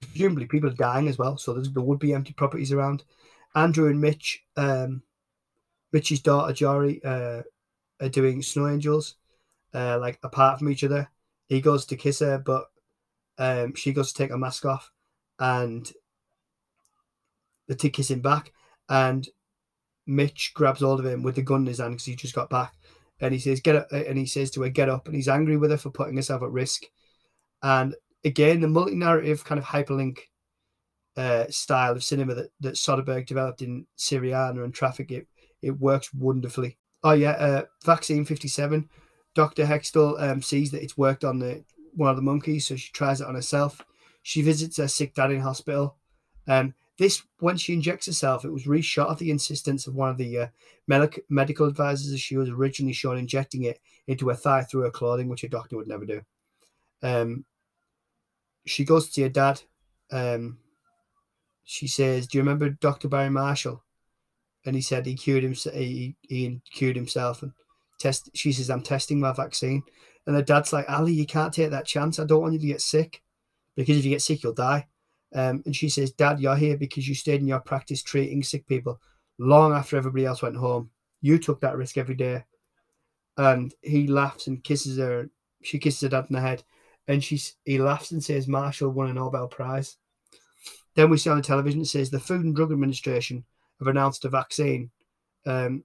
Presumably, 0.00 0.46
people 0.46 0.70
are 0.70 0.74
dying 0.74 1.08
as 1.08 1.18
well, 1.18 1.36
so 1.36 1.54
there 1.54 1.82
would 1.82 1.98
be 1.98 2.12
empty 2.12 2.32
properties 2.32 2.70
around. 2.70 3.02
Andrew 3.54 3.88
and 3.88 4.00
Mitch, 4.00 4.44
um, 4.56 5.02
Mitch's 5.92 6.20
daughter 6.20 6.52
Jory, 6.52 7.02
uh, 7.04 7.42
are 8.00 8.08
doing 8.08 8.42
snow 8.42 8.68
angels, 8.68 9.16
uh, 9.74 9.98
like 9.98 10.18
apart 10.22 10.58
from 10.58 10.70
each 10.70 10.84
other. 10.84 11.10
He 11.48 11.60
goes 11.60 11.86
to 11.86 11.96
kiss 11.96 12.20
her, 12.20 12.38
but 12.38 12.66
um, 13.38 13.74
she 13.74 13.92
goes 13.92 14.12
to 14.12 14.18
take 14.18 14.30
her 14.30 14.38
mask 14.38 14.64
off, 14.64 14.90
and 15.38 15.90
the 17.66 17.74
to 17.74 17.90
kiss 17.90 18.10
him 18.10 18.20
back, 18.20 18.52
and 18.88 19.28
Mitch 20.06 20.52
grabs 20.54 20.80
hold 20.80 21.00
of 21.00 21.06
him 21.06 21.22
with 21.22 21.36
the 21.36 21.42
gun 21.42 21.62
in 21.62 21.66
his 21.66 21.78
hand 21.78 21.92
because 21.92 22.04
he 22.04 22.16
just 22.16 22.34
got 22.34 22.50
back, 22.50 22.74
and 23.20 23.32
he 23.32 23.40
says, 23.40 23.60
"Get 23.60 23.76
up!" 23.76 23.92
and 23.92 24.18
he 24.18 24.26
says 24.26 24.50
to 24.52 24.62
her, 24.62 24.68
"Get 24.68 24.88
up!" 24.88 25.06
and 25.06 25.14
he's 25.14 25.28
angry 25.28 25.56
with 25.56 25.70
her 25.70 25.76
for 25.76 25.90
putting 25.90 26.16
herself 26.16 26.42
at 26.42 26.50
risk, 26.50 26.82
and 27.62 27.94
again, 28.24 28.60
the 28.60 28.68
multi-narrative 28.68 29.44
kind 29.44 29.58
of 29.58 29.64
hyperlink 29.64 30.18
uh, 31.16 31.46
style 31.48 31.92
of 31.92 32.04
cinema 32.04 32.34
that, 32.34 32.50
that 32.60 32.74
Soderbergh 32.74 33.26
developed 33.26 33.62
in 33.62 33.86
Syriana 33.96 34.64
and 34.64 34.74
Traffic, 34.74 35.10
it, 35.10 35.26
it 35.62 35.78
works 35.78 36.12
wonderfully. 36.14 36.78
Oh 37.02 37.12
yeah, 37.12 37.32
uh, 37.32 37.62
Vaccine 37.84 38.24
57. 38.24 38.88
Dr. 39.34 39.66
Hextall 39.66 40.20
um, 40.20 40.42
sees 40.42 40.70
that 40.72 40.82
it's 40.82 40.98
worked 40.98 41.24
on 41.24 41.38
the 41.38 41.64
one 41.94 42.10
of 42.10 42.16
the 42.16 42.22
monkeys, 42.22 42.66
so 42.66 42.76
she 42.76 42.90
tries 42.92 43.20
it 43.20 43.26
on 43.26 43.34
herself. 43.34 43.84
She 44.22 44.42
visits 44.42 44.76
her 44.78 44.88
sick 44.88 45.14
dad 45.14 45.30
in 45.30 45.40
hospital. 45.40 45.96
Um, 46.46 46.74
this, 46.98 47.22
when 47.38 47.56
she 47.56 47.74
injects 47.74 48.06
herself, 48.06 48.44
it 48.44 48.50
was 48.50 48.66
reshot 48.66 49.12
at 49.12 49.18
the 49.18 49.30
insistence 49.30 49.86
of 49.86 49.94
one 49.94 50.10
of 50.10 50.16
the 50.16 50.38
uh, 50.38 50.46
medic- 50.88 51.24
medical 51.28 51.66
advisors 51.66 52.12
as 52.12 52.20
she 52.20 52.36
was 52.36 52.48
originally 52.48 52.92
shown 52.92 53.16
injecting 53.16 53.64
it 53.64 53.78
into 54.08 54.28
her 54.28 54.34
thigh 54.34 54.62
through 54.62 54.82
her 54.82 54.90
clothing, 54.90 55.28
which 55.28 55.44
a 55.44 55.48
doctor 55.48 55.76
would 55.76 55.86
never 55.86 56.04
do. 56.04 56.20
Um, 57.02 57.44
she 58.66 58.84
goes 58.84 59.06
to 59.06 59.12
see 59.12 59.22
her 59.22 59.28
dad. 59.28 59.62
Um, 60.10 60.58
she 61.64 61.86
says, 61.86 62.26
"Do 62.26 62.38
you 62.38 62.42
remember 62.42 62.70
Dr. 62.70 63.08
Barry 63.08 63.30
Marshall?" 63.30 63.84
And 64.68 64.76
he 64.76 64.82
said 64.82 65.06
he 65.06 65.14
cured 65.14 65.42
himself. 65.42 65.74
He, 65.74 66.14
he 66.20 66.60
cured 66.70 66.94
himself 66.94 67.42
and 67.42 67.52
test. 67.98 68.30
She 68.34 68.52
says, 68.52 68.68
"I'm 68.68 68.82
testing 68.82 69.18
my 69.18 69.32
vaccine." 69.32 69.82
And 70.26 70.36
her 70.36 70.42
dad's 70.42 70.72
like, 70.72 70.84
"Ali, 70.88 71.12
you 71.12 71.24
can't 71.24 71.54
take 71.54 71.70
that 71.70 71.86
chance. 71.86 72.18
I 72.18 72.24
don't 72.24 72.42
want 72.42 72.52
you 72.52 72.60
to 72.60 72.66
get 72.66 72.82
sick 72.82 73.22
because 73.74 73.96
if 73.96 74.04
you 74.04 74.10
get 74.10 74.22
sick, 74.22 74.42
you'll 74.42 74.52
die." 74.52 74.86
Um, 75.34 75.62
and 75.64 75.74
she 75.74 75.88
says, 75.88 76.12
"Dad, 76.12 76.38
you're 76.38 76.54
here 76.54 76.76
because 76.76 77.08
you 77.08 77.14
stayed 77.14 77.40
in 77.40 77.48
your 77.48 77.60
practice 77.60 78.02
treating 78.02 78.42
sick 78.42 78.66
people 78.66 79.00
long 79.38 79.72
after 79.72 79.96
everybody 79.96 80.26
else 80.26 80.42
went 80.42 80.56
home. 80.56 80.90
You 81.22 81.38
took 81.38 81.62
that 81.62 81.76
risk 81.76 81.96
every 81.96 82.14
day." 82.14 82.44
And 83.38 83.74
he 83.82 84.06
laughs 84.06 84.48
and 84.48 84.62
kisses 84.62 84.98
her. 84.98 85.30
She 85.62 85.78
kisses 85.78 86.02
her 86.02 86.08
dad 86.10 86.26
in 86.28 86.34
the 86.34 86.40
head 86.42 86.62
and 87.08 87.24
she 87.24 87.40
he 87.64 87.80
laughs 87.80 88.12
and 88.12 88.22
says 88.22 88.46
Marshall 88.46 88.90
won 88.90 89.08
a 89.08 89.14
Nobel 89.14 89.48
Prize. 89.48 89.96
Then 90.94 91.10
we 91.10 91.16
see 91.16 91.30
on 91.30 91.38
the 91.38 91.42
television 91.42 91.80
it 91.80 91.86
says 91.86 92.10
the 92.10 92.20
Food 92.20 92.44
and 92.44 92.54
Drug 92.54 92.70
Administration 92.70 93.44
have 93.78 93.88
announced 93.88 94.24
a 94.24 94.28
vaccine. 94.28 94.90
Um, 95.46 95.84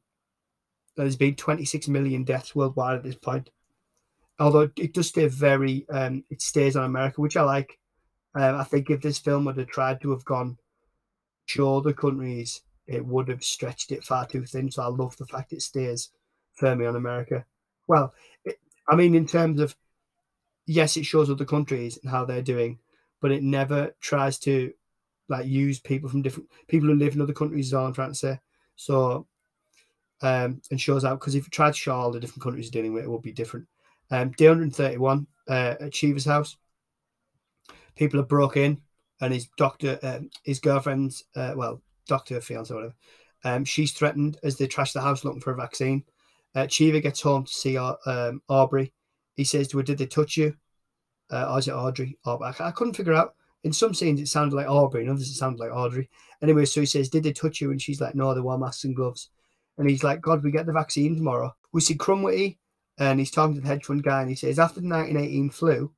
there's 0.95 1.15
been 1.15 1.35
26 1.35 1.87
million 1.87 2.23
deaths 2.23 2.55
worldwide 2.55 2.97
at 2.97 3.03
this 3.03 3.15
point. 3.15 3.49
Although 4.39 4.69
it 4.77 4.93
does 4.93 5.07
stay 5.09 5.27
very, 5.27 5.85
um, 5.89 6.23
it 6.29 6.41
stays 6.41 6.75
on 6.75 6.85
America, 6.85 7.21
which 7.21 7.37
I 7.37 7.43
like. 7.43 7.79
Um, 8.35 8.55
I 8.55 8.63
think 8.63 8.89
if 8.89 9.01
this 9.01 9.19
film 9.19 9.45
would 9.45 9.57
have 9.57 9.67
tried 9.67 10.01
to 10.01 10.11
have 10.11 10.25
gone 10.25 10.57
show 11.45 11.77
other 11.77 11.93
countries, 11.93 12.61
it 12.87 13.05
would 13.05 13.27
have 13.27 13.43
stretched 13.43 13.91
it 13.91 14.03
far 14.03 14.25
too 14.25 14.45
thin. 14.45 14.71
So 14.71 14.83
I 14.83 14.87
love 14.87 15.15
the 15.17 15.25
fact 15.25 15.53
it 15.53 15.61
stays 15.61 16.09
firmly 16.55 16.87
on 16.87 16.95
America. 16.95 17.45
Well, 17.87 18.13
it, 18.43 18.57
I 18.89 18.95
mean, 18.95 19.13
in 19.13 19.27
terms 19.27 19.59
of 19.59 19.75
yes, 20.65 20.97
it 20.97 21.05
shows 21.05 21.29
other 21.29 21.45
countries 21.45 21.99
and 22.01 22.11
how 22.11 22.25
they're 22.25 22.41
doing, 22.41 22.79
but 23.21 23.31
it 23.31 23.43
never 23.43 23.95
tries 24.01 24.39
to 24.39 24.73
like 25.29 25.45
use 25.45 25.79
people 25.79 26.09
from 26.09 26.21
different 26.21 26.49
people 26.67 26.89
who 26.89 26.95
live 26.95 27.15
in 27.15 27.21
other 27.21 27.33
countries. 27.33 27.71
To 27.71 28.09
say. 28.13 28.39
So, 28.75 29.27
um, 30.21 30.61
and 30.71 30.79
shows 30.79 31.05
out 31.05 31.19
because 31.19 31.35
if 31.35 31.45
you 31.45 31.49
tried 31.49 31.73
to 31.73 31.79
show 31.79 31.93
all 31.93 32.11
the 32.11 32.19
different 32.19 32.43
countries 32.43 32.69
dealing 32.69 32.93
with, 32.93 33.03
it 33.03 33.09
would 33.09 33.21
be 33.21 33.31
different. 33.31 33.67
Um, 34.11 34.31
day 34.31 34.47
131 34.47 35.27
uh, 35.47 35.75
at 35.79 35.93
Cheever's 35.93 36.25
house, 36.25 36.57
people 37.95 38.19
have 38.19 38.27
broke 38.27 38.57
in, 38.57 38.81
and 39.21 39.33
his 39.33 39.47
doctor, 39.57 39.99
uh, 40.03 40.19
his 40.43 40.59
girlfriend's, 40.59 41.23
uh, 41.35 41.53
well, 41.55 41.81
doctor, 42.07 42.41
fiance, 42.41 42.73
or 42.73 42.77
whatever, 42.77 42.95
um, 43.45 43.65
she's 43.65 43.91
threatened 43.91 44.37
as 44.43 44.57
they 44.57 44.67
trash 44.67 44.93
the 44.93 45.01
house 45.01 45.23
looking 45.23 45.41
for 45.41 45.51
a 45.51 45.55
vaccine. 45.55 46.03
Uh, 46.55 46.67
Cheever 46.67 46.99
gets 46.99 47.21
home 47.21 47.45
to 47.45 47.51
see 47.51 47.77
um, 47.77 48.41
Aubrey 48.47 48.93
he 49.35 49.43
says 49.43 49.67
to 49.69 49.77
her, 49.77 49.83
Did 49.83 49.97
they 49.97 50.05
touch 50.05 50.37
you? 50.37 50.55
Uh, 51.31 51.51
or 51.51 51.59
is 51.59 51.67
it 51.67 51.73
Audrey? 51.73 52.17
Oh, 52.25 52.37
I, 52.37 52.53
I 52.59 52.71
couldn't 52.71 52.95
figure 52.95 53.13
out. 53.13 53.35
In 53.63 53.71
some 53.71 53.93
scenes, 53.93 54.19
it 54.19 54.27
sounded 54.27 54.55
like 54.55 54.67
Aubrey, 54.67 55.03
in 55.03 55.09
others, 55.09 55.29
it 55.29 55.35
sounded 55.35 55.59
like 55.59 55.71
Audrey. 55.71 56.09
Anyway, 56.41 56.65
so 56.65 56.81
he 56.81 56.85
says, 56.85 57.09
Did 57.09 57.23
they 57.23 57.31
touch 57.31 57.61
you? 57.61 57.71
And 57.71 57.81
she's 57.81 58.01
like, 58.01 58.15
No, 58.15 58.33
they 58.33 58.41
wore 58.41 58.57
masks 58.57 58.83
and 58.83 58.95
gloves. 58.95 59.29
And 59.77 59.89
he's 59.89 60.03
like, 60.03 60.21
God, 60.21 60.43
we 60.43 60.51
get 60.51 60.65
the 60.65 60.73
vaccine 60.73 61.15
tomorrow. 61.15 61.55
We 61.71 61.81
see 61.81 61.95
Krumwiede, 61.95 62.57
and 62.97 63.19
he's 63.19 63.31
talking 63.31 63.55
to 63.55 63.61
the 63.61 63.67
hedge 63.67 63.85
fund 63.85 64.03
guy, 64.03 64.21
and 64.21 64.29
he 64.29 64.35
says, 64.35 64.59
After 64.59 64.81
the 64.81 64.87
1918 64.87 65.49
flu, 65.49 65.91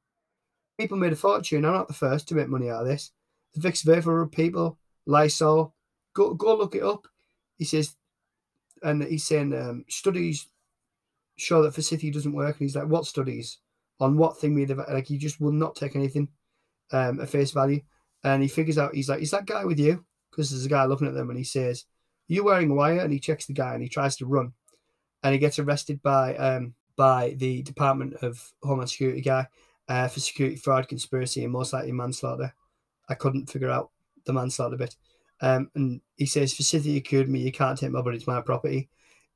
people 0.77 0.97
made 0.97 1.13
a 1.13 1.15
fortune. 1.15 1.65
I'm 1.65 1.73
not 1.73 1.87
the 1.87 1.93
first 1.93 2.27
to 2.29 2.35
make 2.35 2.47
money 2.47 2.69
out 2.69 2.81
of 2.81 2.87
this. 2.87 3.11
The 3.53 3.67
Vicks 3.67 3.83
Vapor 3.83 4.27
people, 4.27 4.77
Lysol, 5.05 5.73
go, 6.13 6.33
go 6.33 6.55
look 6.55 6.75
it 6.75 6.83
up. 6.83 7.07
He 7.57 7.65
says, 7.65 7.95
and 8.83 9.03
he's 9.03 9.25
saying 9.25 9.53
um, 9.53 9.85
studies 9.87 10.47
show 11.37 11.61
that 11.63 11.73
forsythia 11.73 12.11
doesn't 12.11 12.33
work. 12.33 12.57
And 12.57 12.65
he's 12.65 12.75
like, 12.75 12.87
what 12.87 13.05
studies? 13.05 13.59
On 13.99 14.17
what 14.17 14.37
thing 14.39 14.53
we 14.53 14.65
like? 14.65 15.07
He 15.07 15.17
just 15.17 15.39
will 15.39 15.51
not 15.51 15.75
take 15.75 15.95
anything 15.95 16.27
um, 16.91 17.19
at 17.19 17.29
face 17.29 17.51
value. 17.51 17.81
And 18.23 18.41
he 18.41 18.47
figures 18.47 18.77
out, 18.77 18.95
he's 18.95 19.09
like, 19.09 19.21
is 19.21 19.31
that 19.31 19.45
guy 19.45 19.65
with 19.65 19.79
you? 19.79 20.03
Because 20.31 20.49
there's 20.49 20.65
a 20.65 20.69
guy 20.69 20.85
looking 20.85 21.07
at 21.07 21.13
them 21.13 21.29
and 21.29 21.37
he 21.37 21.43
says, 21.43 21.85
you 22.27 22.43
wearing 22.43 22.71
a 22.71 22.73
wire? 22.73 22.99
And 22.99 23.13
he 23.13 23.19
checks 23.19 23.45
the 23.45 23.53
guy 23.53 23.73
and 23.73 23.83
he 23.83 23.89
tries 23.89 24.15
to 24.17 24.25
run. 24.25 24.53
And 25.23 25.33
he 25.33 25.39
gets 25.39 25.59
arrested 25.59 26.01
by 26.01 26.35
um, 26.35 26.73
by 26.95 27.35
the 27.37 27.61
Department 27.63 28.15
of 28.21 28.51
Homeland 28.63 28.89
Security 28.89 29.21
guy 29.21 29.47
uh, 29.87 30.07
for 30.07 30.19
security 30.19 30.55
fraud, 30.55 30.87
conspiracy, 30.87 31.43
and 31.43 31.51
most 31.51 31.73
likely 31.73 31.91
manslaughter. 31.91 32.53
I 33.09 33.15
couldn't 33.15 33.49
figure 33.49 33.69
out 33.69 33.91
the 34.25 34.33
manslaughter 34.33 34.77
bit. 34.77 34.95
Um, 35.41 35.69
and 35.75 36.01
he 36.15 36.25
says, 36.25 36.53
Forsythia 36.53 37.01
cured 37.01 37.29
me. 37.29 37.39
You 37.39 37.51
can't 37.51 37.77
take 37.77 37.91
my 37.91 38.01
body. 38.01 38.17
It's 38.17 38.27
my 38.27 38.41
property. 38.41 38.89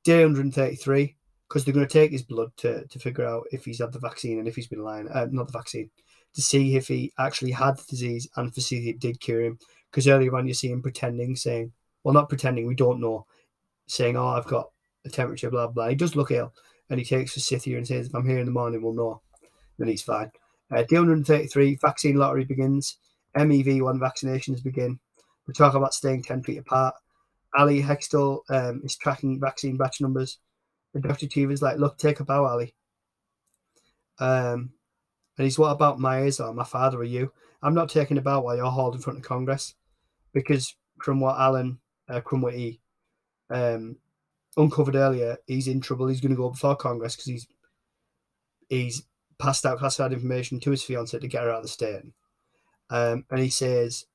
Day 0.04 0.24
133 0.24 1.16
because 1.50 1.64
they're 1.64 1.74
going 1.74 1.86
to 1.86 1.92
take 1.92 2.12
his 2.12 2.22
blood 2.22 2.52
to, 2.56 2.86
to 2.86 2.98
figure 3.00 3.26
out 3.26 3.44
if 3.50 3.64
he's 3.64 3.80
had 3.80 3.92
the 3.92 3.98
vaccine 3.98 4.38
and 4.38 4.46
if 4.46 4.54
he's 4.54 4.68
been 4.68 4.84
lying, 4.84 5.08
uh, 5.08 5.26
not 5.32 5.48
the 5.48 5.58
vaccine, 5.58 5.90
to 6.32 6.40
see 6.40 6.76
if 6.76 6.86
he 6.86 7.12
actually 7.18 7.50
had 7.50 7.76
the 7.76 7.84
disease 7.88 8.28
and 8.36 8.54
to 8.54 8.60
see 8.60 8.76
if 8.78 8.94
it 8.94 9.00
did 9.00 9.20
cure 9.20 9.42
him. 9.42 9.58
Because 9.90 10.06
earlier 10.06 10.36
on, 10.36 10.46
you 10.46 10.54
see 10.54 10.70
him 10.70 10.80
pretending, 10.80 11.34
saying, 11.34 11.72
well, 12.04 12.14
not 12.14 12.28
pretending, 12.28 12.68
we 12.68 12.76
don't 12.76 13.00
know, 13.00 13.26
saying, 13.88 14.16
oh, 14.16 14.28
I've 14.28 14.46
got 14.46 14.70
a 15.04 15.08
temperature, 15.08 15.50
blah, 15.50 15.66
blah. 15.66 15.88
He 15.88 15.96
does 15.96 16.14
look 16.14 16.30
ill. 16.30 16.54
And 16.88 17.00
he 17.00 17.04
takes 17.04 17.32
Forsythia 17.32 17.76
and 17.78 17.86
says, 17.86 18.06
if 18.06 18.14
I'm 18.14 18.28
here 18.28 18.38
in 18.38 18.46
the 18.46 18.52
morning, 18.52 18.80
we'll 18.80 18.94
know. 18.94 19.20
Then 19.76 19.88
he's 19.88 20.02
fine. 20.02 20.30
Uh, 20.70 20.84
day 20.84 20.98
133, 20.98 21.78
vaccine 21.82 22.14
lottery 22.14 22.44
begins. 22.44 22.98
MEV1 23.36 23.98
vaccinations 23.98 24.62
begin. 24.62 25.00
We 25.48 25.54
talk 25.54 25.74
about 25.74 25.94
staying 25.94 26.22
10 26.22 26.44
feet 26.44 26.58
apart. 26.58 26.94
Ali 27.58 27.82
Hextall 27.82 28.42
um, 28.50 28.82
is 28.84 28.96
tracking 28.96 29.40
vaccine 29.40 29.76
batch 29.76 30.00
numbers. 30.00 30.38
And 30.94 31.02
Dr. 31.02 31.26
Cheever's 31.26 31.62
like, 31.62 31.78
look, 31.78 31.98
take 31.98 32.20
a 32.20 32.24
bow, 32.24 32.44
Ali. 32.44 32.74
Um, 34.18 34.72
and 35.38 35.44
he's, 35.44 35.58
what 35.58 35.70
about 35.70 36.00
Myers 36.00 36.40
or 36.40 36.52
my 36.52 36.64
father 36.64 36.98
or 36.98 37.04
you? 37.04 37.32
I'm 37.62 37.74
not 37.74 37.88
taking 37.88 38.18
about 38.18 38.44
while 38.44 38.56
you're 38.56 38.70
hauled 38.70 38.94
in 38.94 39.00
front 39.00 39.18
of 39.18 39.24
Congress 39.24 39.74
because 40.32 40.74
from 41.02 41.20
what 41.20 41.38
Alan 41.38 41.78
uh, 42.08 42.20
um, 43.50 43.96
uncovered 44.56 44.96
earlier, 44.96 45.36
he's 45.46 45.68
in 45.68 45.80
trouble. 45.80 46.06
He's 46.06 46.20
going 46.20 46.30
to 46.30 46.36
go 46.36 46.50
before 46.50 46.76
Congress 46.76 47.16
because 47.16 47.26
he's 47.26 47.46
he's 48.68 49.02
passed 49.38 49.66
out 49.66 49.78
classified 49.78 50.12
information 50.12 50.60
to 50.60 50.70
his 50.70 50.82
fiancee 50.82 51.18
to 51.18 51.28
get 51.28 51.42
her 51.42 51.50
out 51.50 51.58
of 51.58 51.62
the 51.62 51.68
state. 51.68 52.02
Um, 52.90 53.24
and 53.30 53.40
he 53.40 53.50
says 53.50 54.06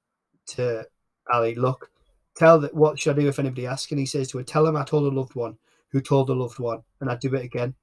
to 0.47 0.85
Ali, 1.31 1.55
"Look, 1.55 1.91
tell 2.35 2.59
that 2.59 2.73
what 2.73 2.99
should 2.99 3.17
I 3.17 3.21
do 3.21 3.27
if 3.27 3.39
anybody 3.39 3.67
asks?" 3.67 3.91
And 3.91 3.99
he 3.99 4.05
says 4.05 4.29
to 4.29 4.37
her, 4.39 4.43
"Tell 4.43 4.65
them 4.65 4.75
I 4.75 4.83
told 4.83 5.11
a 5.11 5.15
loved 5.15 5.35
one 5.35 5.57
who 5.95 6.01
told 6.01 6.29
a 6.29 6.33
loved 6.33 6.59
one, 6.59 6.83
and 6.99 7.09
I'd 7.09 7.21
do 7.21 7.33
it 7.35 7.45
again." 7.45 7.73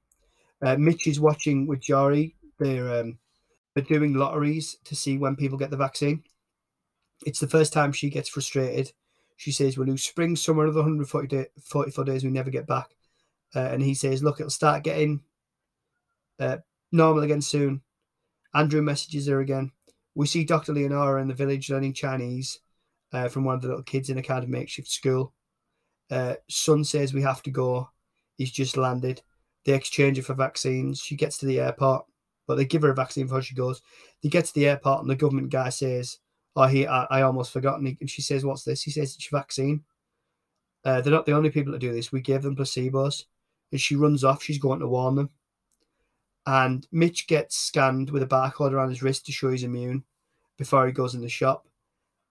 Uh, 0.61 0.77
Mitch 0.77 1.07
is 1.07 1.19
watching 1.19 1.65
with 1.65 1.81
Jory. 1.81 2.35
They're 2.59 3.01
um, 3.01 3.17
they're 3.73 3.83
doing 3.83 4.13
lotteries 4.13 4.77
to 4.83 4.95
see 4.95 5.17
when 5.17 5.35
people 5.35 5.57
get 5.57 5.71
the 5.71 5.77
vaccine. 5.77 6.23
It's 7.25 7.39
the 7.39 7.47
first 7.47 7.73
time 7.73 7.91
she 7.91 8.11
gets 8.11 8.29
frustrated. 8.29 8.91
She 9.37 9.51
says, 9.51 9.79
"We'll 9.79 9.87
lose 9.87 10.03
spring, 10.03 10.35
summer, 10.35 10.63
another 10.63 10.81
140 10.81 11.27
day, 11.27 11.47
44 11.63 12.05
days. 12.05 12.23
We 12.23 12.29
never 12.29 12.51
get 12.51 12.67
back." 12.67 12.95
Uh, 13.55 13.69
and 13.71 13.81
he 13.81 13.95
says, 13.95 14.21
"Look, 14.21 14.39
it'll 14.39 14.51
start 14.51 14.83
getting 14.83 15.21
uh, 16.39 16.57
normal 16.91 17.23
again 17.23 17.41
soon." 17.41 17.81
Andrew 18.53 18.83
messages 18.83 19.25
her 19.25 19.39
again. 19.39 19.71
We 20.13 20.27
see 20.27 20.43
Dr. 20.43 20.73
Leonora 20.73 21.23
in 21.23 21.27
the 21.27 21.33
village 21.33 21.71
learning 21.71 21.93
Chinese 21.93 22.59
uh, 23.11 23.29
from 23.29 23.45
one 23.45 23.55
of 23.55 23.61
the 23.61 23.69
little 23.69 23.83
kids 23.83 24.09
in 24.09 24.17
a 24.17 24.23
kind 24.23 24.43
of 24.43 24.49
makeshift 24.49 24.89
school. 24.89 25.33
Uh, 26.11 26.35
Sun 26.49 26.83
says 26.83 27.13
we 27.13 27.21
have 27.21 27.41
to 27.43 27.51
go. 27.51 27.89
He's 28.37 28.51
just 28.51 28.77
landed. 28.77 29.21
They 29.65 29.73
exchange 29.73 30.17
her 30.17 30.23
for 30.23 30.33
vaccines. 30.33 30.99
She 30.99 31.15
gets 31.15 31.37
to 31.39 31.45
the 31.45 31.59
airport, 31.59 32.05
but 32.47 32.55
they 32.55 32.65
give 32.65 32.81
her 32.81 32.89
a 32.89 32.95
vaccine 32.95 33.25
before 33.25 33.41
she 33.41 33.55
goes. 33.55 33.81
They 34.21 34.29
get 34.29 34.45
to 34.45 34.53
the 34.53 34.67
airport, 34.67 35.01
and 35.01 35.09
the 35.09 35.15
government 35.15 35.49
guy 35.49 35.69
says, 35.69 36.19
"Oh, 36.55 36.65
he, 36.65 36.87
I, 36.87 37.05
I 37.05 37.21
almost 37.21 37.51
forgot." 37.51 37.77
And, 37.77 37.87
he, 37.87 37.97
and 38.01 38.09
she 38.09 38.21
says, 38.21 38.45
"What's 38.45 38.63
this?" 38.63 38.81
He 38.81 38.91
says, 38.91 39.15
"It's 39.15 39.31
your 39.31 39.39
vaccine." 39.39 39.83
Uh, 40.85 40.99
they're 40.99 41.13
not 41.13 41.25
the 41.25 41.35
only 41.35 41.49
people 41.49 41.71
to 41.71 41.79
do 41.79 41.93
this. 41.93 42.11
We 42.11 42.21
gave 42.21 42.41
them 42.41 42.55
placebos, 42.55 43.23
and 43.71 43.79
she 43.79 43.95
runs 43.95 44.23
off. 44.23 44.43
She's 44.43 44.59
going 44.59 44.79
to 44.81 44.87
warn 44.87 45.15
them. 45.15 45.29
And 46.45 46.85
Mitch 46.91 47.27
gets 47.27 47.55
scanned 47.55 48.09
with 48.09 48.23
a 48.23 48.27
barcode 48.27 48.73
around 48.73 48.89
his 48.89 49.01
wrist 49.01 49.25
to 49.25 49.31
show 49.31 49.49
he's 49.49 49.63
immune 49.63 50.03
before 50.57 50.85
he 50.85 50.91
goes 50.91 51.15
in 51.15 51.21
the 51.21 51.29
shop. 51.29 51.65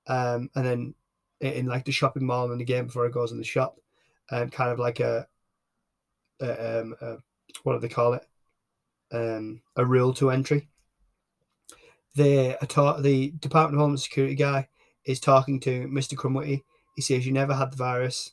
Um, 0.07 0.51
and 0.55 0.67
then 0.67 0.95
in, 1.41 1.67
like 1.67 1.87
the 1.87 1.93
shopping 1.93 2.27
mall 2.27 2.51
and 2.51 2.61
the 2.61 2.65
game 2.65 2.87
before 2.87 3.07
he 3.07 3.13
goes 3.13 3.33
in 3.33 3.39
the 3.39 3.45
shop, 3.45 3.79
um, 4.31 4.51
kind 4.51 4.71
of 4.71 4.79
like 4.79 5.01
a, 5.01 5.27
um, 6.43 6.95
what 7.63 7.75
do 7.75 7.79
they 7.79 7.89
call 7.89 8.15
it? 8.15 8.27
Um, 9.13 9.63
a 9.77 9.85
rule 9.85 10.15
to 10.15 10.31
entry. 10.31 10.69
The 12.15 12.57
the 13.01 13.31
Department 13.39 13.77
of 13.77 13.81
Homeland 13.81 14.01
Security 14.01 14.35
guy 14.35 14.69
is 15.05 15.21
talking 15.21 15.61
to 15.61 15.87
Mr. 15.89 16.15
Krumwiede. 16.15 16.63
He 16.97 17.03
says 17.03 17.27
you 17.27 17.33
never 17.33 17.55
had 17.55 17.73
the 17.73 17.77
virus, 17.77 18.33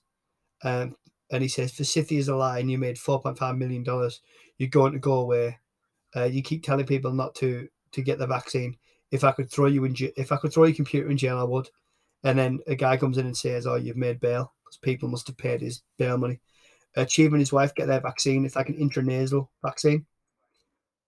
um, 0.64 0.95
and 1.32 1.41
he 1.41 1.47
says 1.47 1.72
for 1.72 1.84
is 1.84 2.28
a 2.28 2.36
lie, 2.36 2.60
and 2.60 2.70
you 2.70 2.78
made 2.78 2.97
four 2.97 3.22
point 3.22 3.38
five 3.38 3.57
million 3.57 3.84
dollars. 3.84 4.22
You're 4.57 4.70
going 4.70 4.93
to 4.93 4.99
go 4.99 5.14
away. 5.14 5.60
Uh, 6.16 6.26
you 6.26 6.41
keep 6.41 6.64
telling 6.64 6.86
people 6.86 7.14
not 7.14 7.36
to 7.36 7.68
to 7.91 8.01
get 8.01 8.20
the 8.20 8.28
vaccine. 8.28 8.78
If 9.12 9.24
I 9.24 9.32
could 9.32 9.49
throw 9.49 9.68
you 9.68 9.86
in, 9.86 9.95
if 10.18 10.32
I 10.32 10.38
could 10.38 10.53
throw 10.53 10.66
your 10.66 10.76
computer 10.76 11.10
in 11.10 11.18
jail, 11.18 11.39
I 11.39 11.43
would. 11.43 11.70
And 12.24 12.38
then 12.38 12.60
a 12.68 12.76
guy 12.76 12.97
comes 12.97 13.18
in 13.18 13.26
and 13.26 13.38
says, 13.38 13.66
"Oh, 13.66 13.76
you've 13.76 13.97
made 13.97 14.20
bail 14.20 14.53
because 14.64 14.78
people 14.78 15.10
must 15.10 15.28
have 15.28 15.38
paid 15.38 15.62
his 15.62 15.82
bail 15.97 16.18
money." 16.18 16.41
Achieve 16.96 17.32
and 17.34 17.40
his 17.40 17.54
wife 17.54 17.76
get 17.76 17.88
their 17.88 18.02
vaccine. 18.02 18.46
It's 18.46 18.56
like 18.56 18.70
an 18.70 18.78
intranasal 18.78 19.48
vaccine. 19.64 20.06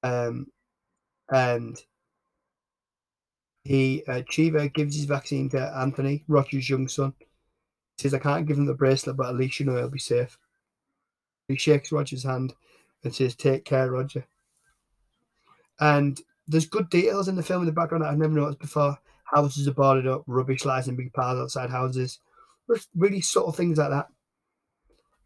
Um, 0.03 0.47
and 1.31 1.81
he 3.63 4.03
uh, 4.07 4.21
Cheever 4.27 4.67
gives 4.69 4.95
his 4.95 5.05
vaccine 5.05 5.49
to 5.49 5.73
Anthony, 5.77 6.23
Roger's 6.27 6.69
young 6.69 6.87
son. 6.87 7.13
He 7.19 8.03
says, 8.03 8.13
"I 8.13 8.19
can't 8.19 8.47
give 8.47 8.57
him 8.57 8.65
the 8.65 8.73
bracelet, 8.73 9.17
but 9.17 9.29
at 9.29 9.35
least 9.35 9.59
you 9.59 9.65
know 9.65 9.77
he'll 9.77 9.89
be 9.89 9.99
safe." 9.99 10.37
He 11.47 11.55
shakes 11.55 11.91
Roger's 11.91 12.23
hand 12.23 12.53
and 13.03 13.13
says, 13.13 13.35
"Take 13.35 13.65
care, 13.65 13.91
Roger." 13.91 14.25
And 15.79 16.19
there's 16.47 16.67
good 16.67 16.89
details 16.89 17.27
in 17.27 17.35
the 17.35 17.43
film 17.43 17.61
in 17.61 17.65
the 17.65 17.71
background 17.71 18.03
that 18.03 18.09
I've 18.09 18.17
never 18.17 18.33
noticed 18.33 18.59
before. 18.59 18.97
Houses 19.23 19.67
are 19.67 19.73
boarded 19.73 20.07
up, 20.07 20.23
rubbish 20.27 20.65
lies 20.65 20.87
in 20.87 20.95
big 20.95 21.13
piles 21.13 21.39
outside 21.39 21.69
houses. 21.69 22.19
Really 22.95 23.21
subtle 23.21 23.51
things 23.51 23.77
like 23.77 23.89
that. 23.89 24.07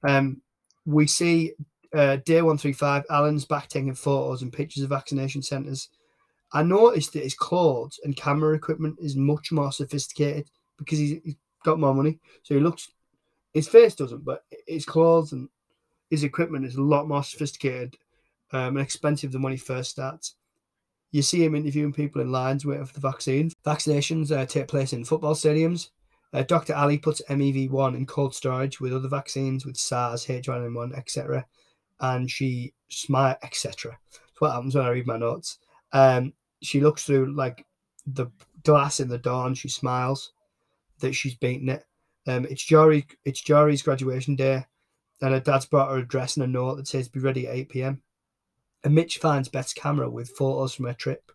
Um, 0.08 0.42
we 0.86 1.08
see 1.08 1.54
uh, 1.94 2.18
day 2.18 2.42
135, 2.42 3.06
Alan's 3.10 3.46
back 3.46 3.68
taking 3.68 3.94
photos 3.94 4.42
and 4.42 4.52
pictures 4.52 4.84
of 4.84 4.90
vaccination 4.90 5.42
centres. 5.42 5.90
I 6.54 6.64
noticed 6.64 7.14
that 7.14 7.24
his 7.24 7.36
clothes 7.36 8.00
and 8.04 8.16
camera 8.16 8.54
equipment 8.56 8.98
is 9.00 9.16
much 9.16 9.52
more 9.52 9.72
sophisticated 9.72 10.50
because 10.78 11.00
he's, 11.00 11.22
he's 11.24 11.36
got 11.64 11.80
more 11.80 11.94
money. 11.94 12.20
So 12.44 12.56
he 12.56 12.62
looks, 12.62 12.90
his 13.54 13.68
face 13.68 13.96
doesn't, 13.96 14.24
but 14.24 14.44
his 14.68 14.86
clothes 14.86 15.32
and 15.32 15.50
his 16.10 16.24
equipment 16.24 16.66
is 16.66 16.76
a 16.76 16.82
lot 16.82 17.08
more 17.08 17.24
sophisticated 17.24 17.96
um, 18.52 18.78
and 18.78 18.80
expensive 18.80 19.32
than 19.32 19.42
when 19.42 19.54
he 19.54 19.58
first 19.58 19.90
starts. 19.90 20.36
You 21.12 21.22
see 21.22 21.44
him 21.44 21.56
interviewing 21.56 21.94
people 21.94 22.22
in 22.22 22.32
lines 22.32 22.66
waiting 22.66 22.86
for 22.86 22.94
the 22.94 23.00
vaccines. 23.00 23.54
Vaccinations 23.66 24.32
uh, 24.36 24.46
take 24.46 24.68
place 24.68 24.94
in 24.94 25.06
football 25.06 25.34
stadiums. 25.34 25.90
Uh, 26.36 26.44
Dr. 26.44 26.76
Ali 26.76 26.98
puts 26.98 27.22
MEV1 27.30 27.96
in 27.96 28.06
cold 28.06 28.36
storage 28.36 28.82
with 28.82 28.94
other 28.94 29.08
vaccines, 29.08 29.66
with 29.66 29.78
SARS, 29.78 30.26
H1N1, 30.26 30.98
etc. 30.98 31.46
And 32.02 32.30
she 32.30 32.74
smile, 32.90 33.38
etc. 33.42 33.98
That's 34.12 34.42
what 34.42 34.52
happens 34.52 34.76
when 34.76 34.86
I 34.86 34.90
read 34.90 35.08
my 35.08 35.16
notes. 35.16 35.60
Um, 35.94 36.34
she 36.62 36.82
looks 36.82 37.06
through 37.06 37.34
like 37.34 37.66
the 38.06 38.28
glass 38.64 39.00
in 39.00 39.08
the 39.08 39.22
and 39.46 39.58
she 39.58 39.70
smiles 39.70 40.34
that 41.00 41.14
she's 41.14 41.36
beaten 41.36 41.70
it. 41.70 41.86
Um, 42.28 42.46
it's 42.50 42.66
Jory, 42.66 43.08
it's 43.24 43.42
Jory's 43.42 43.82
graduation 43.82 44.36
day, 44.36 44.66
and 45.22 45.34
her 45.34 45.40
dad's 45.40 45.68
brought 45.68 45.90
her 45.90 46.00
a 46.00 46.06
dress 46.06 46.36
and 46.36 46.44
a 46.44 46.48
note 46.48 46.76
that 46.76 46.88
says 46.88 47.08
"Be 47.08 47.22
ready 47.22 47.48
at 47.48 47.56
8 47.56 47.70
p.m." 47.70 48.02
And 48.84 48.94
Mitch 48.94 49.20
finds 49.20 49.48
Beth's 49.48 49.72
camera 49.72 50.10
with 50.10 50.36
photos 50.36 50.74
from 50.74 50.88
her 50.88 50.94
trip. 50.94 51.32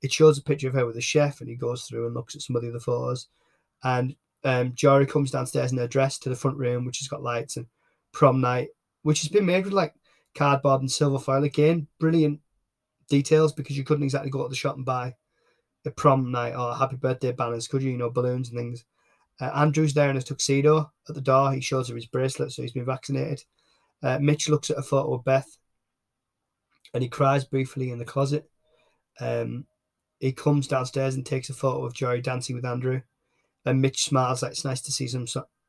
It 0.00 0.10
shows 0.10 0.38
a 0.38 0.42
picture 0.42 0.68
of 0.68 0.74
her 0.74 0.86
with 0.86 0.96
a 0.96 1.02
chef, 1.02 1.40
and 1.40 1.50
he 1.50 1.54
goes 1.54 1.82
through 1.82 2.06
and 2.06 2.14
looks 2.14 2.34
at 2.34 2.40
some 2.40 2.56
of 2.56 2.62
the 2.62 2.70
other 2.70 2.80
photos. 2.80 3.26
And 3.82 4.16
um, 4.44 4.72
Jory 4.74 5.06
comes 5.06 5.30
downstairs 5.30 5.72
in 5.72 5.78
her 5.78 5.88
dress 5.88 6.18
to 6.20 6.28
the 6.28 6.36
front 6.36 6.56
room, 6.56 6.84
which 6.84 6.98
has 6.98 7.08
got 7.08 7.22
lights 7.22 7.56
and 7.56 7.66
prom 8.12 8.40
night, 8.40 8.68
which 9.02 9.20
has 9.20 9.28
been 9.28 9.46
made 9.46 9.64
with 9.64 9.72
like 9.72 9.94
cardboard 10.34 10.80
and 10.80 10.90
silver 10.90 11.18
foil. 11.18 11.44
Again, 11.44 11.86
brilliant 11.98 12.40
details 13.08 13.52
because 13.52 13.76
you 13.76 13.84
couldn't 13.84 14.04
exactly 14.04 14.30
go 14.30 14.42
to 14.42 14.48
the 14.48 14.54
shop 14.54 14.76
and 14.76 14.84
buy 14.84 15.14
a 15.84 15.90
prom 15.90 16.30
night 16.30 16.54
or 16.54 16.74
happy 16.74 16.96
birthday 16.96 17.32
banners, 17.32 17.68
could 17.68 17.82
you? 17.82 17.90
You 17.90 17.98
know, 17.98 18.10
balloons 18.10 18.50
and 18.50 18.58
things. 18.58 18.84
Uh, 19.40 19.50
Andrew's 19.54 19.94
there 19.94 20.10
in 20.10 20.16
a 20.16 20.22
tuxedo 20.22 20.90
at 21.08 21.14
the 21.14 21.20
door. 21.20 21.52
He 21.52 21.60
shows 21.60 21.88
her 21.88 21.94
his 21.94 22.06
bracelet, 22.06 22.52
so 22.52 22.62
he's 22.62 22.72
been 22.72 22.84
vaccinated. 22.84 23.42
Uh, 24.02 24.18
Mitch 24.20 24.48
looks 24.48 24.70
at 24.70 24.78
a 24.78 24.82
photo 24.82 25.14
of 25.14 25.24
Beth 25.24 25.58
and 26.94 27.02
he 27.02 27.08
cries 27.08 27.44
briefly 27.44 27.90
in 27.90 27.98
the 27.98 28.04
closet. 28.04 28.48
Um, 29.20 29.66
he 30.20 30.32
comes 30.32 30.68
downstairs 30.68 31.14
and 31.14 31.24
takes 31.24 31.50
a 31.50 31.54
photo 31.54 31.84
of 31.84 31.94
Jory 31.94 32.20
dancing 32.20 32.56
with 32.56 32.64
Andrew. 32.64 33.02
And 33.64 33.82
Mitch 33.82 34.04
smiles 34.04 34.42
like 34.42 34.52
it's 34.52 34.64
nice 34.64 34.80
to 34.82 34.92
see 34.92 35.08
some 35.08 35.26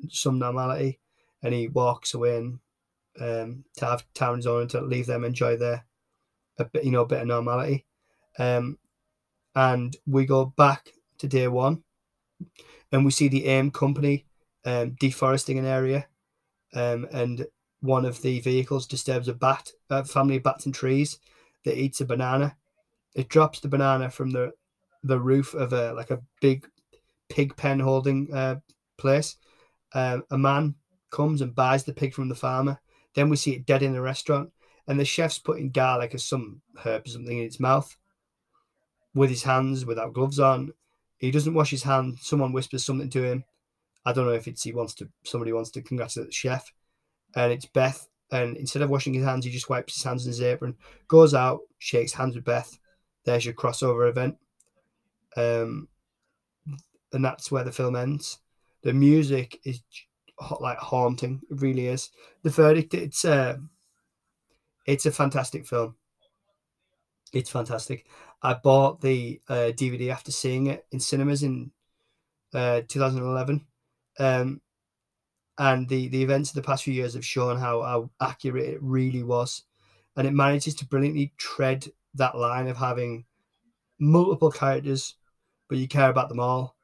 some 0.09 0.39
normality. 0.39 0.99
And 1.41 1.53
he 1.53 1.67
walks 1.67 2.13
away 2.13 2.37
and 2.37 2.59
um, 3.19 3.65
to 3.77 3.85
have 3.85 4.05
Taryn's 4.13 4.47
on 4.47 4.67
to 4.69 4.81
leave 4.81 5.07
them 5.07 5.23
enjoy 5.23 5.57
their 5.57 5.85
a 6.57 6.65
bit 6.65 6.83
you 6.83 6.91
know 6.91 7.01
a 7.01 7.07
bit 7.07 7.21
of 7.21 7.27
normality. 7.27 7.85
Um, 8.37 8.77
and 9.55 9.95
we 10.05 10.25
go 10.25 10.45
back 10.45 10.93
to 11.17 11.27
day 11.27 11.47
one, 11.47 11.83
and 12.91 13.03
we 13.03 13.11
see 13.11 13.27
the 13.27 13.45
AIM 13.45 13.71
company 13.71 14.25
um, 14.65 14.95
deforesting 14.99 15.57
an 15.57 15.65
area, 15.65 16.07
um, 16.73 17.07
and 17.11 17.47
one 17.81 18.05
of 18.05 18.21
the 18.21 18.39
vehicles 18.41 18.87
disturbs 18.87 19.27
a 19.27 19.33
bat, 19.33 19.71
a 19.89 20.03
family 20.03 20.37
of 20.37 20.43
bats 20.43 20.65
and 20.65 20.75
trees 20.75 21.19
that 21.65 21.79
eats 21.79 22.01
a 22.01 22.05
banana. 22.05 22.55
It 23.15 23.29
drops 23.29 23.59
the 23.59 23.69
banana 23.69 24.09
from 24.09 24.31
the 24.31 24.53
the 25.03 25.19
roof 25.19 25.53
of 25.53 25.73
a 25.73 25.93
like 25.93 26.11
a 26.11 26.21
big 26.41 26.67
pig 27.29 27.55
pen 27.55 27.79
holding 27.79 28.33
uh, 28.33 28.57
place. 28.97 29.37
Um, 29.93 30.23
a 30.31 30.37
man 30.37 30.75
comes 31.11 31.41
and 31.41 31.55
buys 31.55 31.83
the 31.83 31.93
pig 31.93 32.13
from 32.13 32.29
the 32.29 32.35
farmer. 32.35 32.79
Then 33.15 33.29
we 33.29 33.37
see 33.37 33.53
it 33.53 33.65
dead 33.65 33.83
in 33.83 33.93
the 33.93 34.01
restaurant, 34.01 34.51
and 34.87 34.99
the 34.99 35.05
chef's 35.05 35.39
putting 35.39 35.71
garlic 35.71 36.13
or 36.13 36.19
some 36.19 36.61
herb 36.85 37.05
or 37.05 37.09
something 37.09 37.37
in 37.37 37.45
its 37.45 37.59
mouth 37.59 37.95
with 39.13 39.29
his 39.29 39.43
hands 39.43 39.85
without 39.85 40.13
gloves 40.13 40.39
on. 40.39 40.71
He 41.17 41.31
doesn't 41.31 41.53
wash 41.53 41.71
his 41.71 41.83
hands. 41.83 42.19
Someone 42.21 42.53
whispers 42.53 42.85
something 42.85 43.09
to 43.09 43.23
him. 43.23 43.43
I 44.05 44.13
don't 44.13 44.25
know 44.25 44.31
if 44.31 44.47
it's 44.47 44.63
he 44.63 44.71
wants 44.71 44.93
to 44.95 45.09
somebody 45.23 45.51
wants 45.51 45.71
to 45.71 45.81
congratulate 45.81 46.29
the 46.29 46.33
chef 46.33 46.71
and 47.35 47.51
it's 47.51 47.65
Beth. 47.65 48.07
And 48.31 48.57
instead 48.57 48.83
of 48.83 48.89
washing 48.89 49.13
his 49.13 49.25
hands, 49.25 49.45
he 49.45 49.51
just 49.51 49.69
wipes 49.69 49.95
his 49.95 50.03
hands 50.03 50.25
in 50.25 50.29
his 50.29 50.41
apron, 50.41 50.75
goes 51.07 51.33
out, 51.33 51.61
shakes 51.79 52.13
hands 52.13 52.35
with 52.35 52.45
Beth. 52.45 52.77
There's 53.25 53.45
your 53.45 53.55
crossover 53.55 54.07
event. 54.07 54.37
Um, 55.35 55.87
and 57.13 57.23
that's 57.23 57.51
where 57.51 57.63
the 57.63 57.71
film 57.71 57.95
ends. 57.95 58.39
The 58.83 58.93
music 58.93 59.59
is 59.65 59.81
like 60.59 60.77
haunting. 60.77 61.41
It 61.49 61.61
really 61.61 61.87
is. 61.87 62.09
The 62.43 62.49
verdict. 62.49 62.93
It's 62.93 63.25
a, 63.25 63.33
uh, 63.33 63.57
it's 64.85 65.05
a 65.05 65.11
fantastic 65.11 65.67
film. 65.67 65.95
It's 67.33 67.49
fantastic. 67.49 68.07
I 68.41 68.53
bought 68.53 69.01
the 69.01 69.41
uh, 69.47 69.71
DVD 69.75 70.09
after 70.09 70.31
seeing 70.31 70.67
it 70.67 70.85
in 70.91 70.99
cinemas 70.99 71.43
in 71.43 71.71
uh, 72.53 72.81
2011. 72.87 73.65
Um, 74.17 74.61
and 75.57 75.87
the, 75.89 76.07
the 76.07 76.23
events 76.23 76.49
of 76.49 76.55
the 76.55 76.61
past 76.61 76.85
few 76.85 76.93
years 76.93 77.13
have 77.13 77.25
shown 77.25 77.57
how, 77.57 77.81
how 77.81 78.09
accurate 78.21 78.69
it 78.69 78.79
really 78.81 79.23
was. 79.23 79.63
And 80.15 80.25
it 80.25 80.33
manages 80.33 80.73
to 80.75 80.85
brilliantly 80.85 81.33
tread 81.37 81.87
that 82.15 82.37
line 82.37 82.67
of 82.67 82.77
having 82.77 83.25
multiple 83.99 84.51
characters, 84.51 85.15
but 85.67 85.77
you 85.77 85.87
care 85.87 86.09
about 86.09 86.29
them 86.29 86.39
all. 86.39 86.77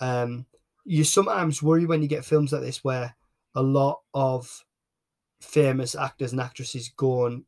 Um, 0.00 0.46
you 0.84 1.04
sometimes 1.04 1.62
worry 1.62 1.86
when 1.86 2.02
you 2.02 2.08
get 2.08 2.24
films 2.24 2.52
like 2.52 2.62
this 2.62 2.82
where 2.82 3.14
a 3.54 3.62
lot 3.62 4.00
of 4.14 4.64
famous 5.40 5.94
actors 5.94 6.32
and 6.32 6.40
actresses 6.40 6.90
go 6.96 7.26
and 7.26 7.44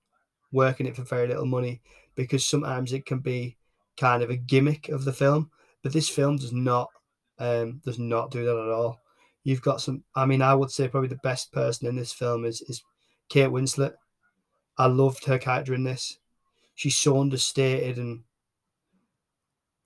work 0.53 0.81
in 0.81 0.87
it 0.87 0.97
for 0.97 1.03
very 1.03 1.27
little 1.27 1.47
money 1.47 1.81
because 2.15 2.45
sometimes 2.45 2.93
it 2.93 3.07
can 3.07 3.19
be 3.21 3.57
kind 3.99 4.23
of 4.23 4.31
a 4.31 4.37
gimmick 4.37 4.89
of 4.89 5.05
the 5.05 5.13
film. 5.13 5.51
But 5.83 5.93
this 5.93 6.09
film 6.09 6.37
does 6.37 6.53
not 6.53 6.89
um, 7.39 7.81
does 7.85 7.99
not 7.99 8.31
do 8.31 8.45
that 8.45 8.57
at 8.57 8.73
all. 8.73 9.01
You've 9.45 9.63
got 9.63 9.81
some. 9.81 10.05
I 10.15 10.27
mean, 10.27 10.43
I 10.43 10.55
would 10.55 10.71
say 10.71 10.87
probably 10.87 11.09
the 11.09 11.17
best 11.17 11.53
person 11.53 11.89
in 11.89 11.97
this 11.97 12.13
film 12.13 12.45
is 12.45 12.61
is 12.63 12.83
Kate 13.29 13.49
Winslet. 13.49 13.95
I 14.79 14.87
loved 14.87 15.25
her 15.25 15.39
character 15.39 15.75
in 15.75 15.85
this. 15.85 16.19
She's 16.75 16.97
so 16.97 17.21
understated 17.21 17.99
and 17.99 18.23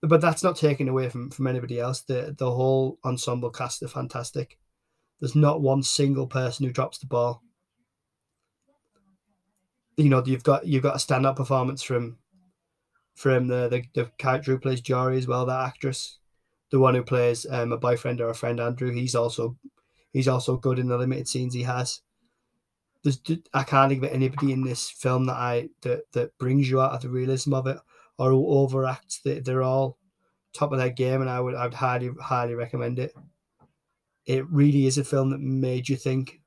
but 0.06 0.20
that's 0.20 0.42
not 0.42 0.56
taken 0.56 0.88
away 0.88 1.08
from 1.08 1.30
from 1.30 1.46
anybody 1.46 1.80
else. 1.80 2.00
The 2.00 2.34
the 2.36 2.50
whole 2.50 2.98
ensemble 3.04 3.50
cast 3.50 3.82
are 3.82 3.88
fantastic. 3.88 4.58
There's 5.20 5.34
not 5.34 5.62
one 5.62 5.82
single 5.82 6.26
person 6.26 6.66
who 6.66 6.72
drops 6.72 6.98
the 6.98 7.06
ball. 7.06 7.42
You 9.96 10.10
know, 10.10 10.22
you've 10.24 10.44
got 10.44 10.66
you've 10.66 10.82
got 10.82 10.96
a 10.96 11.00
stand-up 11.00 11.36
performance 11.36 11.82
from 11.82 12.18
from 13.14 13.48
the 13.48 13.68
the, 13.68 13.84
the 13.94 14.10
character 14.18 14.52
who 14.52 14.58
plays 14.58 14.80
Jory 14.80 15.16
as 15.16 15.26
well, 15.26 15.46
that 15.46 15.66
actress, 15.66 16.18
the 16.70 16.78
one 16.78 16.94
who 16.94 17.02
plays 17.02 17.46
um, 17.48 17.72
a 17.72 17.78
boyfriend 17.78 18.20
or 18.20 18.28
a 18.28 18.34
friend 18.34 18.60
Andrew. 18.60 18.92
He's 18.92 19.14
also 19.14 19.56
he's 20.12 20.28
also 20.28 20.56
good 20.56 20.78
in 20.78 20.88
the 20.88 20.98
limited 20.98 21.28
scenes 21.28 21.54
he 21.54 21.62
has. 21.62 22.02
There's 23.02 23.20
I 23.54 23.62
can't 23.62 23.90
think 23.90 24.04
of 24.04 24.10
anybody 24.10 24.52
in 24.52 24.64
this 24.64 24.90
film 24.90 25.26
that 25.26 25.36
I 25.36 25.70
that 25.82 26.12
that 26.12 26.36
brings 26.38 26.68
you 26.68 26.80
out 26.80 26.92
of 26.92 27.00
the 27.00 27.08
realism 27.08 27.54
of 27.54 27.66
it 27.66 27.78
or 28.18 28.30
who 28.30 28.68
they're 29.24 29.62
all 29.62 29.98
top 30.52 30.72
of 30.72 30.78
their 30.78 30.90
game, 30.90 31.20
and 31.20 31.30
I 31.30 31.40
would 31.40 31.54
I 31.54 31.64
would 31.64 31.74
highly 31.74 32.10
highly 32.20 32.54
recommend 32.54 32.98
it. 32.98 33.14
It 34.24 34.48
really 34.50 34.86
is 34.86 34.98
a 34.98 35.04
film 35.04 35.30
that 35.30 35.40
made 35.40 35.88
you 35.88 35.96
think, 35.96 36.40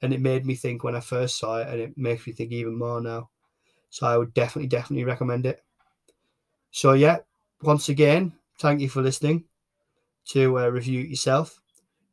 and 0.00 0.12
it 0.12 0.20
made 0.20 0.44
me 0.44 0.54
think 0.54 0.82
when 0.82 0.96
I 0.96 1.00
first 1.00 1.38
saw 1.38 1.58
it, 1.58 1.68
and 1.68 1.80
it 1.80 1.96
makes 1.96 2.26
me 2.26 2.32
think 2.32 2.52
even 2.52 2.78
more 2.78 3.00
now. 3.00 3.30
So 3.90 4.06
I 4.06 4.16
would 4.16 4.34
definitely 4.34 4.68
definitely 4.68 5.04
recommend 5.04 5.46
it. 5.46 5.62
So 6.70 6.94
yeah, 6.94 7.18
once 7.60 7.88
again, 7.88 8.32
thank 8.58 8.80
you 8.80 8.88
for 8.88 9.02
listening 9.02 9.44
to 10.30 10.58
uh, 10.58 10.68
review 10.68 11.00
it 11.00 11.08
yourself. 11.08 11.60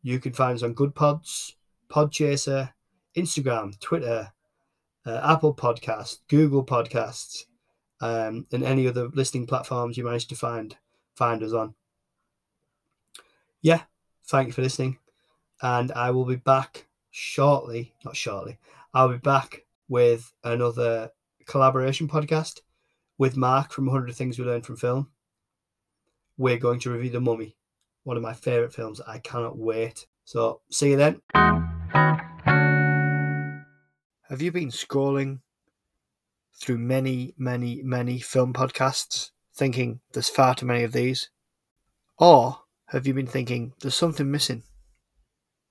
You 0.02 0.20
can 0.20 0.34
find 0.34 0.56
us 0.56 0.64
on 0.64 0.76
Goodpods, 0.76 1.54
Podchaser, 1.90 2.74
Instagram, 3.16 3.80
Twitter, 3.80 4.32
uh, 5.06 5.22
Apple 5.24 5.56
Podcast, 5.56 6.20
Google 6.28 6.66
Podcasts, 6.66 7.46
um, 8.02 8.46
and 8.52 8.64
any 8.64 8.88
other 8.88 9.10
listening 9.10 9.48
platforms 9.48 9.98
you 9.98 10.04
manage 10.04 10.28
to 10.28 10.36
find 10.36 10.76
find 11.16 11.44
us 11.44 11.54
on. 11.54 11.74
Yeah, 13.62 13.82
thank 14.28 14.48
you 14.48 14.54
for 14.54 14.62
listening, 14.62 15.00
and 15.62 15.92
I 15.92 16.12
will 16.12 16.26
be 16.26 16.38
back 16.38 16.88
shortly. 17.12 17.94
Not 18.06 18.16
shortly. 18.16 18.58
I'll 18.94 19.10
be 19.10 19.18
back 19.18 19.66
with 19.88 20.32
another 20.44 21.12
collaboration 21.46 22.08
podcast 22.08 22.62
with 23.18 23.36
Mark 23.36 23.72
from 23.72 23.86
100 23.88 24.16
Things 24.16 24.40
We 24.40 24.46
Learned 24.46 24.66
from 24.66 24.78
Film. 24.78 25.10
We're 26.38 26.58
going 26.58 26.80
to 26.82 26.92
review 26.92 27.10
The 27.10 27.20
Mummy, 27.20 27.58
one 28.04 28.16
of 28.16 28.24
my 28.24 28.34
favourite 28.34 28.74
films. 28.74 29.02
I 29.06 29.20
cannot 29.20 29.58
wait. 29.58 30.08
So, 30.24 30.62
see 30.72 30.92
you 30.92 30.96
then. 30.96 31.22
Have 34.30 34.42
you 34.42 34.52
been 34.52 34.70
scrolling 34.70 35.40
through 36.56 36.78
many, 36.78 37.34
many, 37.38 37.82
many 37.84 38.20
film 38.20 38.54
podcasts, 38.54 39.32
thinking 39.54 40.02
there's 40.14 40.30
far 40.30 40.56
too 40.56 40.66
many 40.66 40.84
of 40.84 40.92
these? 40.92 41.30
Or 42.18 42.62
have 42.88 43.08
you 43.08 43.14
been 43.14 43.28
thinking 43.28 43.74
there's 43.82 43.96
something 43.96 44.30
missing? 44.30 44.64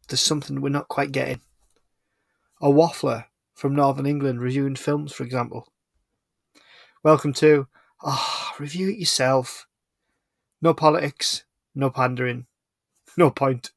There's 0.09 0.21
something 0.21 0.61
we're 0.61 0.71
not 0.71 0.89
quite 0.89 1.13
getting? 1.13 1.41
A 2.61 2.69
waffler 2.69 3.27
from 3.55 3.75
Northern 3.75 4.07
England 4.07 4.41
reviewing 4.41 4.77
films, 4.77 5.13
for 5.13 5.25
example. 5.25 5.73
Welcome 7.03 7.33
to 7.35 7.69
Ah, 8.01 8.53
oh, 8.53 8.57
review 8.61 8.91
it 8.91 8.99
yourself. 8.99 9.67
No 10.63 10.73
politics, 10.73 11.45
no 11.75 11.91
pandering, 11.91 12.47
no 13.17 13.31
point. 13.31 13.73